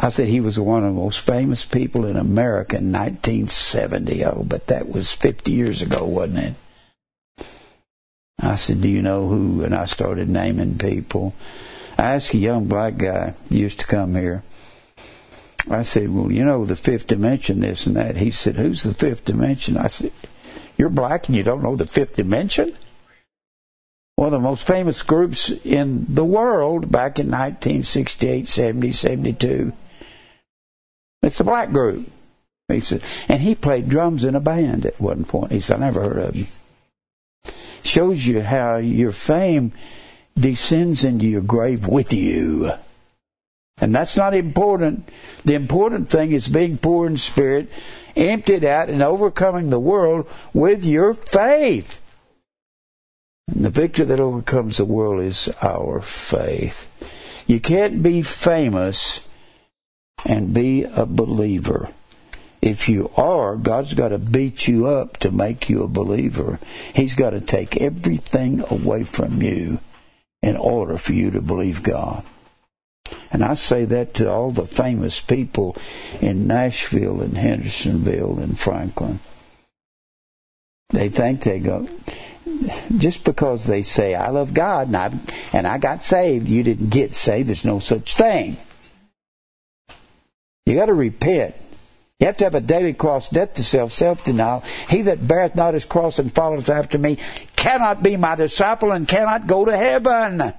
I 0.00 0.08
said 0.08 0.26
he 0.26 0.40
was 0.40 0.58
one 0.58 0.82
of 0.82 0.92
the 0.92 1.00
most 1.00 1.20
famous 1.20 1.64
people 1.64 2.04
in 2.06 2.16
America 2.16 2.78
in 2.78 2.90
1970. 2.90 4.24
Oh, 4.24 4.44
but 4.44 4.66
that 4.66 4.88
was 4.88 5.12
50 5.12 5.52
years 5.52 5.82
ago, 5.82 6.04
wasn't 6.04 6.38
it? 6.38 6.54
I 8.42 8.56
said, 8.56 8.82
Do 8.82 8.88
you 8.88 9.02
know 9.02 9.28
who? 9.28 9.62
And 9.62 9.74
I 9.74 9.84
started 9.84 10.28
naming 10.28 10.78
people. 10.78 11.34
I 11.96 12.14
asked 12.14 12.34
a 12.34 12.38
young 12.38 12.66
black 12.66 12.96
guy, 12.96 13.34
used 13.48 13.80
to 13.80 13.86
come 13.86 14.14
here. 14.14 14.42
I 15.70 15.82
said, 15.82 16.12
Well, 16.12 16.30
you 16.30 16.44
know, 16.44 16.64
the 16.64 16.76
fifth 16.76 17.06
dimension, 17.06 17.60
this 17.60 17.86
and 17.86 17.96
that. 17.96 18.16
He 18.16 18.30
said, 18.30 18.56
Who's 18.56 18.82
the 18.82 18.94
fifth 18.94 19.24
dimension? 19.24 19.76
I 19.76 19.86
said, 19.86 20.12
You're 20.76 20.88
black 20.88 21.28
and 21.28 21.36
you 21.36 21.42
don't 21.42 21.62
know 21.62 21.76
the 21.76 21.86
fifth 21.86 22.16
dimension? 22.16 22.76
one 24.22 24.32
of 24.32 24.40
the 24.40 24.48
most 24.48 24.64
famous 24.64 25.02
groups 25.02 25.50
in 25.64 26.06
the 26.08 26.24
world 26.24 26.92
back 26.92 27.18
in 27.18 27.26
1968, 27.26 28.46
70, 28.46 28.92
72. 28.92 29.72
It's 31.22 31.40
a 31.40 31.44
black 31.44 31.72
group. 31.72 32.08
He 32.68 32.78
said, 32.78 33.02
and 33.28 33.42
he 33.42 33.56
played 33.56 33.88
drums 33.88 34.22
in 34.22 34.36
a 34.36 34.40
band 34.40 34.86
at 34.86 35.00
one 35.00 35.24
point. 35.24 35.50
He 35.50 35.58
said, 35.58 35.78
I 35.78 35.80
never 35.80 36.02
heard 36.02 36.18
of 36.18 36.34
him. 36.36 36.46
Shows 37.82 38.26
you 38.26 38.42
how 38.42 38.76
your 38.76 39.12
fame 39.12 39.72
descends 40.38 41.04
into 41.04 41.26
your 41.26 41.42
grave 41.42 41.86
with 41.86 42.12
you. 42.12 42.72
And 43.78 43.94
that's 43.94 44.16
not 44.16 44.34
important. 44.34 45.08
The 45.44 45.54
important 45.54 46.08
thing 46.08 46.32
is 46.32 46.48
being 46.48 46.78
poor 46.78 47.06
in 47.06 47.16
spirit, 47.16 47.68
emptied 48.14 48.64
out, 48.64 48.88
and 48.88 49.02
overcoming 49.02 49.70
the 49.70 49.80
world 49.80 50.28
with 50.52 50.84
your 50.84 51.14
faith. 51.14 52.00
And 53.48 53.64
the 53.64 53.70
victor 53.70 54.04
that 54.04 54.20
overcomes 54.20 54.76
the 54.76 54.84
world 54.84 55.22
is 55.22 55.52
our 55.60 56.00
faith. 56.00 56.88
You 57.46 57.58
can't 57.58 58.02
be 58.02 58.22
famous 58.22 59.26
and 60.24 60.54
be 60.54 60.84
a 60.84 61.04
believer. 61.04 61.88
If 62.62 62.88
you 62.88 63.10
are, 63.16 63.56
God's 63.56 63.94
got 63.94 64.10
to 64.10 64.18
beat 64.18 64.68
you 64.68 64.86
up 64.86 65.16
to 65.18 65.32
make 65.32 65.68
you 65.68 65.82
a 65.82 65.88
believer. 65.88 66.60
He's 66.94 67.16
got 67.16 67.30
to 67.30 67.40
take 67.40 67.76
everything 67.76 68.64
away 68.70 69.02
from 69.02 69.42
you 69.42 69.80
in 70.42 70.56
order 70.56 70.96
for 70.96 71.12
you 71.12 71.32
to 71.32 71.40
believe 71.40 71.82
God. 71.82 72.24
And 73.32 73.42
I 73.42 73.54
say 73.54 73.84
that 73.86 74.14
to 74.14 74.30
all 74.30 74.52
the 74.52 74.64
famous 74.64 75.18
people 75.18 75.76
in 76.20 76.46
Nashville 76.46 77.20
and 77.20 77.36
Hendersonville 77.36 78.38
and 78.38 78.58
Franklin. 78.58 79.18
They 80.90 81.08
think 81.08 81.42
they 81.42 81.58
go 81.58 81.88
just 82.98 83.24
because 83.24 83.66
they 83.66 83.82
say 83.82 84.14
I 84.14 84.28
love 84.28 84.54
God 84.54 84.88
and 84.88 84.96
I 84.96 85.10
and 85.52 85.66
I 85.66 85.78
got 85.78 86.02
saved, 86.02 86.46
you 86.46 86.62
didn't 86.62 86.90
get 86.90 87.12
saved. 87.12 87.48
There's 87.48 87.64
no 87.64 87.78
such 87.78 88.14
thing. 88.14 88.56
You 90.66 90.76
got 90.76 90.86
to 90.86 90.94
repent. 90.94 91.56
You 92.22 92.26
have 92.26 92.36
to 92.36 92.44
have 92.44 92.54
a 92.54 92.60
daily 92.60 92.92
cross, 92.92 93.28
death 93.28 93.54
to 93.54 93.64
self, 93.64 93.92
self 93.92 94.24
denial. 94.24 94.62
He 94.88 95.02
that 95.02 95.26
beareth 95.26 95.56
not 95.56 95.74
his 95.74 95.84
cross 95.84 96.20
and 96.20 96.32
followeth 96.32 96.68
after 96.68 96.96
me 96.96 97.18
cannot 97.56 98.00
be 98.00 98.16
my 98.16 98.36
disciple 98.36 98.92
and 98.92 99.08
cannot 99.08 99.48
go 99.48 99.64
to 99.64 99.76
heaven. 99.76 100.54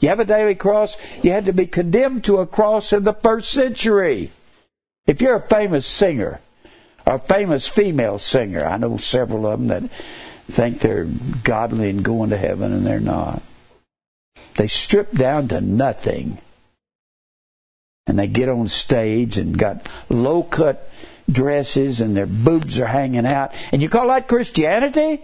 You 0.00 0.08
have 0.08 0.20
a 0.20 0.24
daily 0.24 0.54
cross, 0.54 0.96
you 1.22 1.32
had 1.32 1.44
to 1.44 1.52
be 1.52 1.66
condemned 1.66 2.24
to 2.24 2.38
a 2.38 2.46
cross 2.46 2.94
in 2.94 3.04
the 3.04 3.12
first 3.12 3.50
century. 3.50 4.30
If 5.06 5.20
you're 5.20 5.36
a 5.36 5.46
famous 5.46 5.86
singer, 5.86 6.40
a 7.04 7.18
famous 7.18 7.68
female 7.68 8.16
singer, 8.16 8.64
I 8.64 8.78
know 8.78 8.96
several 8.96 9.46
of 9.46 9.58
them 9.58 9.68
that 9.68 9.90
think 10.50 10.78
they're 10.78 11.08
godly 11.44 11.90
and 11.90 12.02
going 12.02 12.30
to 12.30 12.38
heaven, 12.38 12.72
and 12.72 12.86
they're 12.86 13.00
not. 13.00 13.42
They 14.54 14.66
strip 14.66 15.12
down 15.12 15.48
to 15.48 15.60
nothing 15.60 16.38
and 18.06 18.18
they 18.18 18.26
get 18.26 18.48
on 18.48 18.68
stage 18.68 19.36
and 19.36 19.58
got 19.58 19.88
low 20.08 20.42
cut 20.42 20.90
dresses 21.30 22.00
and 22.00 22.16
their 22.16 22.26
boobs 22.26 22.78
are 22.78 22.86
hanging 22.86 23.26
out. 23.26 23.52
And 23.72 23.82
you 23.82 23.88
call 23.88 24.08
that 24.08 24.28
Christianity? 24.28 25.22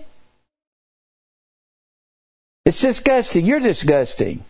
It's 2.65 2.81
disgusting. 2.81 3.47
You're 3.47 3.61
disgusting. 3.61 4.45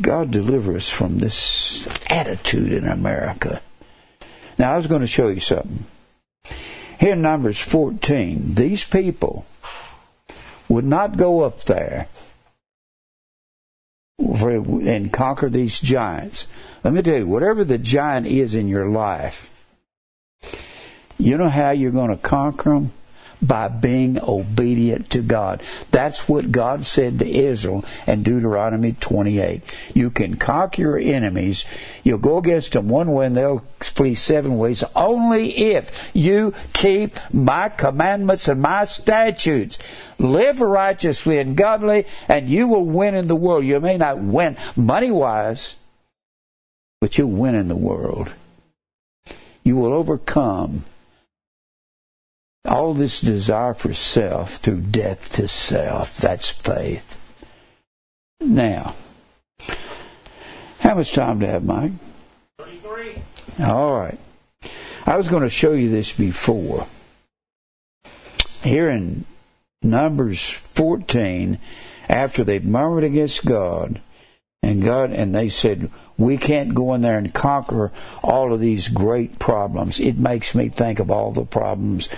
God 0.00 0.32
deliver 0.32 0.74
us 0.74 0.90
from 0.90 1.18
this 1.18 1.86
attitude 2.10 2.72
in 2.72 2.88
America. 2.88 3.62
Now, 4.58 4.72
I 4.72 4.76
was 4.76 4.88
going 4.88 5.00
to 5.00 5.06
show 5.06 5.28
you 5.28 5.40
something. 5.40 5.86
Here 6.98 7.12
in 7.12 7.22
Numbers 7.22 7.58
14, 7.58 8.54
these 8.54 8.84
people 8.84 9.46
would 10.68 10.84
not 10.84 11.16
go 11.16 11.42
up 11.42 11.64
there 11.64 12.08
and 14.18 15.12
conquer 15.12 15.48
these 15.48 15.80
giants. 15.80 16.46
Let 16.84 16.92
me 16.92 17.02
tell 17.02 17.18
you, 17.18 17.26
whatever 17.26 17.64
the 17.64 17.78
giant 17.78 18.26
is 18.26 18.54
in 18.54 18.68
your 18.68 18.88
life, 18.88 19.66
you 21.18 21.36
know 21.36 21.48
how 21.48 21.70
you're 21.70 21.90
going 21.90 22.10
to 22.10 22.16
conquer 22.16 22.74
them? 22.74 22.92
By 23.42 23.68
being 23.68 24.22
obedient 24.22 25.10
to 25.10 25.20
God. 25.20 25.62
That's 25.90 26.28
what 26.28 26.52
God 26.52 26.86
said 26.86 27.18
to 27.18 27.28
Israel 27.28 27.84
in 28.06 28.22
Deuteronomy 28.22 28.92
28. 28.92 29.62
You 29.94 30.10
can 30.10 30.36
conquer 30.36 30.82
your 30.82 30.98
enemies. 30.98 31.64
You'll 32.04 32.18
go 32.18 32.38
against 32.38 32.72
them 32.72 32.88
one 32.88 33.10
way 33.12 33.26
and 33.26 33.36
they'll 33.36 33.64
flee 33.80 34.14
seven 34.14 34.58
ways 34.58 34.84
only 34.94 35.74
if 35.74 35.90
you 36.12 36.54
keep 36.72 37.18
my 37.32 37.68
commandments 37.68 38.46
and 38.46 38.62
my 38.62 38.84
statutes 38.84 39.78
live 40.22 40.60
righteously 40.60 41.38
and 41.38 41.56
godly, 41.56 42.06
and 42.28 42.48
you 42.48 42.68
will 42.68 42.84
win 42.84 43.14
in 43.14 43.26
the 43.26 43.36
world. 43.36 43.64
You 43.64 43.80
may 43.80 43.96
not 43.96 44.18
win 44.18 44.56
money 44.76 45.10
wise, 45.10 45.76
but 47.00 47.18
you'll 47.18 47.30
win 47.30 47.54
in 47.54 47.68
the 47.68 47.76
world. 47.76 48.30
You 49.64 49.76
will 49.76 49.92
overcome 49.92 50.84
all 52.64 52.94
this 52.94 53.20
desire 53.20 53.74
for 53.74 53.92
self 53.92 54.56
through 54.56 54.80
death 54.80 55.32
to 55.34 55.48
self. 55.48 56.16
That's 56.16 56.48
faith. 56.48 57.18
Now, 58.40 58.94
how 60.80 60.94
much 60.94 61.12
time 61.12 61.38
do 61.38 61.46
I 61.46 61.50
have, 61.50 61.64
Mike? 61.64 61.92
33. 62.58 63.14
All 63.64 63.94
right. 63.94 64.18
I 65.06 65.16
was 65.16 65.28
going 65.28 65.42
to 65.42 65.50
show 65.50 65.72
you 65.72 65.90
this 65.90 66.12
before. 66.12 66.86
Here 68.62 68.88
in 68.88 69.24
Numbers 69.82 70.48
14, 70.48 71.58
after 72.08 72.44
they 72.44 72.60
murmured 72.60 73.04
against 73.04 73.44
God, 73.44 74.00
and 74.62 74.82
God, 74.82 75.12
and 75.12 75.34
they 75.34 75.48
said, 75.48 75.90
we 76.16 76.36
can't 76.36 76.74
go 76.74 76.94
in 76.94 77.00
there 77.00 77.18
and 77.18 77.34
conquer 77.34 77.90
all 78.22 78.52
of 78.52 78.60
these 78.60 78.86
great 78.86 79.40
problems. 79.40 79.98
It 79.98 80.16
makes 80.16 80.54
me 80.54 80.68
think 80.68 81.00
of 81.00 81.10
all 81.10 81.32
the 81.32 81.44
problems 81.44 82.08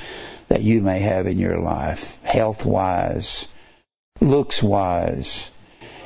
that 0.48 0.62
you 0.62 0.80
may 0.80 1.00
have 1.00 1.26
in 1.26 1.38
your 1.38 1.58
life, 1.58 2.22
health 2.22 2.64
wise, 2.64 3.48
looks 4.20 4.62
wise. 4.62 5.50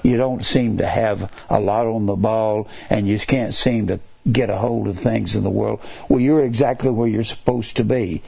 You 0.03 0.17
don't 0.17 0.45
seem 0.45 0.79
to 0.79 0.87
have 0.87 1.31
a 1.51 1.61
lot 1.61 1.87
on 1.87 2.07
the 2.07 2.17
ball 2.17 2.69
and 2.89 3.09
you 3.09 3.19
can't 3.19 3.55
seem 3.55 3.89
to 3.89 4.01
get 4.31 4.51
a 4.51 4.59
hold 4.59 4.89
of 4.89 4.99
things 4.99 5.35
in 5.35 5.45
the 5.45 5.51
world. 5.51 5.81
Well, 6.09 6.21
you're 6.21 6.45
exactly 6.45 6.91
where 6.91 7.09
you're 7.09 7.23
supposed 7.25 7.77
to 7.77 7.85
be. 7.85 8.23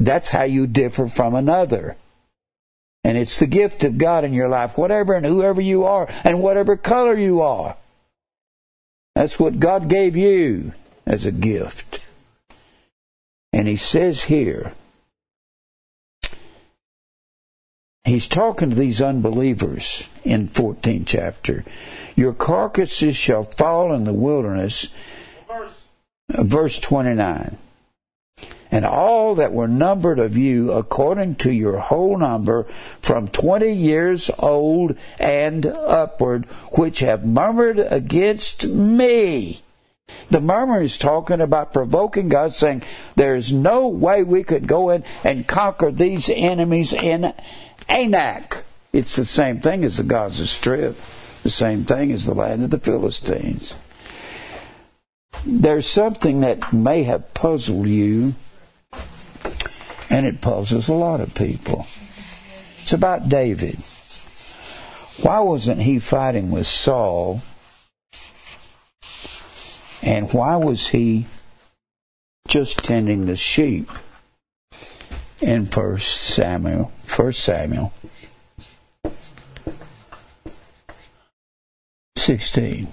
That's 0.00 0.28
how 0.28 0.44
you 0.44 0.66
differ 0.66 1.06
from 1.06 1.34
another. 1.34 1.96
And 3.04 3.16
it's 3.16 3.38
the 3.38 3.46
gift 3.46 3.84
of 3.84 3.98
God 3.98 4.24
in 4.24 4.32
your 4.32 4.48
life, 4.48 4.76
whatever 4.76 5.14
and 5.14 5.24
whoever 5.24 5.60
you 5.60 5.84
are, 5.84 6.08
and 6.24 6.42
whatever 6.42 6.76
color 6.76 7.16
you 7.16 7.40
are. 7.40 7.76
That's 9.14 9.38
what 9.38 9.60
God 9.60 9.88
gave 9.88 10.16
you 10.16 10.72
as 11.06 11.24
a 11.24 11.32
gift. 11.32 12.00
And 13.52 13.68
He 13.68 13.76
says 13.76 14.24
here, 14.24 14.72
He's 18.06 18.28
talking 18.28 18.70
to 18.70 18.76
these 18.76 19.02
unbelievers 19.02 20.08
in 20.22 20.46
14th 20.46 21.06
chapter. 21.06 21.64
Your 22.14 22.32
carcasses 22.32 23.16
shall 23.16 23.42
fall 23.42 23.92
in 23.92 24.04
the 24.04 24.12
wilderness. 24.12 24.94
Verse 26.30 26.78
29 26.78 27.58
and 28.70 28.84
all 28.84 29.36
that 29.36 29.52
were 29.52 29.68
numbered 29.68 30.18
of 30.18 30.36
you 30.36 30.72
according 30.72 31.36
to 31.36 31.50
your 31.50 31.78
whole 31.78 32.18
number 32.18 32.66
from 33.00 33.28
twenty 33.28 33.72
years 33.72 34.28
old 34.40 34.96
and 35.20 35.64
upward, 35.64 36.44
which 36.72 36.98
have 36.98 37.24
murmured 37.24 37.78
against 37.78 38.66
me. 38.66 39.62
The 40.30 40.40
murmur 40.40 40.82
is 40.82 40.98
talking 40.98 41.40
about 41.40 41.72
provoking 41.72 42.28
God, 42.28 42.52
saying, 42.52 42.82
There's 43.14 43.52
no 43.52 43.88
way 43.88 44.22
we 44.22 44.42
could 44.42 44.66
go 44.66 44.90
in 44.90 45.04
and 45.24 45.46
conquer 45.46 45.90
these 45.90 46.28
enemies 46.28 46.92
in 46.92 47.32
Anak. 47.88 48.64
It's 48.92 49.16
the 49.16 49.24
same 49.24 49.60
thing 49.60 49.84
as 49.84 49.98
the 49.98 50.02
Gaza 50.02 50.46
Strip, 50.46 50.96
the 51.42 51.50
same 51.50 51.84
thing 51.84 52.12
as 52.12 52.24
the 52.24 52.34
land 52.34 52.64
of 52.64 52.70
the 52.70 52.78
Philistines. 52.78 53.74
There's 55.44 55.86
something 55.86 56.40
that 56.40 56.72
may 56.72 57.02
have 57.04 57.34
puzzled 57.34 57.86
you 57.86 58.34
and 60.08 60.26
it 60.26 60.40
puzzles 60.40 60.88
a 60.88 60.94
lot 60.94 61.20
of 61.20 61.34
people. 61.34 61.86
It's 62.78 62.92
about 62.92 63.28
David. 63.28 63.76
Why 65.22 65.40
wasn't 65.40 65.82
he 65.82 65.98
fighting 65.98 66.50
with 66.50 66.66
Saul? 66.66 67.42
And 70.02 70.32
why 70.32 70.56
was 70.56 70.88
he 70.88 71.26
just 72.46 72.78
tending 72.78 73.26
the 73.26 73.36
sheep 73.36 73.90
in 75.40 75.66
First 75.66 76.22
Samuel? 76.22 76.92
First 77.04 77.44
Samuel 77.44 77.92
16. 82.16 82.88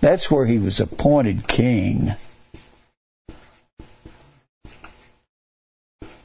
That's 0.00 0.30
where 0.30 0.46
he 0.46 0.58
was 0.58 0.80
appointed 0.80 1.46
king. 1.46 2.14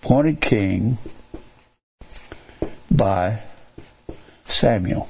appointed 0.08 0.40
king 0.40 0.98
by 2.90 3.40
Samuel. 4.48 5.10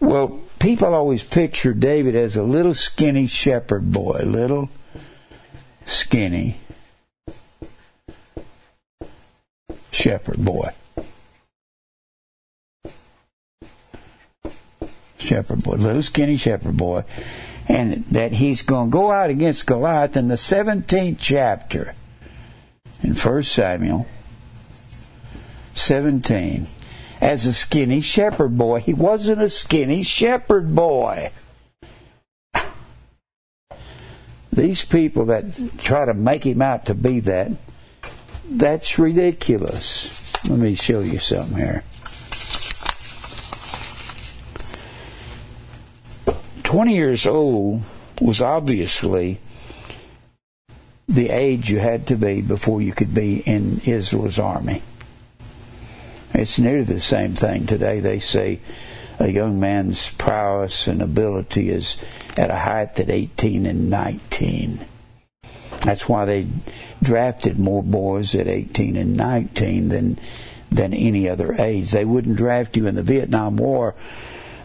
Well, 0.00 0.40
people 0.58 0.92
always 0.92 1.22
picture 1.22 1.74
David 1.74 2.16
as 2.16 2.36
a 2.36 2.42
little 2.42 2.74
skinny 2.74 3.28
shepherd 3.28 3.92
boy, 3.92 4.22
little 4.24 4.68
skinny 5.84 6.58
shepherd 9.90 10.44
boy. 10.44 10.70
Shepherd 15.18 15.62
boy, 15.62 15.76
little 15.76 16.02
skinny 16.02 16.36
shepherd 16.36 16.76
boy 16.76 17.04
and 17.68 18.04
that 18.10 18.32
he's 18.32 18.62
going 18.62 18.90
to 18.90 18.92
go 18.92 19.10
out 19.10 19.30
against 19.30 19.66
Goliath 19.66 20.16
in 20.16 20.28
the 20.28 20.34
17th 20.34 21.16
chapter 21.18 21.94
in 23.02 23.14
1 23.14 23.42
Samuel 23.42 24.06
17 25.74 26.66
as 27.20 27.46
a 27.46 27.52
skinny 27.52 28.00
shepherd 28.00 28.58
boy. 28.58 28.80
He 28.80 28.92
wasn't 28.92 29.42
a 29.42 29.48
skinny 29.48 30.02
shepherd 30.02 30.74
boy. 30.74 31.30
These 34.54 34.84
people 34.84 35.24
that 35.26 35.44
try 35.78 36.04
to 36.04 36.14
make 36.14 36.46
him 36.46 36.62
out 36.62 36.86
to 36.86 36.94
be 36.94 37.18
that, 37.20 37.50
that's 38.48 39.00
ridiculous. 39.00 40.32
Let 40.44 40.60
me 40.60 40.76
show 40.76 41.00
you 41.00 41.18
something 41.18 41.56
here. 41.56 41.82
20 46.62 46.94
years 46.94 47.26
old 47.26 47.82
was 48.20 48.40
obviously 48.40 49.40
the 51.08 51.30
age 51.30 51.68
you 51.70 51.80
had 51.80 52.06
to 52.06 52.16
be 52.16 52.40
before 52.40 52.80
you 52.80 52.92
could 52.92 53.12
be 53.12 53.40
in 53.40 53.80
Israel's 53.84 54.38
army. 54.38 54.82
It's 56.32 56.60
nearly 56.60 56.84
the 56.84 57.00
same 57.00 57.34
thing 57.34 57.66
today. 57.66 57.98
They 57.98 58.20
say 58.20 58.60
a 59.18 59.28
young 59.28 59.60
man's 59.60 60.10
prowess 60.10 60.86
and 60.86 61.00
ability 61.00 61.70
is 61.70 61.96
at 62.36 62.50
a 62.50 62.56
height 62.56 62.98
at 62.98 63.10
18 63.10 63.66
and 63.66 63.90
19. 63.90 64.80
That's 65.82 66.08
why 66.08 66.24
they 66.24 66.46
drafted 67.02 67.58
more 67.58 67.82
boys 67.82 68.34
at 68.34 68.48
18 68.48 68.96
and 68.96 69.16
19 69.16 69.88
than 69.88 70.18
than 70.70 70.92
any 70.92 71.28
other 71.28 71.54
age. 71.60 71.92
They 71.92 72.04
wouldn't 72.04 72.36
draft 72.36 72.76
you 72.76 72.88
in 72.88 72.96
the 72.96 73.02
Vietnam 73.02 73.56
War 73.56 73.94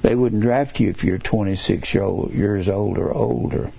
they 0.02 0.16
wouldn't 0.16 0.42
draft 0.42 0.80
you 0.80 0.90
if 0.90 1.04
you're 1.04 1.18
26 1.18 1.94
years 1.94 2.70
old 2.70 2.98
or 2.98 3.14
older. 3.14 3.72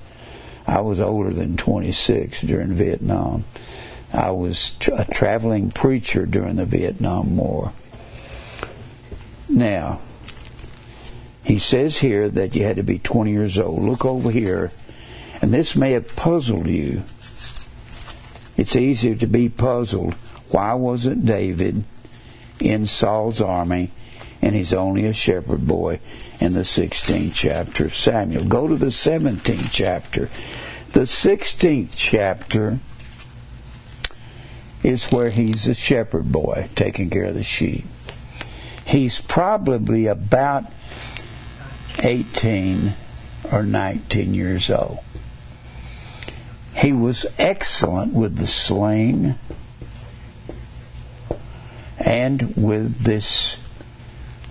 I 0.67 0.81
was 0.81 1.01
older 1.01 1.33
than 1.33 1.57
26 1.57 2.43
during 2.43 2.73
Vietnam. 2.73 3.45
I 4.13 4.31
was 4.31 4.77
a 4.93 5.05
traveling 5.05 5.71
preacher 5.71 6.27
during 6.27 6.57
the 6.57 6.67
Vietnam 6.67 7.37
War. 7.37 7.73
Now, 9.49 10.01
he 11.51 11.59
says 11.59 11.99
here 11.99 12.29
that 12.29 12.55
you 12.55 12.63
had 12.63 12.77
to 12.77 12.83
be 12.85 13.01
20 13.01 13.33
years 13.33 13.59
old. 13.59 13.83
Look 13.83 14.05
over 14.05 14.31
here, 14.31 14.71
and 15.43 15.53
this 15.53 15.75
may 15.75 15.91
have 15.91 16.15
puzzled 16.15 16.69
you. 16.69 17.03
It's 18.57 18.77
easier 18.77 19.17
to 19.17 19.27
be 19.27 19.49
puzzled. 19.49 20.15
Why 20.51 20.75
wasn't 20.75 21.27
David 21.27 21.83
in 22.61 22.87
Saul's 22.87 23.41
army 23.41 23.91
and 24.41 24.55
he's 24.55 24.73
only 24.73 25.07
a 25.07 25.13
shepherd 25.13 25.67
boy 25.67 25.99
in 26.39 26.53
the 26.53 26.61
16th 26.61 27.35
chapter 27.35 27.87
of 27.87 27.97
Samuel. 27.97 28.45
Go 28.45 28.69
to 28.69 28.77
the 28.77 28.87
17th 28.87 29.73
chapter. 29.73 30.29
The 30.93 31.01
16th 31.01 31.95
chapter 31.97 32.79
is 34.85 35.11
where 35.11 35.31
he's 35.31 35.67
a 35.67 35.75
shepherd 35.75 36.31
boy 36.31 36.69
taking 36.77 37.11
care 37.11 37.25
of 37.25 37.35
the 37.35 37.43
sheep. 37.43 37.87
He's 38.87 39.21
probably 39.21 40.07
about 40.07 40.65
18 41.99 42.95
or 43.53 43.63
19 43.63 44.35
years 44.35 44.71
old. 44.71 45.01
He 46.75 46.93
was 46.93 47.27
excellent 47.39 48.15
with 48.15 48.37
the 48.37 48.47
sling 48.47 49.35
and 51.99 52.57
with 52.57 53.01
this 53.03 53.59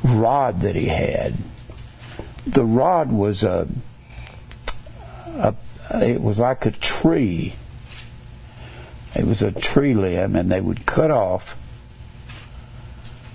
rod 0.04 0.62
that 0.62 0.76
he 0.76 0.86
had. 0.86 1.36
The 2.46 2.66
rod 2.66 3.12
was 3.12 3.44
a, 3.44 3.68
a 5.28 5.56
it 5.92 6.22
was 6.22 6.40
like 6.40 6.66
a 6.66 6.72
tree. 6.72 7.56
It 9.16 9.26
was 9.26 9.42
a 9.42 9.52
tree 9.52 9.94
limb, 9.94 10.36
and 10.36 10.52
they 10.52 10.62
would 10.62 10.86
cut 10.86 11.10
off 11.10 11.58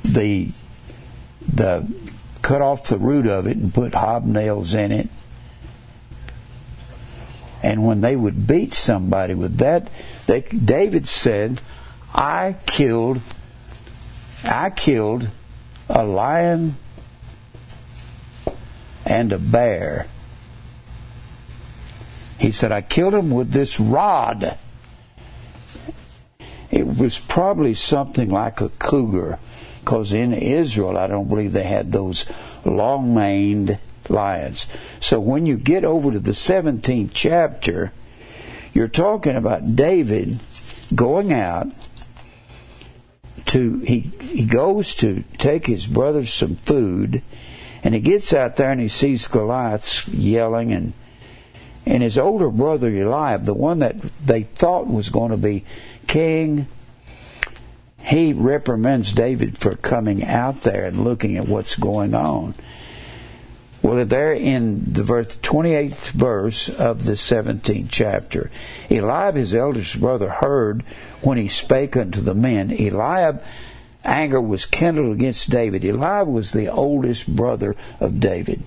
the 0.04 0.50
the 1.52 1.86
cut 2.44 2.60
off 2.60 2.88
the 2.88 2.98
root 2.98 3.26
of 3.26 3.46
it 3.46 3.56
and 3.56 3.72
put 3.72 3.92
hobnails 3.92 4.74
in 4.74 4.92
it. 4.92 5.08
And 7.62 7.86
when 7.86 8.02
they 8.02 8.14
would 8.14 8.46
beat 8.46 8.74
somebody 8.74 9.32
with 9.32 9.56
that, 9.56 9.88
they, 10.26 10.42
David 10.42 11.08
said, 11.08 11.62
"I 12.14 12.56
killed, 12.66 13.22
I 14.44 14.68
killed 14.68 15.28
a 15.88 16.04
lion 16.04 16.76
and 19.06 19.32
a 19.32 19.38
bear. 19.38 20.06
He 22.38 22.50
said, 22.50 22.72
I 22.72 22.82
killed 22.82 23.14
him 23.14 23.30
with 23.30 23.52
this 23.52 23.80
rod. 23.80 24.58
It 26.70 26.98
was 26.98 27.18
probably 27.18 27.72
something 27.72 28.28
like 28.28 28.60
a 28.60 28.68
cougar, 28.68 29.38
because 29.84 30.12
in 30.12 30.32
Israel, 30.32 30.96
I 30.96 31.06
don't 31.06 31.28
believe 31.28 31.52
they 31.52 31.64
had 31.64 31.92
those 31.92 32.26
long 32.64 33.14
maned 33.14 33.78
lions. 34.08 34.66
So 35.00 35.20
when 35.20 35.46
you 35.46 35.56
get 35.56 35.84
over 35.84 36.10
to 36.10 36.20
the 36.20 36.32
17th 36.32 37.10
chapter, 37.12 37.92
You're 38.74 38.88
talking 38.88 39.36
about 39.36 39.76
David 39.76 40.40
going 40.92 41.32
out 41.32 41.68
to 43.46 43.78
he 43.80 44.00
he 44.00 44.44
goes 44.44 44.96
to 44.96 45.22
take 45.38 45.66
his 45.66 45.86
brothers 45.86 46.32
some 46.34 46.56
food 46.56 47.22
and 47.84 47.94
he 47.94 48.00
gets 48.00 48.32
out 48.32 48.56
there 48.56 48.72
and 48.72 48.80
he 48.80 48.88
sees 48.88 49.28
Goliath 49.28 50.08
yelling 50.08 50.72
and 50.72 50.92
and 51.86 52.02
his 52.02 52.18
older 52.18 52.50
brother 52.50 52.88
Eliab, 52.88 53.44
the 53.44 53.54
one 53.54 53.78
that 53.78 54.00
they 54.26 54.42
thought 54.42 54.88
was 54.88 55.08
going 55.08 55.30
to 55.30 55.36
be 55.36 55.64
king, 56.08 56.66
he 58.04 58.32
reprimands 58.32 59.12
David 59.12 59.56
for 59.56 59.76
coming 59.76 60.24
out 60.24 60.62
there 60.62 60.86
and 60.86 61.04
looking 61.04 61.36
at 61.38 61.48
what's 61.48 61.76
going 61.76 62.14
on. 62.14 62.54
Well, 63.82 64.04
there 64.04 64.32
in 64.32 64.92
the 64.92 65.02
verse, 65.02 65.36
28th 65.36 66.10
verse 66.10 66.68
of 66.68 67.04
the 67.04 67.12
17th 67.12 67.88
chapter, 67.90 68.50
Eliab, 68.90 69.36
his 69.36 69.54
eldest 69.54 70.00
brother, 70.00 70.30
heard 70.30 70.84
when 71.22 71.38
he 71.38 71.48
spake 71.48 71.96
unto 71.96 72.20
the 72.20 72.34
men. 72.34 72.70
Eliab 72.70 73.42
anger 74.04 74.40
was 74.40 74.64
kindled 74.64 75.14
against 75.14 75.50
David. 75.50 75.84
Eliab 75.84 76.28
was 76.28 76.52
the 76.52 76.68
oldest 76.68 77.34
brother 77.34 77.76
of 78.00 78.20
David. 78.20 78.62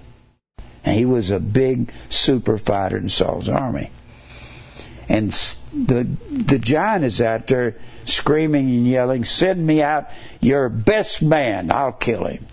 And 0.83 0.95
he 0.95 1.05
was 1.05 1.31
a 1.31 1.39
big 1.39 1.91
super 2.09 2.57
fighter 2.57 2.97
in 2.97 3.09
Saul's 3.09 3.49
army. 3.49 3.91
And 5.09 5.31
the 5.73 6.03
the 6.29 6.59
giant 6.59 7.05
is 7.05 7.21
out 7.21 7.47
there 7.47 7.75
screaming 8.09 8.65
and 8.69 8.87
yelling, 8.87 9.25
Send 9.25 9.65
me 9.65 9.81
out 9.81 10.09
your 10.39 10.69
best 10.69 11.21
man, 11.21 11.71
I'll 11.71 11.91
kill 11.91 12.25
him. 12.25 12.45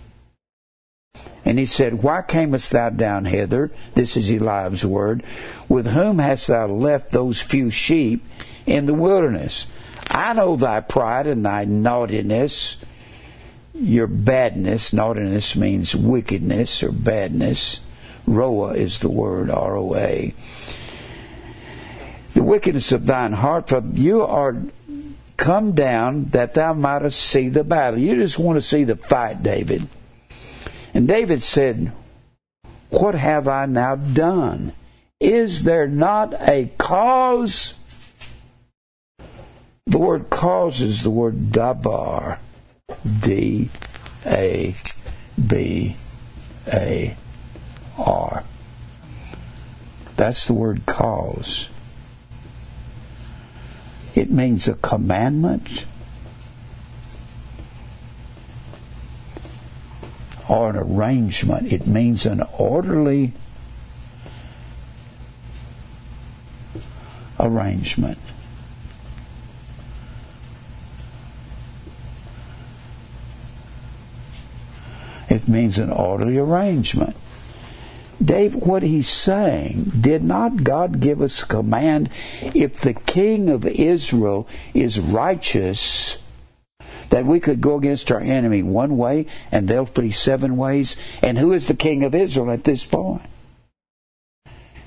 And 1.45 1.59
he 1.59 1.65
said, 1.65 2.01
Why 2.01 2.23
camest 2.23 2.71
thou 2.71 2.89
down 2.89 3.25
hither? 3.25 3.71
This 3.93 4.17
is 4.17 4.31
Eliab's 4.31 4.83
word. 4.83 5.23
With 5.69 5.87
whom 5.87 6.17
hast 6.17 6.47
thou 6.47 6.67
left 6.67 7.11
those 7.11 7.39
few 7.39 7.69
sheep 7.69 8.23
in 8.65 8.87
the 8.87 8.95
wilderness? 8.95 9.67
I 10.09 10.33
know 10.33 10.55
thy 10.55 10.81
pride 10.81 11.27
and 11.27 11.45
thy 11.45 11.65
naughtiness, 11.65 12.77
your 13.73 14.07
badness. 14.07 14.91
Naughtiness 14.91 15.55
means 15.55 15.95
wickedness 15.95 16.81
or 16.81 16.91
badness. 16.91 17.79
Roa 18.25 18.73
is 18.73 18.99
the 18.99 19.09
word, 19.09 19.51
R 19.51 19.77
O 19.77 19.95
A. 19.95 20.33
The 22.33 22.43
wickedness 22.43 22.91
of 22.91 23.05
thine 23.05 23.33
heart, 23.33 23.69
for 23.69 23.81
you 23.81 24.23
are 24.23 24.57
come 25.37 25.73
down 25.73 26.25
that 26.25 26.53
thou 26.53 26.73
mightest 26.73 27.19
see 27.19 27.49
the 27.49 27.63
battle. 27.63 27.99
You 27.99 28.15
just 28.15 28.39
want 28.39 28.57
to 28.57 28.61
see 28.61 28.83
the 28.83 28.95
fight, 28.95 29.43
David. 29.43 29.87
And 30.93 31.07
David 31.07 31.43
said, 31.43 31.91
What 32.89 33.15
have 33.15 33.47
I 33.47 33.65
now 33.65 33.95
done? 33.95 34.73
Is 35.19 35.63
there 35.63 35.87
not 35.87 36.33
a 36.41 36.71
cause? 36.77 37.75
The 39.87 39.97
word 39.97 40.29
cause 40.29 40.81
is 40.81 41.03
the 41.03 41.09
word 41.09 41.51
dabar. 41.51 42.39
D 43.21 43.69
A 44.25 44.75
B 45.47 45.95
A 46.67 47.15
R. 47.97 48.43
That's 50.15 50.47
the 50.47 50.53
word 50.53 50.85
cause. 50.85 51.69
It 54.15 54.31
means 54.31 54.67
a 54.69 54.75
commandment 54.75 55.85
or 60.47 60.69
an 60.69 60.77
arrangement. 60.77 61.71
It 61.71 61.85
means 61.85 62.25
an 62.25 62.41
orderly 62.57 63.33
arrangement. 67.37 68.17
It 75.27 75.47
means 75.49 75.77
an 75.77 75.89
orderly 75.89 76.37
arrangement. 76.37 77.17
Dave, 78.23 78.55
what 78.55 78.83
he's 78.83 79.09
saying, 79.09 79.91
did 79.99 80.23
not 80.23 80.63
God 80.63 80.99
give 80.99 81.21
us 81.21 81.43
command 81.43 82.09
if 82.41 82.79
the 82.79 82.93
king 82.93 83.49
of 83.49 83.65
Israel 83.65 84.47
is 84.73 84.99
righteous? 84.99 86.17
that 87.09 87.25
we 87.25 87.39
could 87.39 87.61
go 87.61 87.77
against 87.77 88.11
our 88.11 88.19
enemy 88.19 88.63
one 88.63 88.97
way 88.97 89.27
and 89.51 89.67
they'll 89.67 89.85
flee 89.85 90.11
seven 90.11 90.57
ways. 90.57 90.97
And 91.21 91.37
who 91.37 91.53
is 91.53 91.67
the 91.67 91.75
king 91.75 92.03
of 92.03 92.15
Israel 92.15 92.51
at 92.51 92.63
this 92.63 92.83
point? 92.83 93.21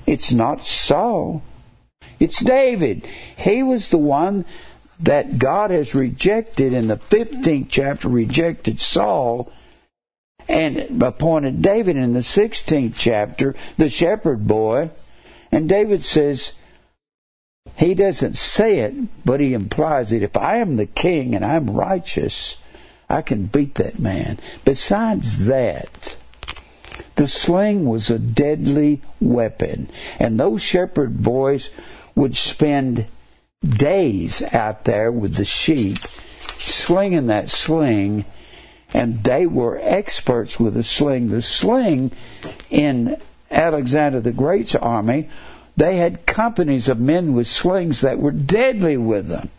It's 0.05 0.31
not 0.31 0.63
Saul. 0.63 1.41
It's 2.19 2.43
David. 2.43 3.07
He 3.37 3.63
was 3.63 3.89
the 3.89 3.97
one 3.97 4.45
that 4.99 5.39
God 5.39 5.71
has 5.71 5.95
rejected 5.95 6.73
in 6.73 6.87
the 6.87 6.97
15th 6.97 7.67
chapter, 7.69 8.09
rejected 8.09 8.79
Saul 8.79 9.51
and 10.49 11.01
appointed 11.03 11.61
David 11.61 11.95
in 11.95 12.13
the 12.13 12.19
16th 12.19 12.95
chapter, 12.97 13.55
the 13.77 13.87
shepherd 13.87 14.47
boy. 14.47 14.89
And 15.51 15.69
David 15.69 16.03
says, 16.03 16.53
he 17.77 17.93
doesn't 17.93 18.35
say 18.35 18.79
it, 18.79 18.95
but 19.23 19.39
he 19.39 19.53
implies 19.53 20.11
it. 20.11 20.23
If 20.23 20.35
I 20.35 20.57
am 20.57 20.75
the 20.75 20.87
king 20.87 21.35
and 21.35 21.45
I'm 21.45 21.69
righteous, 21.69 22.57
I 23.07 23.21
can 23.21 23.45
beat 23.45 23.75
that 23.75 23.99
man. 23.99 24.39
Besides 24.65 25.45
that, 25.45 26.17
the 27.15 27.27
sling 27.27 27.85
was 27.85 28.09
a 28.09 28.19
deadly 28.19 29.01
weapon, 29.19 29.89
and 30.17 30.39
those 30.39 30.61
shepherd 30.61 31.21
boys 31.21 31.69
would 32.15 32.35
spend 32.35 33.05
days 33.63 34.41
out 34.41 34.85
there 34.85 35.11
with 35.11 35.35
the 35.35 35.45
sheep, 35.45 35.99
slinging 36.57 37.27
that 37.27 37.49
sling, 37.49 38.25
and 38.93 39.23
they 39.23 39.45
were 39.45 39.79
experts 39.81 40.59
with 40.59 40.73
the 40.73 40.83
sling. 40.83 41.29
The 41.29 41.41
sling 41.41 42.11
in 42.69 43.17
Alexander 43.51 44.19
the 44.19 44.31
Great's 44.31 44.75
army, 44.75 45.29
they 45.77 45.97
had 45.97 46.25
companies 46.25 46.89
of 46.89 46.99
men 46.99 47.33
with 47.33 47.47
slings 47.47 48.01
that 48.01 48.19
were 48.19 48.31
deadly 48.31 48.97
with 48.97 49.27
them. 49.27 49.49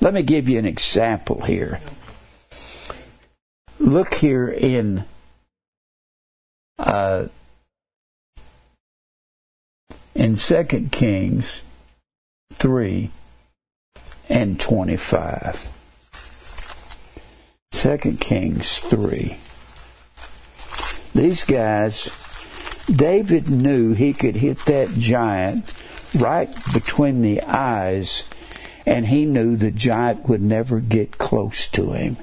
Let 0.00 0.14
me 0.14 0.22
give 0.22 0.48
you 0.48 0.58
an 0.58 0.66
example 0.66 1.42
here. 1.42 1.80
Look 3.78 4.14
here 4.14 4.48
in 4.48 5.04
uh, 6.78 7.26
in 10.14 10.36
Second 10.36 10.92
Kings 10.92 11.62
three 12.52 13.10
and 14.28 14.60
twenty-five. 14.60 15.68
2 17.80 17.96
Kings 18.20 18.78
3. 18.80 19.38
These 21.14 21.44
guys, 21.44 22.10
David 22.86 23.48
knew 23.48 23.94
he 23.94 24.12
could 24.12 24.36
hit 24.36 24.58
that 24.66 24.90
giant 24.90 25.72
right 26.18 26.54
between 26.74 27.22
the 27.22 27.40
eyes, 27.42 28.24
and 28.84 29.06
he 29.06 29.24
knew 29.24 29.56
the 29.56 29.70
giant 29.70 30.28
would 30.28 30.42
never 30.42 30.78
get 30.80 31.16
close 31.16 31.68
to 31.68 31.92
him. 31.92 32.18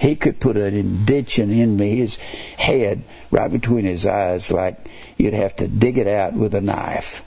He 0.00 0.16
could 0.16 0.40
put 0.40 0.56
an 0.56 0.74
indention 0.74 1.50
in 1.50 1.76
me, 1.76 1.96
his 1.96 2.16
head 2.16 3.02
right 3.30 3.52
between 3.52 3.84
his 3.84 4.06
eyes, 4.06 4.50
like 4.50 4.78
you'd 5.18 5.34
have 5.34 5.54
to 5.56 5.68
dig 5.68 5.98
it 5.98 6.06
out 6.08 6.32
with 6.32 6.54
a 6.54 6.62
knife. 6.62 7.22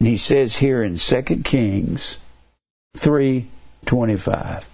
And 0.00 0.08
he 0.08 0.16
says 0.16 0.56
here 0.56 0.82
in 0.82 0.96
2 0.96 1.22
Kings 1.44 2.18
3 2.96 3.46
25. 3.84 4.73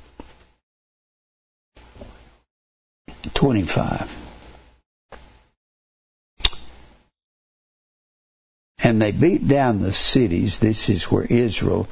And 8.83 9.01
they 9.01 9.13
beat 9.13 9.47
down 9.47 9.81
the 9.81 9.93
cities. 9.93 10.61
This 10.61 10.89
is 10.89 11.11
where 11.11 11.25
Israel 11.25 11.87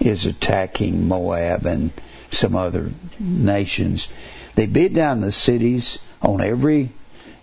is 0.00 0.26
attacking 0.26 1.06
Moab 1.06 1.64
and 1.66 1.92
some 2.30 2.56
other 2.56 2.92
nations. 3.20 4.08
They 4.54 4.66
beat 4.66 4.92
down 4.92 5.20
the 5.20 5.32
cities 5.32 6.00
on 6.20 6.40
every 6.40 6.90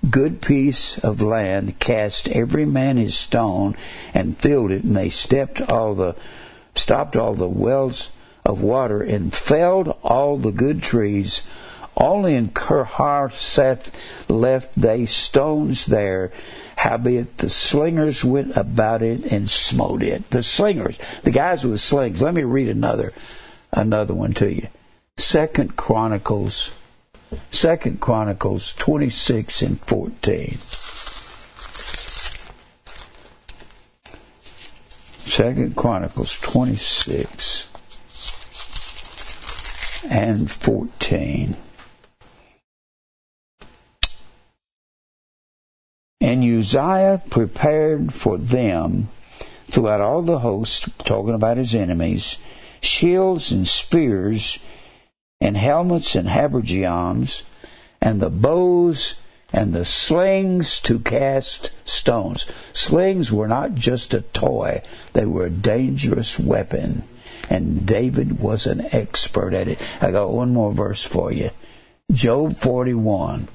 good 0.09 0.41
piece 0.41 0.97
of 0.99 1.21
land, 1.21 1.79
cast 1.79 2.29
every 2.29 2.65
man 2.65 2.97
his 2.97 3.17
stone, 3.17 3.75
and 4.13 4.37
filled 4.37 4.71
it, 4.71 4.83
and 4.83 4.95
they 4.95 5.09
stepped 5.09 5.61
all 5.61 5.95
the 5.95 6.15
stopped 6.75 7.17
all 7.17 7.33
the 7.33 7.47
wells 7.47 8.11
of 8.45 8.61
water 8.61 9.01
and 9.01 9.33
felled 9.33 9.97
all 10.03 10.37
the 10.37 10.51
good 10.51 10.81
trees. 10.81 11.41
Only 11.99 12.35
in 12.35 12.49
Kirharaseth 12.49 13.91
left 14.29 14.73
they 14.75 15.05
stones 15.05 15.85
there 15.85 16.31
Howbeit 16.79 17.39
the 17.39 17.49
slingers 17.49 18.23
went 18.23 18.55
about 18.55 19.01
it 19.01 19.25
and 19.33 19.49
smote 19.49 20.01
it. 20.01 20.29
The 20.29 20.41
slingers, 20.41 20.97
the 21.23 21.31
guys 21.31 21.65
with 21.65 21.81
slings. 21.81 22.21
Let 22.21 22.33
me 22.33 22.43
read 22.43 22.69
another, 22.69 23.11
another 23.73 24.13
one 24.13 24.33
to 24.35 24.49
you. 24.49 24.69
Second 25.17 25.75
Chronicles, 25.75 26.71
Second 27.51 27.99
Chronicles 27.99 28.71
twenty 28.75 29.09
six 29.09 29.61
and 29.61 29.77
fourteen. 29.77 30.57
Second 35.29 35.75
Chronicles 35.75 36.39
26 36.39 37.67
and 40.09 40.49
14. 40.49 41.55
And 46.21 46.43
Uzziah 46.43 47.21
prepared 47.29 48.13
for 48.13 48.37
them 48.37 49.07
throughout 49.67 50.01
all 50.01 50.21
the 50.21 50.39
host, 50.39 50.89
talking 50.99 51.33
about 51.33 51.55
his 51.55 51.73
enemies, 51.73 52.37
shields 52.81 53.53
and 53.53 53.65
spears, 53.65 54.59
and 55.39 55.55
helmets 55.55 56.15
and 56.15 56.27
habergeons, 56.27 57.43
and 58.01 58.19
the 58.19 58.29
bows 58.29 59.21
and 59.53 59.73
the 59.73 59.85
slings 59.85 60.81
to 60.81 60.99
cast 60.99 61.71
stones. 61.87 62.45
Slings 62.73 63.31
were 63.31 63.47
not 63.47 63.75
just 63.75 64.13
a 64.13 64.21
toy, 64.21 64.81
they 65.13 65.25
were 65.25 65.45
a 65.45 65.49
dangerous 65.49 66.37
weapon. 66.37 67.03
And 67.49 67.85
David 67.85 68.39
was 68.39 68.67
an 68.67 68.81
expert 68.91 69.53
at 69.53 69.69
it. 69.69 69.79
I 70.01 70.11
got 70.11 70.33
one 70.33 70.53
more 70.53 70.73
verse 70.73 71.03
for 71.03 71.31
you. 71.31 71.51
Job 72.11 72.57
41. 72.57 73.47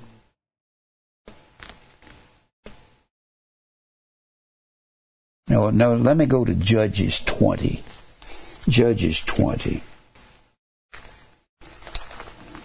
No, 5.46 5.68
no, 5.68 5.94
let 5.94 6.16
me 6.16 6.24
go 6.24 6.46
to 6.46 6.54
Judges 6.54 7.20
20. 7.20 7.82
Judges 8.66 9.20
20. 9.20 9.82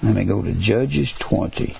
Let 0.01 0.15
me 0.15 0.23
go 0.23 0.41
to 0.41 0.53
Judges 0.53 1.11
20. 1.11 1.75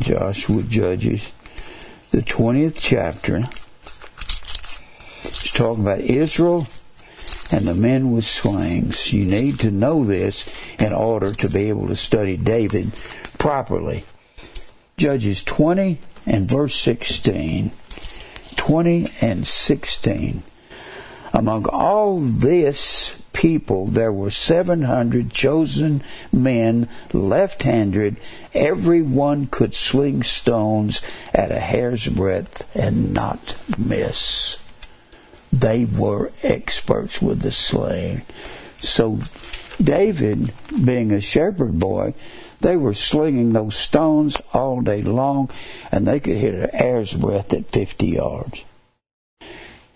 Joshua 0.00 0.62
Judges, 0.64 1.30
the 2.10 2.22
20th 2.22 2.78
chapter. 2.80 3.44
It's 5.22 5.52
talking 5.52 5.84
about 5.84 6.00
Israel 6.00 6.66
and 7.52 7.66
the 7.66 7.74
men 7.74 8.10
with 8.10 8.24
slings. 8.24 9.12
You 9.12 9.24
need 9.24 9.60
to 9.60 9.70
know 9.70 10.04
this 10.04 10.48
in 10.80 10.92
order 10.92 11.30
to 11.34 11.48
be 11.48 11.68
able 11.68 11.86
to 11.86 11.96
study 11.96 12.36
David 12.36 12.92
properly. 13.38 14.04
Judges 14.96 15.42
20 15.42 15.98
and 16.24 16.48
verse 16.48 16.74
16. 16.80 17.70
20 18.56 19.08
and 19.20 19.46
16. 19.46 20.42
Among 21.34 21.66
all 21.66 22.20
this 22.20 23.22
people, 23.34 23.88
there 23.88 24.10
were 24.10 24.30
700 24.30 25.30
chosen 25.30 26.02
men, 26.32 26.88
left 27.12 27.64
handed. 27.64 28.16
Every 28.54 29.02
one 29.02 29.48
could 29.48 29.74
sling 29.74 30.22
stones 30.22 31.02
at 31.34 31.50
a 31.50 31.60
hair's 31.60 32.08
breadth 32.08 32.74
and 32.74 33.12
not 33.12 33.54
miss. 33.76 34.58
They 35.52 35.84
were 35.84 36.32
experts 36.42 37.20
with 37.20 37.42
the 37.42 37.50
sling. 37.50 38.22
So, 38.78 39.18
David, 39.78 40.54
being 40.82 41.12
a 41.12 41.20
shepherd 41.20 41.78
boy, 41.78 42.14
they 42.60 42.76
were 42.76 42.94
slinging 42.94 43.52
those 43.52 43.76
stones 43.76 44.40
all 44.52 44.80
day 44.80 45.02
long, 45.02 45.50
and 45.92 46.06
they 46.06 46.20
could 46.20 46.36
hit 46.36 46.54
an 46.54 46.70
hair's 46.70 47.14
breadth 47.14 47.52
at 47.52 47.70
50 47.70 48.06
yards. 48.06 48.64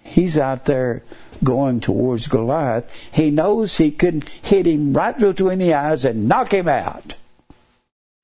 He's 0.02 0.36
out 0.36 0.64
there 0.64 1.02
going 1.42 1.80
towards 1.80 2.26
Goliath. 2.26 2.92
He 3.12 3.30
knows 3.30 3.76
he 3.76 3.90
could 3.90 4.28
hit 4.42 4.66
him 4.66 4.92
right 4.92 5.16
between 5.16 5.58
the 5.58 5.74
eyes 5.74 6.04
and 6.04 6.28
knock 6.28 6.52
him 6.52 6.68
out. 6.68 7.14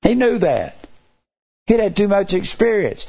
He 0.01 0.13
knew 0.13 0.37
that. 0.39 0.87
He'd 1.65 1.79
had 1.79 1.95
too 1.95 2.07
much 2.07 2.33
experience. 2.33 3.07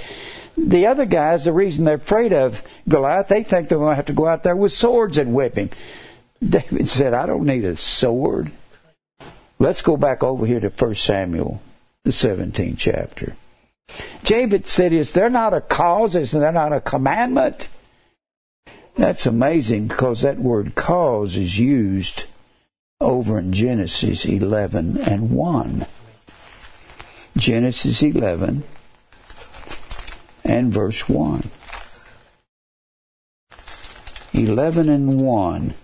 The 0.57 0.87
other 0.87 1.05
guys, 1.05 1.45
the 1.45 1.53
reason 1.53 1.85
they're 1.85 1.97
afraid 1.97 2.33
of 2.33 2.65
Goliath, 2.89 3.29
they 3.29 3.45
think 3.45 3.69
they're 3.69 3.79
going 3.79 3.93
to 3.93 3.97
have 3.97 4.07
to 4.07 4.13
go 4.13 4.27
out 4.27 4.43
there 4.43 4.57
with 4.57 4.73
swords 4.73 5.19
and 5.19 5.35
whip 5.35 5.57
him. 5.57 5.71
David 6.49 6.89
said, 6.89 7.15
I 7.15 7.27
don't 7.27 7.47
need 7.47 7.65
a 7.65 7.77
sword. 7.77 8.51
Let's 9.59 9.83
go 9.83 9.97
back 9.97 10.23
over 10.23 10.47
here 10.47 10.61
to 10.61 10.69
1 10.69 10.95
Samuel, 10.95 11.61
the 12.05 12.13
17th 12.13 12.79
chapter. 12.79 13.35
David 14.23 14.69
said, 14.69 14.93
Is 14.93 15.13
there 15.13 15.31
not 15.31 15.53
a 15.55 15.61
cause? 15.61 16.15
Is 16.15 16.31
there 16.31 16.53
not 16.53 16.73
a 16.73 16.81
commandment? 16.81 17.69
That's 18.97 19.27
amazing 19.27 19.89
because 19.89 20.23
that 20.23 20.39
word 20.39 20.75
cause 20.75 21.37
is 21.37 21.59
used 21.59 22.25
over 23.01 23.39
in 23.39 23.53
Genesis 23.53 24.25
11 24.25 24.99
and 24.99 25.31
1. 25.31 25.87
Genesis 27.37 28.03
11 28.03 28.65
and 30.45 30.73
verse 30.73 31.09
1. 31.09 31.43
11 34.35 34.89
and 34.89 35.21
1. 35.21 35.75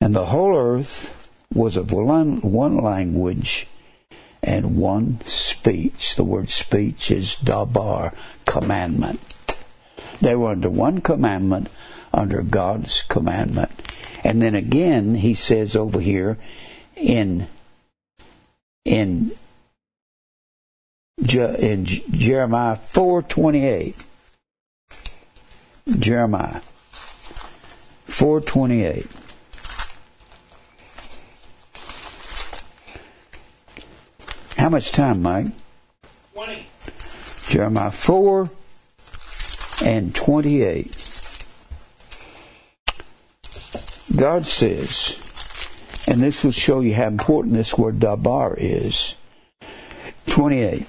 And 0.00 0.14
the 0.14 0.26
whole 0.26 0.56
earth 0.56 1.23
was 1.54 1.76
of 1.76 1.92
one, 1.92 2.40
one 2.40 2.76
language 2.76 3.66
and 4.42 4.76
one 4.76 5.20
speech. 5.24 6.16
The 6.16 6.24
word 6.24 6.50
speech 6.50 7.10
is 7.10 7.36
dabar, 7.36 8.12
commandment. 8.44 9.20
They 10.20 10.34
were 10.34 10.50
under 10.50 10.70
one 10.70 11.00
commandment, 11.00 11.68
under 12.12 12.42
God's 12.42 13.02
commandment. 13.02 13.70
And 14.22 14.40
then 14.40 14.54
again, 14.54 15.16
he 15.16 15.34
says 15.34 15.76
over 15.76 16.00
here 16.00 16.38
in 16.96 17.46
in 18.84 19.32
in 21.18 21.84
Jeremiah 21.84 22.76
4:28 22.76 23.96
Jeremiah 25.98 26.60
4:28 28.06 29.23
How 34.56 34.68
much 34.68 34.92
time, 34.92 35.22
Mike? 35.22 35.46
20. 36.34 36.66
Jeremiah 37.46 37.90
4 37.90 38.50
and 39.84 40.14
28. 40.14 41.46
God 44.16 44.46
says, 44.46 45.18
and 46.06 46.20
this 46.20 46.44
will 46.44 46.52
show 46.52 46.80
you 46.80 46.94
how 46.94 47.06
important 47.06 47.54
this 47.54 47.76
word 47.76 47.98
dabar 47.98 48.54
is. 48.56 49.16
28. 50.26 50.86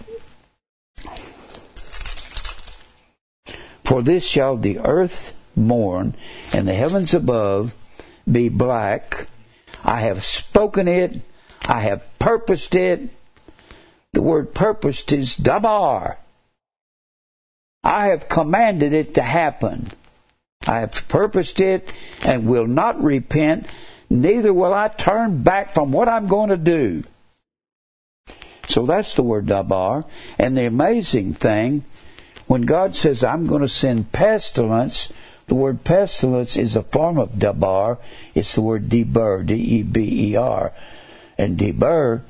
For 3.84 4.02
this 4.02 4.26
shall 4.28 4.58
the 4.58 4.80
earth 4.80 5.34
mourn, 5.56 6.16
and 6.54 6.68
the 6.68 6.74
heavens 6.74 7.14
above 7.14 7.74
be 8.30 8.50
black. 8.50 9.28
I 9.84 10.02
have 10.02 10.24
spoken 10.24 10.88
it, 10.88 11.22
I 11.66 11.82
have 11.82 12.04
purposed 12.20 12.76
it, 12.76 13.10
the 14.16 14.22
word 14.22 14.56
purposed 14.56 15.12
is 15.12 15.36
dabar. 15.36 16.18
I 17.84 18.08
have 18.08 18.30
commanded 18.30 18.94
it 18.94 19.14
to 19.16 19.22
happen. 19.22 19.92
I 20.66 20.80
have 20.80 21.08
purposed 21.10 21.60
it 21.60 21.92
and 22.24 22.48
will 22.48 22.66
not 22.66 23.04
repent, 23.04 23.68
neither 24.10 24.54
will 24.54 24.74
I 24.74 24.88
turn 24.88 25.44
back 25.44 25.74
from 25.74 25.92
what 25.92 26.08
I'm 26.08 26.28
going 26.28 26.50
to 26.50 26.58
do. 26.58 27.04
So 28.70 28.86
that's 28.86 29.16
the 29.16 29.22
word 29.22 29.48
dabar. 29.48 30.06
And 30.40 30.58
the 30.58 30.66
amazing 30.66 31.34
thing, 31.34 31.84
when 32.48 32.62
God 32.62 32.96
says, 32.96 33.22
I'm 33.22 33.46
going 33.46 33.64
to 33.64 33.68
send 33.68 34.14
pestilence, 34.14 35.12
the 35.48 35.56
word 35.56 35.84
pestilence 35.84 36.56
is 36.56 36.78
a 36.78 36.82
form 36.82 37.18
of 37.18 37.38
dabar. 37.38 37.98
It's 38.34 38.56
the 38.56 38.62
word 38.62 38.88
deber, 38.88 39.44
D-E-B-E-R. 39.44 40.72
And 41.38 41.58
deber 41.58 42.24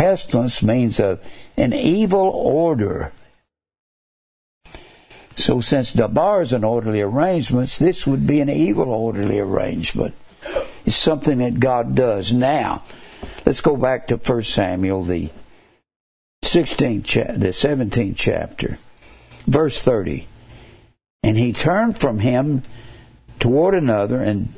pestilence 0.00 0.62
means 0.62 0.98
a, 0.98 1.18
an 1.58 1.74
evil 1.74 2.30
order. 2.30 3.12
So 5.36 5.60
since 5.60 5.92
Dabar 5.92 6.40
is 6.40 6.54
an 6.54 6.64
orderly 6.64 7.02
arrangement, 7.02 7.68
this 7.78 8.06
would 8.06 8.26
be 8.26 8.40
an 8.40 8.48
evil 8.48 8.88
orderly 8.88 9.38
arrangement. 9.38 10.14
It's 10.86 10.96
something 10.96 11.36
that 11.38 11.60
God 11.60 11.94
does. 11.94 12.32
Now, 12.32 12.82
let's 13.44 13.60
go 13.60 13.76
back 13.76 14.06
to 14.06 14.16
1 14.16 14.42
Samuel, 14.42 15.02
the 15.02 15.28
16th, 16.44 17.04
cha- 17.04 17.32
the 17.32 17.48
17th 17.48 18.16
chapter, 18.16 18.78
verse 19.46 19.82
30. 19.82 20.26
And 21.22 21.36
he 21.36 21.52
turned 21.52 21.98
from 21.98 22.20
him 22.20 22.62
toward 23.38 23.74
another 23.74 24.22
and 24.22 24.48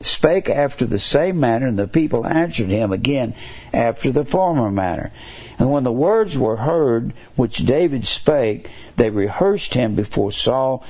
spake 0.00 0.48
after 0.48 0.86
the 0.86 0.98
same 0.98 1.38
manner, 1.40 1.66
and 1.66 1.78
the 1.78 1.86
people 1.86 2.26
answered 2.26 2.68
him 2.68 2.92
again 2.92 3.34
after 3.72 4.10
the 4.10 4.24
former 4.24 4.70
manner. 4.70 5.12
And 5.58 5.70
when 5.70 5.84
the 5.84 5.92
words 5.92 6.38
were 6.38 6.56
heard 6.56 7.12
which 7.36 7.66
David 7.66 8.06
spake, 8.06 8.70
they 8.96 9.10
rehearsed 9.10 9.74
him 9.74 9.94
before 9.94 10.32
Saul, 10.32 10.84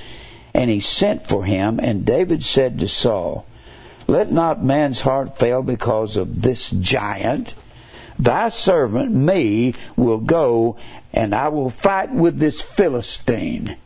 and 0.55 0.71
he 0.71 0.81
sent 0.81 1.27
for 1.27 1.45
him. 1.45 1.81
And 1.81 2.05
David 2.05 2.45
said 2.45 2.79
to 2.79 2.89
Saul, 2.89 3.47
Let 4.07 4.31
not 4.31 4.63
man's 4.63 5.01
heart 5.01 5.39
fail 5.39 5.63
because 5.63 6.17
of 6.17 6.43
this 6.43 6.71
giant, 6.71 7.55
Thy 8.19 8.51
servant, 8.51 9.13
me, 9.13 9.75
will 9.97 10.19
go 10.19 10.77
and 11.13 11.35
I 11.35 11.49
will 11.49 11.71
fight 11.71 12.13
with 12.13 12.39
this 12.39 12.61
Philistine. 12.61 13.77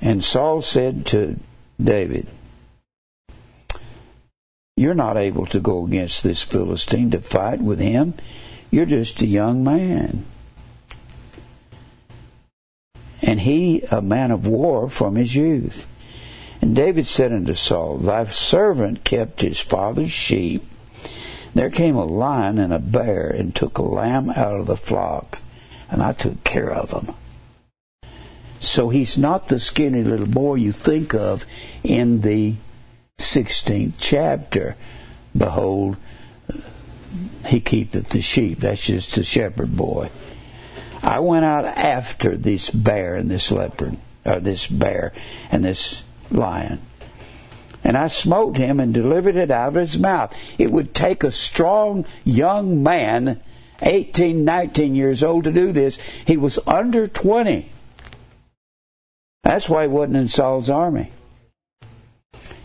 And 0.00 0.24
Saul 0.24 0.62
said 0.62 1.04
to 1.06 1.38
David, 1.82 2.26
You're 4.80 4.94
not 4.94 5.18
able 5.18 5.44
to 5.44 5.60
go 5.60 5.84
against 5.84 6.22
this 6.22 6.40
Philistine 6.40 7.10
to 7.10 7.18
fight 7.18 7.60
with 7.60 7.80
him. 7.80 8.14
You're 8.70 8.86
just 8.86 9.20
a 9.20 9.26
young 9.26 9.62
man. 9.62 10.24
And 13.20 13.42
he 13.42 13.82
a 13.90 14.00
man 14.00 14.30
of 14.30 14.46
war 14.46 14.88
from 14.88 15.16
his 15.16 15.36
youth. 15.36 15.86
And 16.62 16.74
David 16.74 17.04
said 17.04 17.30
unto 17.30 17.52
Saul, 17.52 17.98
Thy 17.98 18.24
servant 18.24 19.04
kept 19.04 19.42
his 19.42 19.60
father's 19.60 20.12
sheep. 20.12 20.64
There 21.54 21.68
came 21.68 21.96
a 21.96 22.06
lion 22.06 22.58
and 22.58 22.72
a 22.72 22.78
bear 22.78 23.28
and 23.28 23.54
took 23.54 23.76
a 23.76 23.82
lamb 23.82 24.30
out 24.30 24.58
of 24.58 24.64
the 24.64 24.78
flock, 24.78 25.42
and 25.90 26.02
I 26.02 26.14
took 26.14 26.42
care 26.42 26.72
of 26.72 26.92
them. 26.92 27.14
So 28.60 28.88
he's 28.88 29.18
not 29.18 29.48
the 29.48 29.60
skinny 29.60 30.04
little 30.04 30.24
boy 30.24 30.54
you 30.54 30.72
think 30.72 31.12
of 31.14 31.44
in 31.84 32.22
the 32.22 32.54
16th 33.20 33.94
chapter. 33.98 34.76
Behold, 35.36 35.96
he 37.46 37.60
keepeth 37.60 38.10
the 38.10 38.20
sheep. 38.20 38.60
That's 38.60 38.80
just 38.80 39.14
the 39.14 39.24
shepherd 39.24 39.76
boy. 39.76 40.10
I 41.02 41.20
went 41.20 41.44
out 41.44 41.64
after 41.64 42.36
this 42.36 42.70
bear 42.70 43.14
and 43.14 43.30
this 43.30 43.50
leopard, 43.50 43.96
or 44.24 44.40
this 44.40 44.66
bear 44.66 45.12
and 45.50 45.64
this 45.64 46.02
lion. 46.30 46.80
And 47.82 47.96
I 47.96 48.08
smote 48.08 48.56
him 48.58 48.78
and 48.78 48.92
delivered 48.92 49.36
it 49.36 49.50
out 49.50 49.68
of 49.68 49.74
his 49.74 49.98
mouth. 49.98 50.34
It 50.58 50.70
would 50.70 50.94
take 50.94 51.24
a 51.24 51.30
strong 51.30 52.04
young 52.24 52.82
man, 52.82 53.40
18, 53.80 54.44
19 54.44 54.94
years 54.94 55.22
old, 55.22 55.44
to 55.44 55.50
do 55.50 55.72
this. 55.72 55.98
He 56.26 56.36
was 56.36 56.58
under 56.66 57.06
20. 57.06 57.70
That's 59.42 59.68
why 59.68 59.82
he 59.82 59.88
wasn't 59.88 60.16
in 60.16 60.28
Saul's 60.28 60.68
army. 60.68 61.10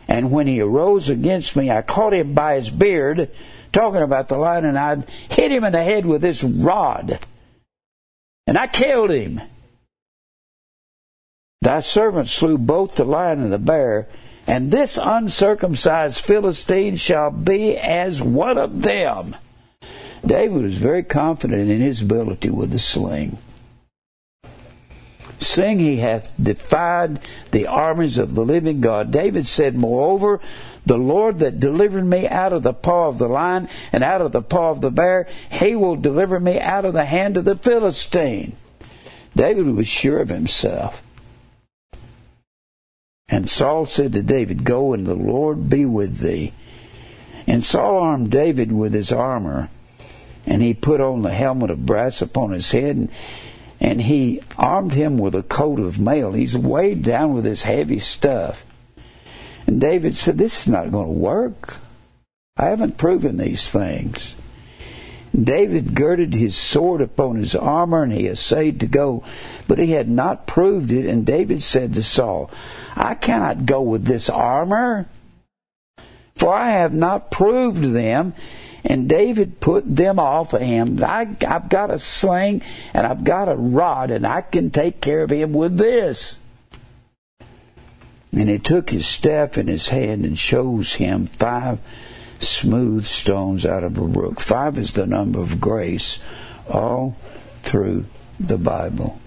And 0.08 0.32
when 0.32 0.48
he 0.48 0.62
arose 0.62 1.10
against 1.10 1.56
me, 1.56 1.72
I 1.72 1.82
caught 1.82 2.14
him 2.14 2.34
by 2.34 2.56
his 2.56 2.70
beard, 2.70 3.32
talking 3.72 4.02
about 4.02 4.28
the 4.28 4.38
lion, 4.38 4.66
and 4.66 4.78
I 4.78 5.04
hit 5.30 5.52
him 5.52 5.64
in 5.64 5.72
the 5.72 5.84
head 5.84 6.06
with 6.06 6.22
this 6.22 6.44
rod. 6.44 7.20
And 8.48 8.58
I 8.58 8.68
killed 8.68 9.12
him. 9.12 9.42
Thy 11.62 11.80
servant 11.80 12.28
slew 12.28 12.58
both 12.58 12.96
the 12.96 13.06
lion 13.06 13.42
and 13.42 13.52
the 13.52 13.58
bear, 13.58 14.08
and 14.46 14.70
this 14.70 15.00
uncircumcised 15.02 16.24
Philistine 16.24 16.96
shall 16.96 17.32
be 17.32 17.76
as 17.76 18.22
one 18.22 18.60
of 18.60 18.84
them. 18.84 19.36
David 20.24 20.62
was 20.62 20.78
very 20.78 21.04
confident 21.04 21.70
in 21.70 21.82
his 21.82 22.04
ability 22.04 22.50
with 22.50 22.72
the 22.72 22.80
sling. 22.80 23.40
Seeing 25.46 25.80
he 25.80 25.98
hath 25.98 26.34
defied 26.42 27.20
the 27.52 27.68
armies 27.68 28.18
of 28.18 28.34
the 28.36 28.44
living 28.44 28.82
God. 28.82 29.12
David 29.12 29.46
said, 29.46 29.76
Moreover, 29.76 30.42
the 30.86 30.98
Lord 30.98 31.40
that 31.40 31.60
delivered 31.60 32.06
me 32.06 32.28
out 32.28 32.52
of 32.52 32.64
the 32.64 32.74
paw 32.74 33.08
of 33.08 33.18
the 33.18 33.28
lion 33.28 33.70
and 33.92 34.04
out 34.04 34.22
of 34.22 34.32
the 34.32 34.42
paw 34.42 34.72
of 34.72 34.82
the 34.82 34.92
bear, 34.92 35.28
he 35.52 35.76
will 35.76 35.96
deliver 35.96 36.40
me 36.40 36.60
out 36.60 36.86
of 36.86 36.94
the 36.94 37.06
hand 37.06 37.38
of 37.38 37.46
the 37.46 37.56
Philistine. 37.56 38.56
David 39.36 39.68
was 39.68 39.88
sure 39.88 40.20
of 40.20 40.30
himself. 40.30 41.02
And 43.28 43.50
Saul 43.50 43.86
said 43.86 44.14
to 44.14 44.22
David, 44.22 44.64
Go 44.64 44.94
and 44.94 45.06
the 45.06 45.16
Lord 45.16 45.70
be 45.70 45.86
with 45.86 46.20
thee. 46.20 46.54
And 47.48 47.64
Saul 47.64 48.00
armed 48.00 48.32
David 48.32 48.72
with 48.72 48.94
his 48.94 49.12
armor, 49.12 49.70
and 50.46 50.62
he 50.62 50.74
put 50.74 51.02
on 51.02 51.22
the 51.22 51.34
helmet 51.34 51.72
of 51.72 51.86
brass 51.86 52.22
upon 52.22 52.52
his 52.52 52.72
head, 52.72 52.96
and, 52.96 53.10
and 53.80 54.02
he 54.02 54.42
armed 54.58 54.94
him 54.94 55.18
with 55.18 55.36
a 55.36 55.44
coat 55.44 55.80
of 55.80 56.00
mail. 56.00 56.34
He's 56.34 56.58
weighed 56.58 57.04
down 57.04 57.34
with 57.34 57.44
this 57.44 57.64
heavy 57.64 58.00
stuff. 58.00 58.66
And 59.68 59.82
David 59.82 60.16
said, 60.16 60.38
This 60.38 60.62
is 60.62 60.68
not 60.68 60.92
going 60.92 61.08
to 61.08 61.14
work. 61.14 61.78
I 62.58 62.66
haven't 62.66 62.98
proven 62.98 63.38
these 63.38 63.72
things. 63.72 64.36
David 65.36 65.94
girded 65.94 66.34
his 66.34 66.56
sword 66.56 67.02
upon 67.02 67.36
his 67.36 67.56
armor, 67.56 68.04
and 68.04 68.14
he 68.14 68.28
essayed 68.28 68.80
to 68.80 68.88
go, 68.88 69.24
but 69.68 69.80
he 69.80 69.92
had 69.92 70.08
not 70.08 70.48
proved 70.48 70.92
it. 70.92 71.06
And 71.06 71.26
David 71.26 71.62
said 71.62 71.94
to 71.94 72.04
Saul, 72.04 72.50
I 72.96 73.16
cannot 73.16 73.66
go 73.66 73.82
with 73.82 74.06
this 74.06 74.30
armor, 74.30 75.08
for 76.36 76.54
I 76.54 76.72
have 76.72 76.94
not 76.94 77.32
proved 77.32 77.84
them. 77.84 78.34
And 78.86 79.10
David 79.10 79.60
put 79.60 79.84
them 79.96 80.20
off 80.20 80.54
of 80.54 80.62
him. 80.62 81.04
I, 81.04 81.36
have 81.42 81.70
got 81.70 81.90
a 81.90 81.98
sling 81.98 82.62
and 82.94 83.08
I've 83.08 83.24
got 83.24 83.50
a 83.50 83.56
rod, 83.56 84.12
and 84.12 84.28
I 84.28 84.42
can 84.42 84.70
take 84.70 85.02
care 85.02 85.24
of 85.24 85.32
him 85.32 85.54
with 85.54 85.78
this. 85.78 86.40
And 88.32 88.50
he 88.50 88.60
took 88.60 88.92
his 88.92 89.08
staff 89.08 89.58
in 89.58 89.68
his 89.68 89.90
hand 89.90 90.24
and 90.24 90.38
shows 90.38 90.96
him 90.96 91.26
five 91.26 91.80
smooth 92.40 93.06
stones 93.06 93.66
out 93.66 93.84
of 93.84 93.98
a 93.98 94.08
brook. 94.08 94.40
Five 94.40 94.78
is 94.78 94.94
the 94.94 95.08
number 95.08 95.40
of 95.40 95.60
grace 95.60 96.20
all 96.70 97.16
through 97.64 98.06
the 98.40 98.58
Bible. 98.58 99.20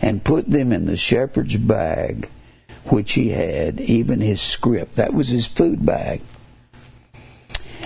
And 0.00 0.24
put 0.24 0.48
them 0.48 0.72
in 0.72 0.86
the 0.86 0.96
shepherd's 0.96 1.56
bag 1.56 2.28
which 2.86 3.12
he 3.12 3.28
had, 3.28 3.80
even 3.80 4.20
his 4.20 4.40
scrip. 4.40 4.94
That 4.94 5.14
was 5.14 5.28
his 5.28 5.46
food 5.46 5.86
bag. 5.86 6.20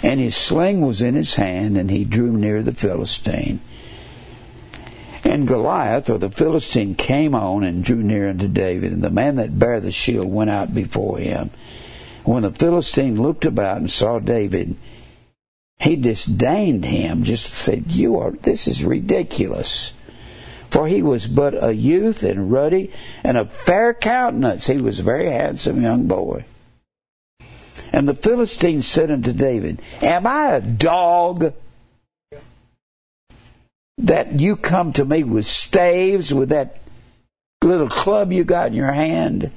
And 0.06 0.20
his 0.20 0.36
sling 0.36 0.82
was 0.82 1.02
in 1.02 1.16
his 1.16 1.34
hand, 1.34 1.76
and 1.76 1.90
he 1.90 2.04
drew 2.04 2.30
near 2.30 2.62
the 2.62 2.70
Philistine. 2.70 3.58
And 5.24 5.48
Goliath, 5.48 6.08
or 6.08 6.16
the 6.16 6.30
Philistine, 6.30 6.94
came 6.94 7.34
on 7.34 7.64
and 7.64 7.82
drew 7.82 8.04
near 8.04 8.28
unto 8.28 8.46
David, 8.46 8.92
and 8.92 9.02
the 9.02 9.10
man 9.10 9.34
that 9.34 9.58
bare 9.58 9.80
the 9.80 9.90
shield 9.90 10.32
went 10.32 10.48
out 10.48 10.72
before 10.72 11.18
him. 11.18 11.50
When 12.22 12.44
the 12.44 12.52
Philistine 12.52 13.20
looked 13.20 13.44
about 13.44 13.78
and 13.78 13.90
saw 13.90 14.20
David, 14.20 14.76
he 15.80 15.96
disdained 15.96 16.84
him, 16.84 17.24
just 17.24 17.50
said, 17.50 17.90
You 17.90 18.16
are, 18.18 18.30
this 18.30 18.68
is 18.68 18.84
ridiculous. 18.84 19.92
For 20.70 20.86
he 20.86 21.02
was 21.02 21.26
but 21.26 21.60
a 21.60 21.74
youth 21.74 22.22
and 22.22 22.52
ruddy 22.52 22.92
and 23.24 23.36
of 23.36 23.52
fair 23.52 23.92
countenance. 23.92 24.68
He 24.68 24.76
was 24.76 25.00
a 25.00 25.02
very 25.02 25.32
handsome 25.32 25.82
young 25.82 26.06
boy. 26.06 26.44
And 27.96 28.06
the 28.06 28.14
Philistine 28.14 28.82
said 28.82 29.10
unto 29.10 29.32
David, 29.32 29.80
Am 30.02 30.26
I 30.26 30.48
a 30.48 30.60
dog 30.60 31.54
that 33.96 34.38
you 34.38 34.56
come 34.56 34.92
to 34.92 35.04
me 35.06 35.24
with 35.24 35.46
staves, 35.46 36.34
with 36.34 36.50
that 36.50 36.78
little 37.64 37.88
club 37.88 38.32
you 38.32 38.44
got 38.44 38.66
in 38.66 38.74
your 38.74 38.92
hand? 38.92 39.50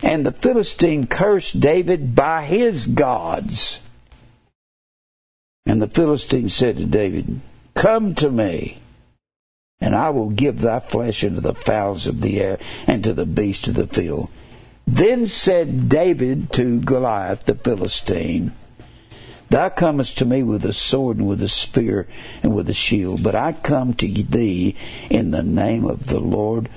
And 0.00 0.24
the 0.24 0.30
Philistine 0.30 1.08
cursed 1.08 1.58
David 1.58 2.14
by 2.14 2.44
his 2.44 2.86
gods. 2.86 3.80
And 5.66 5.82
the 5.82 5.88
Philistine 5.88 6.48
said 6.48 6.76
to 6.76 6.84
David, 6.84 7.40
Come 7.74 8.14
to 8.14 8.30
me 8.30 8.78
and 9.80 9.92
I 9.92 10.10
will 10.10 10.30
give 10.30 10.60
thy 10.60 10.78
flesh 10.78 11.24
unto 11.24 11.40
the 11.40 11.54
fowls 11.54 12.06
of 12.06 12.20
the 12.20 12.40
air 12.40 12.60
and 12.86 13.02
to 13.02 13.12
the 13.12 13.26
beasts 13.26 13.66
of 13.66 13.74
the 13.74 13.88
field. 13.88 14.30
Then 14.90 15.26
said 15.26 15.90
David 15.90 16.50
to 16.54 16.80
Goliath 16.80 17.44
the 17.44 17.54
Philistine, 17.54 18.52
Thou 19.50 19.68
comest 19.68 20.16
to 20.16 20.24
me 20.24 20.42
with 20.42 20.64
a 20.64 20.72
sword 20.72 21.18
and 21.18 21.28
with 21.28 21.42
a 21.42 21.48
spear 21.48 22.08
and 22.42 22.54
with 22.54 22.70
a 22.70 22.72
shield, 22.72 23.22
but 23.22 23.34
I 23.34 23.52
come 23.52 23.92
to 23.92 24.06
thee 24.06 24.76
in 25.10 25.30
the 25.30 25.42
name 25.42 25.84
of 25.84 26.06
the 26.06 26.18
Lord 26.18 26.70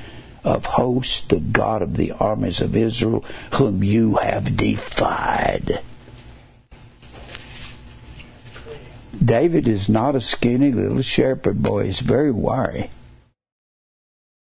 of 0.44 0.66
hosts, 0.66 1.22
the 1.22 1.40
God 1.40 1.82
of 1.82 1.96
the 1.96 2.12
armies 2.12 2.60
of 2.60 2.76
Israel, 2.76 3.24
whom 3.54 3.82
you 3.82 4.18
have 4.18 4.58
defied. 4.58 5.80
David 9.24 9.70
is 9.70 9.88
not 9.88 10.16
a 10.16 10.22
skinny 10.22 10.74
little 10.74 11.02
shepherd 11.02 11.64
boy. 11.64 11.86
He's 11.86 12.02
very 12.02 12.32
wiry. 12.32 12.90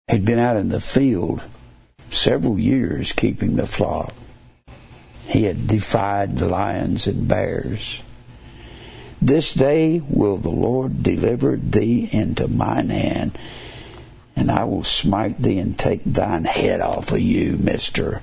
He'd 0.07 0.25
been 0.25 0.39
out 0.39 0.57
in 0.57 0.69
the 0.69 0.79
field 0.79 1.43
several 2.11 2.59
years 2.59 3.13
keeping 3.13 3.55
the 3.55 3.65
flock. 3.65 4.13
He 5.27 5.43
had 5.43 5.67
defied 5.67 6.41
lions 6.41 7.07
and 7.07 7.27
bears. 7.27 8.03
This 9.21 9.53
day 9.53 10.01
will 10.09 10.37
the 10.37 10.49
Lord 10.49 11.03
deliver 11.03 11.55
thee 11.55 12.09
into 12.11 12.47
mine 12.47 12.89
hand, 12.89 13.37
and 14.35 14.51
I 14.51 14.63
will 14.65 14.83
smite 14.83 15.37
thee 15.37 15.59
and 15.59 15.77
take 15.77 16.03
thine 16.03 16.45
head 16.45 16.81
off 16.81 17.11
of 17.11 17.19
you, 17.19 17.57
mister. 17.57 18.21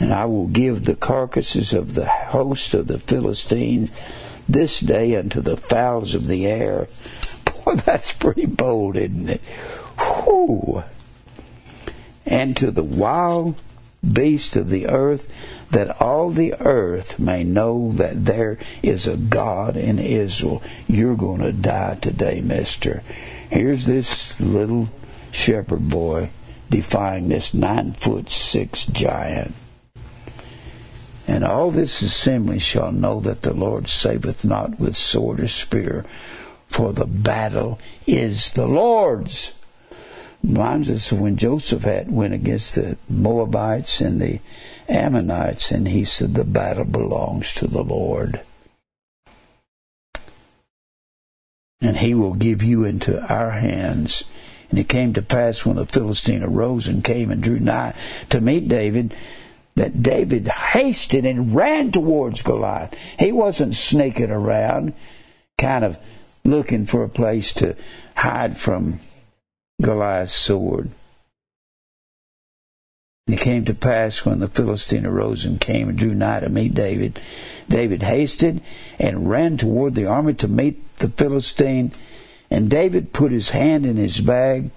And 0.00 0.12
I 0.12 0.24
will 0.24 0.48
give 0.48 0.84
the 0.84 0.96
carcasses 0.96 1.72
of 1.72 1.94
the 1.94 2.06
host 2.06 2.74
of 2.74 2.88
the 2.88 2.98
Philistines 2.98 3.90
this 4.48 4.80
day 4.80 5.16
unto 5.16 5.40
the 5.40 5.56
fowls 5.56 6.14
of 6.14 6.26
the 6.26 6.46
air. 6.46 6.88
Boy, 7.64 7.76
that's 7.76 8.12
pretty 8.12 8.46
bold, 8.46 8.96
isn't 8.96 9.28
it? 9.28 9.40
Whew. 9.98 10.82
And 12.26 12.56
to 12.56 12.70
the 12.70 12.84
wild 12.84 13.60
beasts 14.02 14.56
of 14.56 14.70
the 14.70 14.86
earth, 14.88 15.30
that 15.70 16.00
all 16.00 16.30
the 16.30 16.54
earth 16.60 17.18
may 17.18 17.42
know 17.42 17.92
that 17.92 18.24
there 18.24 18.58
is 18.82 19.06
a 19.06 19.16
God 19.16 19.76
in 19.76 19.98
Israel. 19.98 20.62
You're 20.86 21.16
going 21.16 21.40
to 21.40 21.52
die 21.52 21.96
today, 22.00 22.40
mister. 22.40 23.02
Here's 23.50 23.86
this 23.86 24.40
little 24.40 24.88
shepherd 25.32 25.88
boy 25.88 26.30
defying 26.70 27.28
this 27.28 27.54
nine 27.54 27.92
foot 27.92 28.30
six 28.30 28.84
giant. 28.86 29.54
And 31.26 31.44
all 31.44 31.70
this 31.70 32.02
assembly 32.02 32.58
shall 32.58 32.92
know 32.92 33.20
that 33.20 33.42
the 33.42 33.54
Lord 33.54 33.88
saveth 33.88 34.44
not 34.44 34.78
with 34.78 34.96
sword 34.96 35.40
or 35.40 35.48
spear, 35.48 36.04
for 36.68 36.92
the 36.92 37.06
battle 37.06 37.78
is 38.06 38.52
the 38.52 38.66
Lord's. 38.66 39.54
Reminds 40.44 40.90
us 40.90 41.10
of 41.10 41.22
when 41.22 41.38
Joseph 41.38 41.84
had 41.84 42.12
went 42.12 42.34
against 42.34 42.74
the 42.74 42.98
Moabites 43.08 44.02
and 44.02 44.20
the 44.20 44.40
Ammonites, 44.88 45.70
and 45.70 45.88
he 45.88 46.04
said, 46.04 46.34
The 46.34 46.44
battle 46.44 46.84
belongs 46.84 47.54
to 47.54 47.66
the 47.66 47.82
Lord. 47.82 48.42
And 51.80 51.96
he 51.96 52.12
will 52.12 52.34
give 52.34 52.62
you 52.62 52.84
into 52.84 53.18
our 53.32 53.52
hands. 53.52 54.24
And 54.68 54.78
it 54.78 54.88
came 54.88 55.14
to 55.14 55.22
pass 55.22 55.64
when 55.64 55.76
the 55.76 55.86
Philistine 55.86 56.42
arose 56.42 56.88
and 56.88 57.02
came 57.02 57.30
and 57.30 57.42
drew 57.42 57.58
nigh 57.58 57.94
to 58.28 58.40
meet 58.40 58.68
David, 58.68 59.14
that 59.76 60.02
David 60.02 60.46
hasted 60.48 61.24
and 61.24 61.54
ran 61.54 61.90
towards 61.90 62.42
Goliath. 62.42 62.94
He 63.18 63.32
wasn't 63.32 63.76
sneaking 63.76 64.30
around, 64.30 64.92
kind 65.56 65.86
of 65.86 65.98
looking 66.44 66.84
for 66.84 67.02
a 67.02 67.08
place 67.08 67.54
to 67.54 67.76
hide 68.14 68.58
from 68.58 69.00
Goliath's 69.80 70.34
sword. 70.34 70.90
And 73.26 73.34
it 73.34 73.40
came 73.40 73.64
to 73.64 73.74
pass 73.74 74.24
when 74.24 74.38
the 74.38 74.48
Philistine 74.48 75.06
arose 75.06 75.44
and 75.44 75.60
came 75.60 75.88
and 75.88 75.98
drew 75.98 76.14
nigh 76.14 76.40
to 76.40 76.48
meet 76.48 76.74
David, 76.74 77.20
David 77.68 78.02
hasted 78.02 78.60
and 78.98 79.30
ran 79.30 79.56
toward 79.56 79.94
the 79.94 80.06
army 80.06 80.34
to 80.34 80.48
meet 80.48 80.98
the 80.98 81.08
Philistine. 81.08 81.92
And 82.50 82.70
David 82.70 83.12
put 83.12 83.32
his 83.32 83.50
hand 83.50 83.86
in 83.86 83.96
his 83.96 84.20
bag 84.20 84.70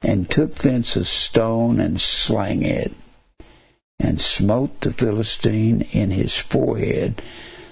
and 0.00 0.30
took 0.30 0.54
thence 0.56 0.96
a 0.96 1.04
stone 1.04 1.80
and 1.80 2.00
slang 2.00 2.62
it, 2.62 2.92
and 3.98 4.20
smote 4.20 4.80
the 4.80 4.92
Philistine 4.92 5.82
in 5.92 6.10
his 6.10 6.36
forehead, 6.36 7.20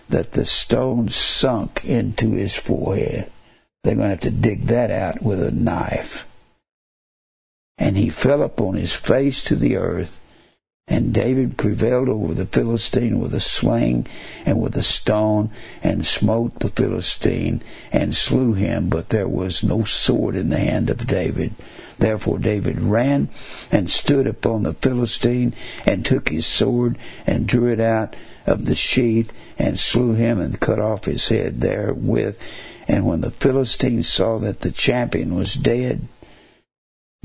that 0.09 0.33
the 0.33 0.45
stone 0.45 1.09
sunk 1.09 1.85
into 1.85 2.33
his 2.33 2.55
forehead. 2.55 3.31
They're 3.83 3.95
going 3.95 4.09
to 4.09 4.15
have 4.15 4.21
to 4.21 4.31
dig 4.31 4.65
that 4.65 4.91
out 4.91 5.23
with 5.23 5.43
a 5.43 5.53
knife. 5.53 6.27
And 7.79 7.97
he 7.97 8.09
fell 8.09 8.43
upon 8.43 8.75
his 8.75 8.93
face 8.93 9.45
to 9.45 9.57
the 9.57 9.77
earth. 9.77 10.21
And 10.89 11.13
David 11.13 11.59
prevailed 11.59 12.09
over 12.09 12.33
the 12.33 12.47
Philistine 12.47 13.19
with 13.19 13.35
a 13.35 13.41
sling 13.41 14.07
and 14.45 14.61
with 14.61 14.77
a 14.77 14.85
stone, 14.85 15.51
and 15.83 16.07
smote 16.07 16.61
the 16.61 16.69
Philistine, 16.69 17.61
and 17.91 18.15
slew 18.15 18.53
him, 18.53 18.89
but 18.89 19.09
there 19.09 19.27
was 19.27 19.65
no 19.65 19.83
sword 19.83 20.37
in 20.37 20.49
the 20.49 20.61
hand 20.61 20.89
of 20.89 21.09
David. 21.09 21.55
Therefore 21.99 22.39
David 22.39 22.81
ran 22.81 23.29
and 23.73 23.91
stood 23.91 24.29
upon 24.29 24.63
the 24.63 24.75
Philistine, 24.75 25.55
and 25.85 26.07
took 26.07 26.29
his 26.29 26.47
sword, 26.47 26.97
and 27.27 27.49
drew 27.49 27.73
it 27.73 27.81
out 27.81 28.15
of 28.47 28.67
the 28.67 28.77
sheath, 28.77 29.33
and 29.59 29.81
slew 29.81 30.15
him, 30.15 30.39
and 30.39 30.61
cut 30.61 30.79
off 30.79 31.07
his 31.07 31.29
head 31.29 31.61
therewith. 31.61 32.41
And 32.87 33.05
when 33.07 33.23
the 33.23 33.33
Philistines 33.33 34.09
saw 34.09 34.39
that 34.39 34.61
the 34.61 34.71
champion 34.71 35.35
was 35.35 35.55
dead, 35.55 36.07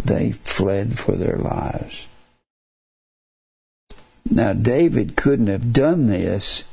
they 0.05 0.31
fled 0.31 0.97
for 0.99 1.13
their 1.13 1.37
lives. 1.37 2.07
Now, 4.29 4.53
David 4.53 5.15
couldn't 5.15 5.47
have 5.47 5.73
done 5.73 6.07
this 6.07 6.63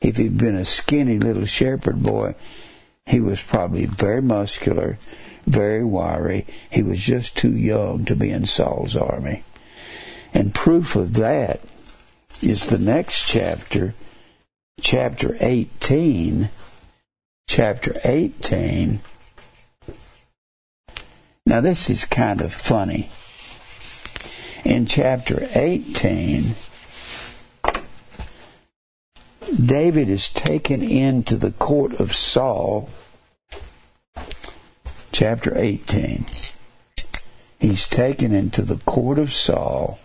if 0.00 0.16
he'd 0.16 0.38
been 0.38 0.54
a 0.54 0.64
skinny 0.64 1.18
little 1.18 1.44
shepherd 1.44 2.02
boy. 2.02 2.34
He 3.06 3.20
was 3.20 3.42
probably 3.42 3.86
very 3.86 4.22
muscular, 4.22 4.98
very 5.46 5.84
wiry. 5.84 6.46
He 6.70 6.82
was 6.82 7.00
just 7.00 7.36
too 7.36 7.56
young 7.56 8.04
to 8.04 8.14
be 8.14 8.30
in 8.30 8.46
Saul's 8.46 8.94
army. 8.94 9.44
And 10.34 10.54
proof 10.54 10.94
of 10.94 11.14
that 11.14 11.60
is 12.42 12.68
the 12.68 12.78
next 12.78 13.26
chapter, 13.26 13.94
chapter 14.80 15.36
18. 15.40 16.50
Chapter 17.48 17.98
18 18.04 19.00
now, 21.48 21.62
this 21.62 21.88
is 21.88 22.04
kind 22.04 22.42
of 22.42 22.52
funny. 22.52 23.08
In 24.66 24.84
chapter 24.84 25.48
18, 25.54 26.54
David 29.64 30.10
is 30.10 30.28
taken 30.28 30.82
into 30.82 31.36
the 31.36 31.52
court 31.52 31.94
of 31.94 32.14
Saul. 32.14 32.90
Chapter 35.10 35.56
18. 35.56 36.26
He's 37.58 37.88
taken 37.88 38.34
into 38.34 38.60
the 38.60 38.76
court 38.76 39.18
of 39.18 39.32
Saul. 39.32 39.98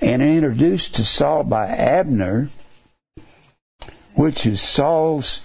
And 0.00 0.22
introduced 0.22 0.94
to 0.94 1.04
Saul 1.04 1.42
by 1.42 1.66
Abner, 1.66 2.50
which 4.14 4.46
is 4.46 4.62
Saul's 4.62 5.40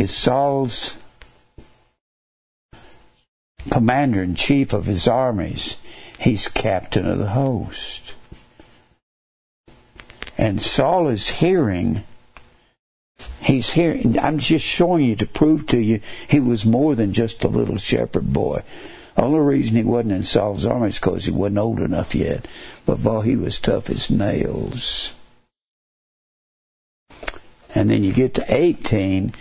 is 0.00 0.16
Saul's 0.16 0.96
commander 3.70 4.22
in 4.22 4.34
chief 4.34 4.72
of 4.72 4.86
his 4.86 5.06
armies. 5.06 5.76
He's 6.18 6.48
captain 6.48 7.06
of 7.06 7.18
the 7.18 7.28
host. 7.28 8.14
And 10.38 10.62
Saul 10.62 11.08
is 11.08 11.28
hearing, 11.28 12.04
he's 13.42 13.72
hearing, 13.72 14.18
I'm 14.18 14.38
just 14.38 14.64
showing 14.64 15.04
you 15.04 15.16
to 15.16 15.26
prove 15.26 15.66
to 15.66 15.78
you 15.78 16.00
he 16.26 16.40
was 16.40 16.64
more 16.64 16.94
than 16.94 17.12
just 17.12 17.44
a 17.44 17.48
little 17.48 17.76
shepherd 17.76 18.32
boy. 18.32 18.62
Only 19.18 19.40
reason 19.40 19.76
he 19.76 19.82
wasn't 19.82 20.12
in 20.12 20.22
Saul's 20.22 20.64
army 20.64 20.88
is 20.88 20.98
because 20.98 21.26
he 21.26 21.30
wasn't 21.30 21.58
old 21.58 21.78
enough 21.78 22.14
yet. 22.14 22.48
But 22.86 23.02
boy, 23.02 23.20
he 23.20 23.36
was 23.36 23.58
tough 23.58 23.90
as 23.90 24.08
nails. 24.08 25.12
And 27.74 27.90
then 27.90 28.02
you 28.02 28.14
get 28.14 28.32
to 28.34 28.44
18, 28.48 29.34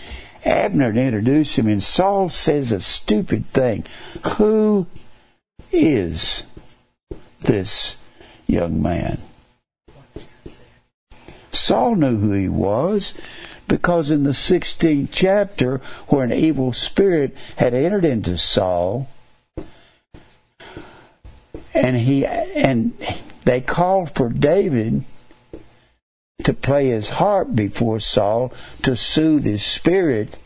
Abner 0.46 0.94
to 0.94 1.00
introduce 1.00 1.58
him, 1.58 1.68
and 1.68 1.84
Saul 1.84 2.30
says 2.30 2.72
a 2.72 2.80
stupid 2.80 3.46
thing. 3.48 3.86
Who 4.36 4.88
is 5.72 6.46
this 7.42 7.98
young 8.48 8.82
man? 8.82 9.20
Saul 11.52 11.96
knew 11.96 12.18
who 12.18 12.32
he 12.32 12.50
was 12.50 13.14
because 13.68 14.10
in 14.10 14.24
the 14.24 14.32
16th 14.32 15.10
chapter, 15.12 15.78
where 16.08 16.24
an 16.24 16.34
evil 16.34 16.74
spirit 16.74 17.36
had 17.58 17.74
entered 17.74 18.06
into 18.06 18.38
Saul, 18.38 19.08
and 21.74 21.96
he 21.96 22.26
and 22.26 22.98
they 23.46 23.62
called 23.62 24.10
for 24.10 24.30
David 24.30 25.04
to 26.44 26.54
play 26.54 26.90
his 26.90 27.12
harp 27.12 27.54
before 27.54 28.00
Saul 28.00 28.54
to 28.84 28.96
soothe 28.96 29.46
his 29.46 29.64
spirit. 29.64 30.38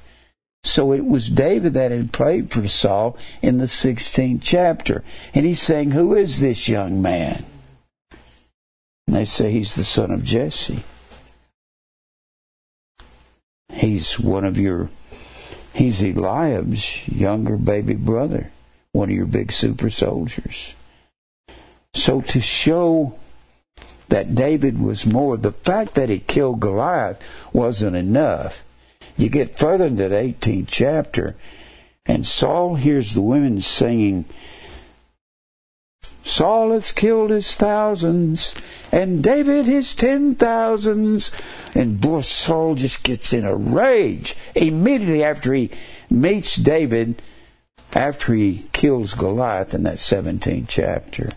So 0.63 0.93
it 0.93 1.05
was 1.05 1.29
David 1.29 1.73
that 1.73 1.91
had 1.91 2.13
played 2.13 2.51
for 2.51 2.67
Saul 2.67 3.17
in 3.41 3.57
the 3.57 3.65
16th 3.65 4.39
chapter. 4.41 5.03
And 5.33 5.45
he's 5.45 5.61
saying, 5.61 5.91
Who 5.91 6.15
is 6.15 6.39
this 6.39 6.67
young 6.67 7.01
man? 7.01 7.45
And 9.07 9.15
they 9.15 9.25
say 9.25 9.51
he's 9.51 9.75
the 9.75 9.83
son 9.83 10.11
of 10.11 10.23
Jesse. 10.23 10.83
He's 13.71 14.19
one 14.19 14.45
of 14.45 14.57
your, 14.57 14.89
he's 15.73 16.01
Eliab's 16.01 17.07
younger 17.09 17.57
baby 17.57 17.95
brother, 17.95 18.51
one 18.93 19.09
of 19.09 19.15
your 19.15 19.25
big 19.25 19.51
super 19.51 19.89
soldiers. 19.89 20.75
So 21.93 22.21
to 22.21 22.39
show 22.39 23.17
that 24.13 24.35
David 24.35 24.79
was 24.79 25.07
more. 25.07 25.37
The 25.37 25.51
fact 25.51 25.95
that 25.95 26.09
he 26.09 26.19
killed 26.19 26.59
Goliath 26.59 27.19
wasn't 27.51 27.95
enough. 27.95 28.63
You 29.17 29.27
get 29.27 29.57
further 29.57 29.87
into 29.87 30.07
the 30.07 30.15
18th 30.15 30.67
chapter, 30.67 31.35
and 32.05 32.23
Saul 32.23 32.75
hears 32.75 33.15
the 33.15 33.21
women 33.21 33.59
singing, 33.61 34.25
Saul 36.23 36.73
has 36.73 36.91
killed 36.91 37.31
his 37.31 37.55
thousands, 37.55 38.53
and 38.91 39.23
David 39.23 39.65
his 39.65 39.95
ten 39.95 40.35
thousands. 40.35 41.31
And 41.73 41.99
boy, 41.99 42.21
Saul 42.21 42.75
just 42.75 43.01
gets 43.01 43.33
in 43.33 43.43
a 43.45 43.55
rage 43.55 44.35
immediately 44.53 45.23
after 45.23 45.55
he 45.55 45.71
meets 46.11 46.55
David, 46.55 47.19
after 47.93 48.35
he 48.35 48.69
kills 48.73 49.15
Goliath 49.15 49.73
in 49.73 49.81
that 49.83 49.97
17th 49.97 50.67
chapter. 50.67 51.33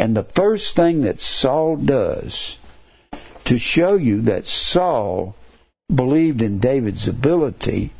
And 0.00 0.16
the 0.16 0.24
first 0.24 0.74
thing 0.76 1.02
that 1.02 1.20
Saul 1.20 1.76
does 1.76 2.56
to 3.44 3.58
show 3.58 3.96
you 3.96 4.22
that 4.22 4.46
Saul 4.46 5.36
believed 5.94 6.40
in 6.40 6.58
David's 6.58 7.06
ability 7.06 7.90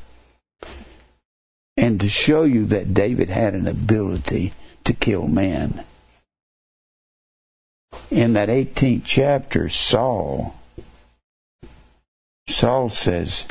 and 1.77 2.01
to 2.01 2.09
show 2.09 2.44
you 2.44 2.64
that 2.64 2.94
David 2.94 3.28
had 3.28 3.55
an 3.55 3.68
ability 3.68 4.55
to 4.85 4.94
kill 4.94 5.28
men. 5.28 5.85
In 8.10 8.32
that 8.32 8.48
18th 8.48 9.02
chapter, 9.05 9.68
Saul, 9.68 10.56
Saul 12.48 12.89
says, 12.89 13.47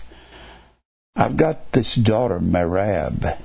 I've 1.16 1.38
got 1.38 1.72
this 1.74 1.94
daughter, 1.94 2.40
Merab. 2.40 3.38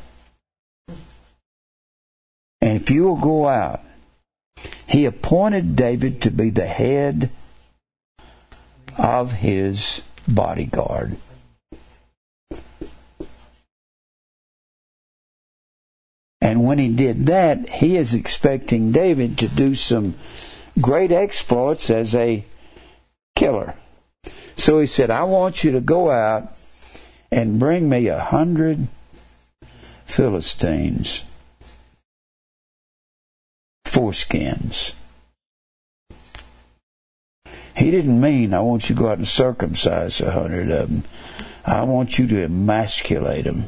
And 2.62 2.81
if 2.81 2.90
you 2.90 3.02
will 3.05 3.20
go 3.20 3.47
out, 3.47 3.82
he 4.86 5.05
appointed 5.05 5.76
David 5.76 6.22
to 6.22 6.31
be 6.31 6.51
the 6.51 6.66
head 6.66 7.31
of 8.97 9.32
his 9.32 10.02
bodyguard. 10.28 11.16
And 16.40 16.64
when 16.64 16.78
he 16.78 16.89
did 16.89 17.26
that, 17.26 17.68
he 17.68 17.97
is 17.97 18.14
expecting 18.14 18.93
David 18.93 19.39
to 19.39 19.48
do 19.48 19.74
some 19.74 20.14
great 20.81 21.10
exploits 21.10 21.90
as 21.90 22.14
a 22.14 22.44
killer. 23.35 23.74
So 24.56 24.78
he 24.78 24.86
said, 24.86 25.10
I 25.10 25.24
want 25.24 25.64
you 25.64 25.72
to 25.72 25.81
go 25.81 26.10
out 26.10 26.52
and 27.31 27.59
bring 27.59 27.89
me 27.89 28.06
a 28.09 28.20
hundred 28.20 28.86
Philistines, 30.05 31.24
foreskins. 33.95 34.93
He 37.77 37.91
didn't 37.93 38.21
mean, 38.21 38.53
I 38.53 38.61
want 38.61 38.89
you 38.89 38.97
to 38.97 39.01
go 39.01 39.09
out 39.09 39.19
and 39.19 39.29
circumcise 39.29 40.21
a 40.21 40.33
hundred 40.33 40.71
of 40.71 40.89
them. 40.89 41.05
I 41.65 41.85
want 41.85 42.19
you 42.19 42.27
to 42.27 42.43
emasculate 42.43 43.45
them. 43.45 43.66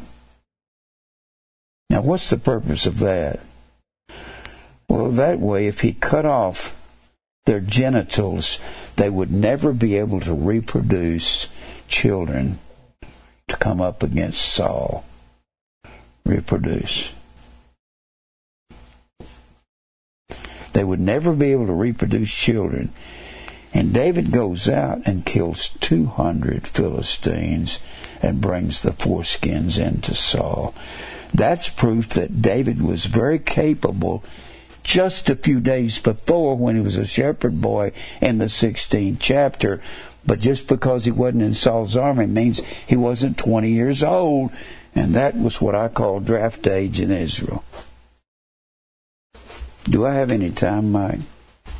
Now, 1.90 2.02
what's 2.02 2.28
the 2.28 2.36
purpose 2.36 2.86
of 2.86 2.98
that? 2.98 3.40
Well, 4.88 5.10
that 5.10 5.38
way, 5.38 5.68
if 5.68 5.80
he 5.80 5.92
cut 5.92 6.26
off 6.26 6.76
their 7.44 7.60
genitals, 7.60 8.60
they 8.96 9.08
would 9.08 9.30
never 9.30 9.72
be 9.72 9.96
able 9.96 10.20
to 10.20 10.34
reproduce 10.34 11.48
children 11.86 12.58
to 13.48 13.56
come 13.56 13.80
up 13.80 14.02
against 14.02 14.40
Saul. 14.40 15.04
Reproduce. 16.24 17.12
They 20.76 20.84
would 20.84 21.00
never 21.00 21.32
be 21.32 21.52
able 21.52 21.68
to 21.68 21.72
reproduce 21.72 22.30
children. 22.30 22.90
And 23.72 23.94
David 23.94 24.30
goes 24.30 24.68
out 24.68 25.00
and 25.06 25.24
kills 25.24 25.70
200 25.80 26.68
Philistines 26.68 27.80
and 28.20 28.42
brings 28.42 28.82
the 28.82 28.90
foreskins 28.90 29.80
into 29.80 30.14
Saul. 30.14 30.74
That's 31.32 31.70
proof 31.70 32.10
that 32.10 32.42
David 32.42 32.82
was 32.82 33.06
very 33.06 33.38
capable 33.38 34.22
just 34.82 35.30
a 35.30 35.36
few 35.36 35.60
days 35.60 35.98
before 35.98 36.58
when 36.58 36.76
he 36.76 36.82
was 36.82 36.98
a 36.98 37.06
shepherd 37.06 37.62
boy 37.62 37.92
in 38.20 38.36
the 38.36 38.44
16th 38.44 39.16
chapter. 39.18 39.80
But 40.26 40.40
just 40.40 40.68
because 40.68 41.06
he 41.06 41.10
wasn't 41.10 41.44
in 41.44 41.54
Saul's 41.54 41.96
army 41.96 42.26
means 42.26 42.60
he 42.86 42.96
wasn't 42.96 43.38
20 43.38 43.70
years 43.70 44.02
old. 44.02 44.50
And 44.94 45.14
that 45.14 45.38
was 45.38 45.58
what 45.58 45.74
I 45.74 45.88
call 45.88 46.20
draft 46.20 46.66
age 46.66 47.00
in 47.00 47.10
Israel. 47.10 47.64
Do 49.88 50.04
I 50.04 50.14
have 50.14 50.32
any 50.32 50.50
time, 50.50 50.90
Mike? 50.90 51.20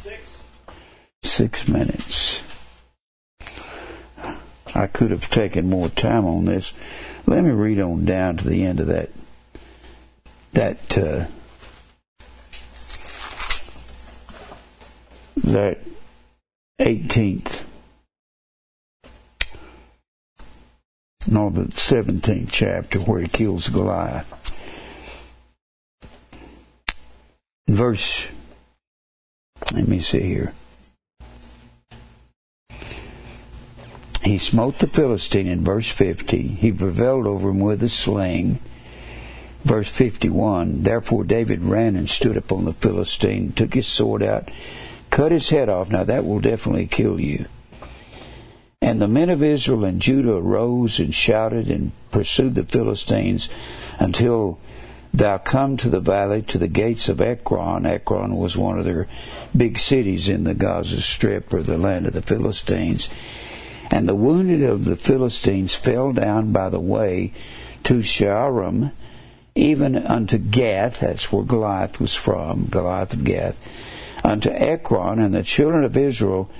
Six. 0.02 0.42
Six 1.22 1.68
minutes. 1.68 2.44
I 4.74 4.86
could 4.86 5.10
have 5.10 5.28
taken 5.30 5.68
more 5.68 5.88
time 5.88 6.24
on 6.24 6.44
this. 6.44 6.72
Let 7.26 7.42
me 7.42 7.50
read 7.50 7.80
on 7.80 8.04
down 8.04 8.36
to 8.36 8.48
the 8.48 8.64
end 8.64 8.78
of 8.78 8.86
that 8.86 9.10
that 10.52 10.98
uh, 10.98 11.26
that 15.44 15.78
18th 16.80 17.62
no 21.30 21.50
the 21.50 21.62
17th 21.62 22.48
chapter 22.50 22.98
where 23.00 23.20
he 23.20 23.28
kills 23.28 23.68
Goliath 23.68 24.45
verse 27.66 28.28
let 29.72 29.88
me 29.88 29.98
see 29.98 30.20
here 30.20 30.52
he 34.22 34.38
smote 34.38 34.78
the 34.78 34.86
Philistine 34.86 35.47
in 35.47 35.64
verse 35.64 35.88
50 35.88 36.43
he 36.48 36.72
prevailed 36.72 37.26
over 37.26 37.51
him 37.51 37.60
with 37.60 37.82
a 37.82 37.88
sling 37.88 38.59
verse 39.66 39.88
51 39.88 40.84
Therefore 40.84 41.24
David 41.24 41.64
ran 41.64 41.97
and 41.97 42.09
stood 42.09 42.36
upon 42.36 42.64
the 42.64 42.72
Philistine, 42.72 43.52
took 43.52 43.74
his 43.74 43.86
sword 43.86 44.22
out, 44.22 44.48
cut 45.10 45.32
his 45.32 45.48
head 45.48 45.68
off. 45.68 45.90
Now 45.90 46.05
that 46.05 46.24
will 46.24 46.38
definitely 46.38 46.86
kill 46.86 47.20
you. 47.20 47.47
And 48.80 49.02
the 49.02 49.09
men 49.09 49.28
of 49.28 49.43
Israel 49.43 49.84
and 49.84 50.01
Judah 50.01 50.34
arose 50.34 51.01
and 51.01 51.12
shouted 51.12 51.68
and 51.68 51.90
pursued 52.12 52.55
the 52.55 52.62
Philistines 52.62 53.48
until 53.98 54.60
thou 55.16 55.38
come 55.38 55.76
to 55.78 55.88
the 55.88 56.01
valley 56.01 56.43
to 56.43 56.59
the 56.59 56.68
gates 56.68 57.09
of 57.09 57.20
Ekron. 57.20 57.86
Ekron 57.86 58.36
was 58.36 58.56
one 58.56 58.78
of 58.78 58.84
their 58.84 59.09
big 59.56 59.78
cities 59.78 60.28
in 60.28 60.44
the 60.44 60.55
Gaza 60.55 61.01
Strip 61.01 61.52
or 61.52 61.62
the 61.62 61.78
land 61.78 62.06
of 62.06 62.12
the 62.12 62.22
Philistines. 62.22 63.09
And 63.90 64.09
the 64.09 64.14
wounded 64.14 64.62
of 64.62 64.84
the 64.84 64.97
Philistines 64.97 65.74
fell 65.74 66.12
down 66.12 66.52
by 66.52 66.68
the 66.68 66.80
way 66.80 67.32
to 67.84 67.98
Shaaraim 67.98 68.93
even 69.56 69.97
unto 69.97 70.36
Gath, 70.36 71.01
that's 71.01 71.32
where 71.32 71.43
Goliath 71.43 71.98
was 71.98 72.14
from, 72.14 72.66
Goliath 72.66 73.14
of 73.14 73.24
Gath, 73.24 73.59
unto 74.22 74.51
Ekron, 74.51 75.18
and 75.18 75.34
the 75.34 75.43
children 75.43 75.82
of 75.82 75.97
Israel 75.97 76.51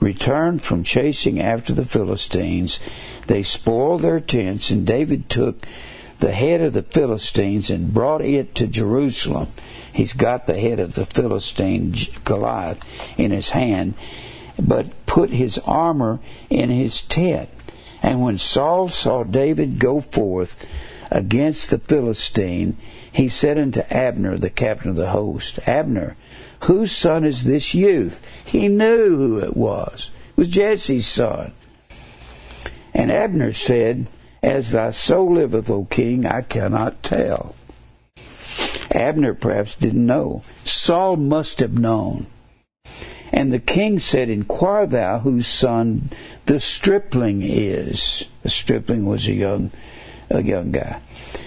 returned 0.00 0.62
from 0.62 0.82
chasing 0.82 1.38
after 1.38 1.74
the 1.74 1.84
Philistines. 1.84 2.80
They 3.26 3.42
spoiled 3.42 4.00
their 4.00 4.20
tents, 4.20 4.70
and 4.70 4.86
David 4.86 5.28
took 5.28 5.66
the 6.18 6.32
head 6.32 6.60
of 6.60 6.72
the 6.72 6.82
Philistines 6.82 7.70
and 7.70 7.92
brought 7.92 8.22
it 8.22 8.54
to 8.56 8.66
Jerusalem. 8.66 9.48
He's 9.92 10.12
got 10.12 10.46
the 10.46 10.58
head 10.58 10.80
of 10.80 10.94
the 10.94 11.06
Philistine 11.06 11.94
Goliath 12.24 12.80
in 13.16 13.30
his 13.30 13.50
hand, 13.50 13.94
but 14.58 15.06
put 15.06 15.30
his 15.30 15.58
armor 15.60 16.20
in 16.50 16.70
his 16.70 17.02
tent. 17.02 17.48
And 18.02 18.22
when 18.22 18.38
Saul 18.38 18.88
saw 18.88 19.24
David 19.24 19.78
go 19.78 20.00
forth, 20.00 20.66
against 21.10 21.70
the 21.70 21.78
Philistine, 21.78 22.76
he 23.10 23.28
said 23.28 23.58
unto 23.58 23.80
Abner, 23.90 24.36
the 24.38 24.50
captain 24.50 24.90
of 24.90 24.96
the 24.96 25.10
host, 25.10 25.58
Abner, 25.66 26.16
whose 26.64 26.92
son 26.92 27.24
is 27.24 27.44
this 27.44 27.74
youth? 27.74 28.22
He 28.44 28.68
knew 28.68 29.16
who 29.16 29.38
it 29.38 29.56
was. 29.56 30.10
It 30.30 30.36
was 30.36 30.48
Jesse's 30.48 31.06
son. 31.06 31.52
And 32.94 33.10
Abner 33.10 33.52
said, 33.52 34.06
As 34.46 34.70
thy 34.70 34.92
soul 34.92 35.34
liveth, 35.34 35.68
O 35.68 35.86
king, 35.86 36.24
I 36.24 36.40
cannot 36.40 37.02
tell. 37.02 37.56
Abner 38.92 39.34
perhaps 39.34 39.74
didn't 39.74 40.06
know. 40.06 40.42
Saul 40.64 41.16
must 41.16 41.58
have 41.58 41.76
known. 41.76 42.28
And 43.32 43.52
the 43.52 43.58
king 43.58 43.98
said, 43.98 44.30
Inquire 44.30 44.86
thou 44.86 45.18
whose 45.18 45.48
son 45.48 46.10
the 46.46 46.60
stripling 46.60 47.42
is. 47.42 48.26
The 48.44 48.48
stripling 48.48 49.04
was 49.04 49.26
a 49.26 49.32
young 49.32 49.72
a 50.30 50.44
young 50.44 50.70
guy. 50.70 51.00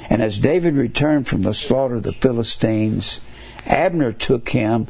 And 0.10 0.22
as 0.22 0.38
David 0.38 0.76
returned 0.76 1.26
from 1.26 1.44
the 1.44 1.54
slaughter 1.54 1.96
of 1.96 2.04
the 2.04 2.12
Philistines, 2.12 3.22
Abner 3.66 4.12
took 4.12 4.50
him 4.50 4.88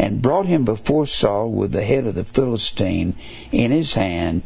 and 0.00 0.20
brought 0.20 0.46
him 0.46 0.64
before 0.64 1.06
Saul 1.06 1.52
with 1.52 1.70
the 1.70 1.84
head 1.84 2.08
of 2.08 2.16
the 2.16 2.24
Philistine 2.24 3.14
in 3.52 3.70
his 3.70 3.94
hand. 3.94 4.42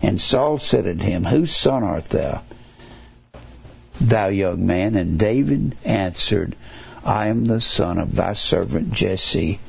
And 0.00 0.20
Saul 0.20 0.58
said 0.58 0.86
unto 0.86 1.04
him, 1.04 1.24
Whose 1.24 1.50
son 1.50 1.82
art 1.82 2.04
thou, 2.06 2.42
thou 4.00 4.28
young 4.28 4.66
man? 4.66 4.96
And 4.96 5.18
David 5.18 5.76
answered, 5.84 6.56
I 7.04 7.28
am 7.28 7.44
the 7.46 7.60
son 7.60 7.98
of 7.98 8.16
thy 8.16 8.32
servant 8.32 8.92
Jesse 8.92 9.60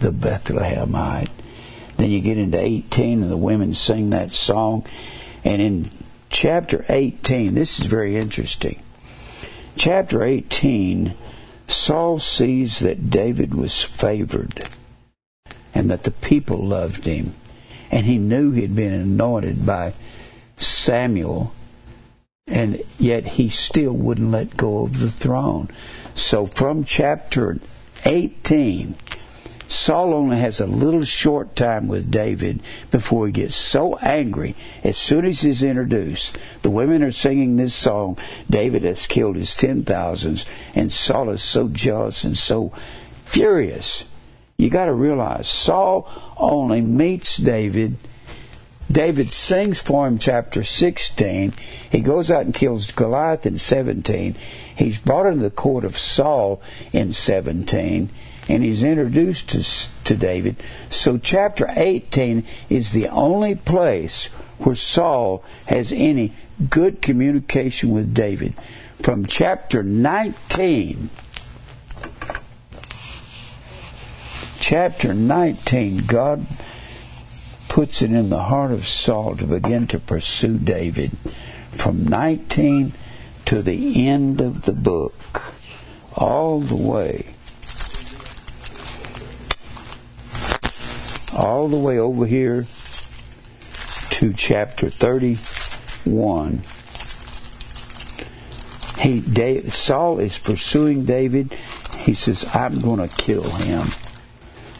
the 0.00 0.10
Bethlehemite. 0.10 1.30
Then 1.96 2.10
you 2.10 2.20
get 2.20 2.38
into 2.38 2.60
18, 2.60 3.22
and 3.22 3.30
the 3.30 3.36
women 3.36 3.74
sing 3.74 4.10
that 4.10 4.32
song. 4.32 4.84
And 5.44 5.62
in 5.62 5.90
chapter 6.30 6.84
18, 6.88 7.54
this 7.54 7.78
is 7.78 7.86
very 7.86 8.16
interesting. 8.16 8.82
Chapter 9.76 10.24
18, 10.24 11.14
Saul 11.68 12.18
sees 12.18 12.80
that 12.80 13.10
David 13.10 13.54
was 13.54 13.82
favored 13.82 14.68
and 15.74 15.90
that 15.90 16.04
the 16.04 16.10
people 16.10 16.58
loved 16.58 17.04
him. 17.04 17.34
And 17.90 18.06
he 18.06 18.18
knew 18.18 18.50
he 18.50 18.62
had 18.62 18.74
been 18.74 18.92
anointed 18.92 19.64
by 19.64 19.94
Samuel, 20.56 21.52
and 22.46 22.82
yet 22.98 23.24
he 23.24 23.48
still 23.48 23.92
wouldn't 23.92 24.30
let 24.30 24.56
go 24.56 24.84
of 24.84 24.98
the 25.00 25.10
throne. 25.10 25.68
So 26.14 26.46
from 26.46 26.84
chapter 26.84 27.58
18, 28.04 28.94
Saul 29.66 30.12
only 30.12 30.38
has 30.38 30.60
a 30.60 30.66
little 30.66 31.04
short 31.04 31.56
time 31.56 31.88
with 31.88 32.10
David 32.10 32.60
before 32.90 33.26
he 33.26 33.32
gets 33.32 33.56
so 33.56 33.96
angry. 33.96 34.54
As 34.84 34.98
soon 34.98 35.24
as 35.24 35.40
he's 35.40 35.62
introduced, 35.62 36.38
the 36.62 36.70
women 36.70 37.02
are 37.02 37.10
singing 37.10 37.56
this 37.56 37.74
song 37.74 38.18
David 38.48 38.84
has 38.84 39.06
killed 39.06 39.36
his 39.36 39.56
ten 39.56 39.82
thousands, 39.82 40.44
and 40.74 40.92
Saul 40.92 41.30
is 41.30 41.42
so 41.42 41.68
jealous 41.68 42.24
and 42.24 42.36
so 42.36 42.72
furious. 43.24 44.04
You 44.58 44.70
got 44.70 44.84
to 44.84 44.92
realize 44.92 45.48
Saul 45.48 46.08
only 46.36 46.82
meets 46.82 47.38
David. 47.38 47.96
David 48.94 49.26
sings 49.26 49.80
for 49.80 50.06
him, 50.06 50.18
chapter 50.18 50.62
16. 50.62 51.52
He 51.90 52.00
goes 52.00 52.30
out 52.30 52.44
and 52.44 52.54
kills 52.54 52.92
Goliath 52.92 53.44
in 53.44 53.58
17. 53.58 54.36
He's 54.76 54.98
brought 54.98 55.26
into 55.26 55.42
the 55.42 55.50
court 55.50 55.84
of 55.84 55.98
Saul 55.98 56.62
in 56.92 57.12
17 57.12 58.08
and 58.48 58.62
he's 58.62 58.84
introduced 58.84 59.50
to, 59.50 60.04
to 60.04 60.16
David. 60.16 60.62
So, 60.90 61.18
chapter 61.18 61.66
18 61.74 62.46
is 62.68 62.92
the 62.92 63.08
only 63.08 63.56
place 63.56 64.26
where 64.58 64.76
Saul 64.76 65.42
has 65.66 65.90
any 65.92 66.32
good 66.70 67.02
communication 67.02 67.90
with 67.90 68.14
David. 68.14 68.54
From 69.02 69.26
chapter 69.26 69.82
19, 69.82 71.10
chapter 74.60 75.14
19, 75.14 76.06
God 76.06 76.46
puts 77.74 78.02
it 78.02 78.12
in 78.12 78.30
the 78.30 78.44
heart 78.44 78.70
of 78.70 78.86
Saul 78.86 79.34
to 79.34 79.44
begin 79.44 79.88
to 79.88 79.98
pursue 79.98 80.58
David. 80.58 81.10
From 81.72 82.06
19 82.06 82.92
to 83.46 83.62
the 83.62 84.08
end 84.08 84.40
of 84.40 84.62
the 84.62 84.72
book, 84.72 85.52
all 86.14 86.60
the 86.60 86.76
way 86.76 87.34
all 91.34 91.66
the 91.66 91.76
way 91.76 91.98
over 91.98 92.26
here 92.26 92.64
to 94.10 94.32
chapter 94.32 94.88
31. 94.88 96.62
He, 99.00 99.18
David, 99.18 99.72
Saul 99.72 100.20
is 100.20 100.38
pursuing 100.38 101.06
David. 101.06 101.52
He 101.98 102.14
says, 102.14 102.48
I'm 102.54 102.80
going 102.80 103.00
to 103.00 103.16
kill 103.16 103.42
him. 103.42 103.88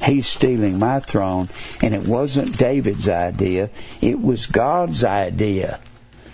He's 0.05 0.27
stealing 0.27 0.79
my 0.79 1.01
throne. 1.01 1.49
And 1.83 1.95
it 1.95 2.07
wasn't 2.07 2.59
David's 2.59 3.09
idea, 3.09 3.71
it 4.01 4.21
was 4.21 4.47
God's 4.47 5.03
idea 5.03 5.81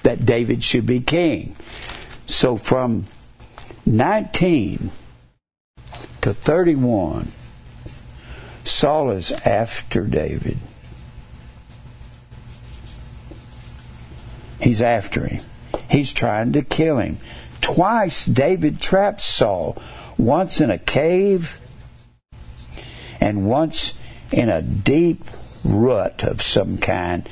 that 0.03 0.25
David 0.25 0.65
should 0.65 0.87
be 0.87 1.01
king. 1.01 1.55
So 2.27 2.57
from 2.57 3.07
19 3.87 4.91
to 6.23 6.33
31, 6.33 7.29
Saul 8.65 9.11
is 9.11 9.33
after 9.33 10.05
David. 10.05 10.59
He's 14.61 14.83
after 14.83 15.27
him. 15.27 15.45
He's 15.91 16.13
trying 16.13 16.53
to 16.53 16.63
kill 16.63 16.99
him. 16.99 17.17
Twice 17.61 18.27
David 18.27 18.81
traps 18.81 19.25
Saul, 19.25 19.77
once 20.19 20.61
in 20.61 20.71
a 20.71 20.79
cave 20.79 21.59
and 23.21 23.47
once 23.47 23.95
in 24.33 24.49
a 24.49 24.63
deep 24.63 25.25
rut 25.65 26.23
of 26.23 26.43
some 26.43 26.79
kind. 26.79 27.29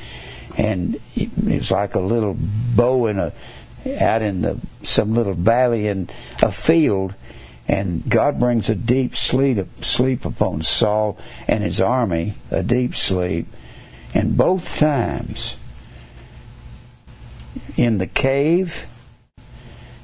And 0.56 1.00
it's 1.14 1.70
like 1.70 1.94
a 1.94 2.00
little 2.00 2.36
bow 2.38 3.06
in 3.06 3.18
a 3.18 3.32
out 4.00 4.22
in 4.22 4.42
the 4.42 4.58
some 4.82 5.14
little 5.14 5.34
valley 5.34 5.86
in 5.86 6.10
a 6.42 6.50
field 6.50 7.14
and 7.68 8.02
God 8.08 8.40
brings 8.40 8.70
a 8.70 8.74
deep 8.74 9.14
sleep, 9.14 9.58
sleep 9.84 10.24
upon 10.24 10.62
Saul 10.62 11.18
and 11.46 11.62
his 11.62 11.82
army, 11.82 12.34
a 12.50 12.62
deep 12.62 12.96
sleep. 12.96 13.46
And 14.14 14.38
both 14.38 14.78
times, 14.78 15.58
in 17.76 17.98
the 17.98 18.06
cave, 18.06 18.86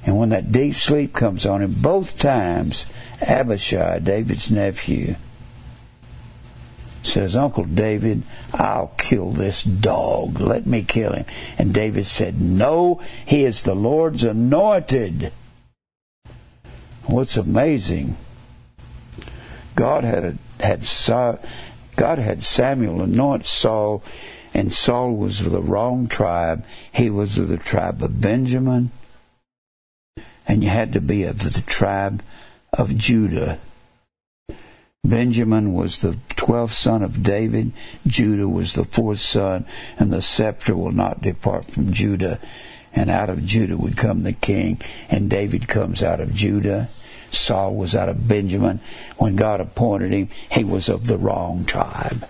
and 0.04 0.18
when 0.18 0.28
that 0.28 0.52
deep 0.52 0.74
sleep 0.74 1.14
comes 1.14 1.46
on 1.46 1.62
him, 1.62 1.72
both 1.78 2.18
times, 2.18 2.84
Abishai, 3.22 4.00
David's 4.00 4.50
nephew, 4.50 5.16
says, 7.06 7.36
Uncle 7.36 7.64
David, 7.64 8.22
I'll 8.52 8.92
kill 8.98 9.30
this 9.30 9.62
dog. 9.62 10.40
Let 10.40 10.66
me 10.66 10.82
kill 10.82 11.12
him. 11.12 11.26
And 11.58 11.72
David 11.72 12.06
said, 12.06 12.40
No, 12.40 13.00
he 13.26 13.44
is 13.44 13.62
the 13.62 13.74
Lord's 13.74 14.24
anointed. 14.24 15.32
What's 17.06 17.36
amazing, 17.36 18.16
God 19.74 20.04
had 20.04 20.38
had 20.60 20.86
God 21.96 22.18
had 22.18 22.44
Samuel 22.44 23.02
anoint 23.02 23.44
Saul, 23.44 24.02
and 24.54 24.72
Saul 24.72 25.14
was 25.14 25.40
of 25.40 25.52
the 25.52 25.62
wrong 25.62 26.06
tribe. 26.06 26.64
He 26.92 27.10
was 27.10 27.36
of 27.36 27.48
the 27.48 27.58
tribe 27.58 28.02
of 28.02 28.20
Benjamin, 28.20 28.90
and 30.46 30.62
you 30.62 30.70
had 30.70 30.92
to 30.94 31.00
be 31.00 31.24
of 31.24 31.40
the 31.40 31.60
tribe 31.60 32.22
of 32.72 32.96
Judah. 32.96 33.58
Benjamin 35.04 35.74
was 35.74 35.98
the 35.98 36.16
twelfth 36.30 36.74
son 36.74 37.02
of 37.02 37.22
David. 37.22 37.72
Judah 38.06 38.48
was 38.48 38.72
the 38.72 38.84
fourth 38.84 39.20
son, 39.20 39.66
and 39.98 40.12
the 40.12 40.22
scepter 40.22 40.74
will 40.74 40.92
not 40.92 41.22
depart 41.22 41.66
from 41.66 41.92
Judah 41.92 42.40
and 42.94 43.10
out 43.10 43.30
of 43.30 43.44
Judah 43.44 43.76
would 43.76 43.96
come 43.96 44.22
the 44.22 44.32
king, 44.32 44.80
and 45.08 45.28
David 45.28 45.68
comes 45.68 46.02
out 46.02 46.20
of 46.20 46.32
Judah. 46.32 46.88
Saul 47.30 47.74
was 47.74 47.94
out 47.94 48.08
of 48.08 48.28
Benjamin. 48.28 48.80
When 49.18 49.34
God 49.34 49.60
appointed 49.60 50.12
him, 50.12 50.28
he 50.50 50.62
was 50.62 50.88
of 50.88 51.06
the 51.06 51.18
wrong 51.18 51.64
tribe. 51.64 52.28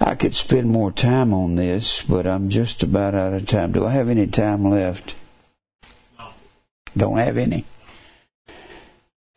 I 0.00 0.14
could 0.14 0.34
spend 0.34 0.70
more 0.70 0.92
time 0.92 1.34
on 1.34 1.56
this, 1.56 2.02
but 2.02 2.26
I'm 2.26 2.48
just 2.48 2.82
about 2.82 3.14
out 3.14 3.34
of 3.34 3.46
time. 3.46 3.72
Do 3.72 3.86
I 3.86 3.92
have 3.92 4.08
any 4.08 4.26
time 4.26 4.70
left? 4.70 5.14
No. 6.18 6.28
Don't 6.96 7.18
have 7.18 7.36
any. 7.36 7.64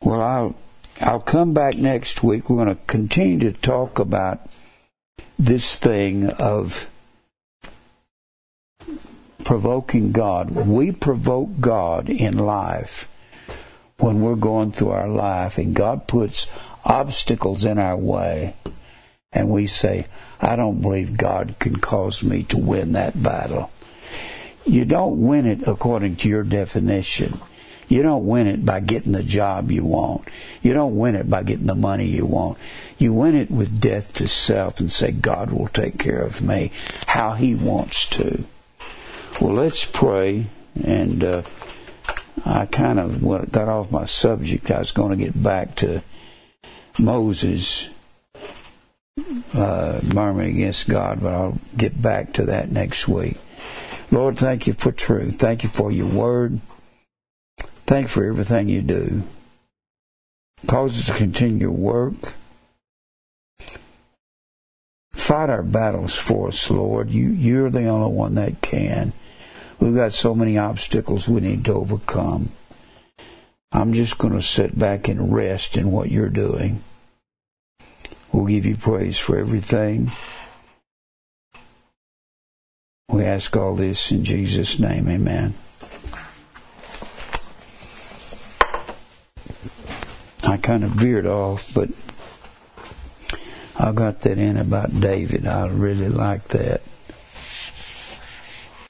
Well, 0.02 0.22
I'll 0.22 0.54
I'll 1.00 1.20
come 1.20 1.52
back 1.52 1.76
next 1.76 2.22
week. 2.22 2.48
We're 2.48 2.64
going 2.64 2.76
to 2.76 2.82
continue 2.86 3.38
to 3.50 3.52
talk 3.52 3.98
about 3.98 4.40
this 5.38 5.78
thing 5.78 6.30
of 6.30 6.88
provoking 9.44 10.12
God. 10.12 10.50
We 10.50 10.92
provoke 10.92 11.60
God 11.60 12.08
in 12.08 12.38
life 12.38 13.08
when 13.98 14.22
we're 14.22 14.36
going 14.36 14.72
through 14.72 14.90
our 14.90 15.08
life 15.08 15.58
and 15.58 15.74
God 15.74 16.06
puts 16.06 16.46
obstacles 16.84 17.64
in 17.64 17.78
our 17.78 17.96
way 17.96 18.54
and 19.32 19.50
we 19.50 19.66
say, 19.66 20.06
I 20.40 20.56
don't 20.56 20.80
believe 20.80 21.16
God 21.16 21.56
can 21.58 21.76
cause 21.76 22.22
me 22.22 22.42
to 22.44 22.56
win 22.56 22.92
that 22.92 23.22
battle. 23.22 23.70
You 24.64 24.84
don't 24.84 25.26
win 25.26 25.46
it 25.46 25.66
according 25.68 26.16
to 26.16 26.28
your 26.28 26.42
definition. 26.42 27.40
You 27.90 28.02
don't 28.02 28.24
win 28.24 28.46
it 28.46 28.64
by 28.64 28.78
getting 28.78 29.12
the 29.12 29.24
job 29.24 29.72
you 29.72 29.84
want. 29.84 30.28
You 30.62 30.72
don't 30.72 30.96
win 30.96 31.16
it 31.16 31.28
by 31.28 31.42
getting 31.42 31.66
the 31.66 31.74
money 31.74 32.06
you 32.06 32.24
want. 32.24 32.56
You 32.98 33.12
win 33.12 33.34
it 33.34 33.50
with 33.50 33.80
death 33.80 34.12
to 34.14 34.28
self 34.28 34.78
and 34.78 34.92
say, 34.92 35.10
God 35.10 35.50
will 35.50 35.66
take 35.66 35.98
care 35.98 36.22
of 36.22 36.40
me 36.40 36.70
how 37.08 37.32
He 37.32 37.56
wants 37.56 38.08
to. 38.10 38.44
Well, 39.40 39.54
let's 39.54 39.84
pray. 39.84 40.46
And 40.84 41.24
uh, 41.24 41.42
I 42.44 42.66
kind 42.66 43.00
of 43.00 43.22
got 43.50 43.68
off 43.68 43.90
my 43.90 44.04
subject. 44.04 44.70
I 44.70 44.78
was 44.78 44.92
going 44.92 45.18
to 45.18 45.24
get 45.24 45.42
back 45.42 45.74
to 45.76 46.00
Moses 46.96 47.90
uh, 49.52 50.00
murmuring 50.14 50.54
against 50.54 50.88
God, 50.88 51.20
but 51.20 51.32
I'll 51.32 51.58
get 51.76 52.00
back 52.00 52.34
to 52.34 52.44
that 52.44 52.70
next 52.70 53.08
week. 53.08 53.36
Lord, 54.12 54.38
thank 54.38 54.68
you 54.68 54.74
for 54.74 54.92
truth. 54.92 55.40
Thank 55.40 55.64
you 55.64 55.68
for 55.68 55.90
your 55.90 56.06
word. 56.06 56.60
Thank 57.90 58.06
for 58.06 58.24
everything 58.24 58.68
you 58.68 58.82
do. 58.82 59.24
Cause 60.68 60.96
us 60.96 61.06
to 61.06 61.12
continue 61.12 61.62
your 61.62 61.72
work. 61.72 62.34
Fight 65.12 65.50
our 65.50 65.64
battles 65.64 66.14
for 66.14 66.46
us, 66.46 66.70
Lord. 66.70 67.10
You, 67.10 67.30
you're 67.30 67.68
the 67.68 67.88
only 67.88 68.14
one 68.14 68.36
that 68.36 68.60
can. 68.60 69.12
We've 69.80 69.96
got 69.96 70.12
so 70.12 70.36
many 70.36 70.56
obstacles 70.56 71.28
we 71.28 71.40
need 71.40 71.64
to 71.64 71.72
overcome. 71.72 72.50
I'm 73.72 73.92
just 73.92 74.18
going 74.18 74.34
to 74.34 74.40
sit 74.40 74.78
back 74.78 75.08
and 75.08 75.34
rest 75.34 75.76
in 75.76 75.90
what 75.90 76.12
you're 76.12 76.28
doing. 76.28 76.84
We'll 78.30 78.46
give 78.46 78.66
you 78.66 78.76
praise 78.76 79.18
for 79.18 79.36
everything. 79.36 80.12
We 83.08 83.24
ask 83.24 83.56
all 83.56 83.74
this 83.74 84.12
in 84.12 84.22
Jesus' 84.22 84.78
name. 84.78 85.08
Amen. 85.08 85.54
I 90.44 90.56
kind 90.56 90.84
of 90.84 90.90
veered 90.90 91.26
off, 91.26 91.72
but 91.74 91.90
I 93.78 93.92
got 93.92 94.20
that 94.22 94.38
in 94.38 94.56
about 94.56 95.00
David. 95.00 95.46
I 95.46 95.66
really 95.68 96.08
like 96.08 96.48
that. 96.48 96.82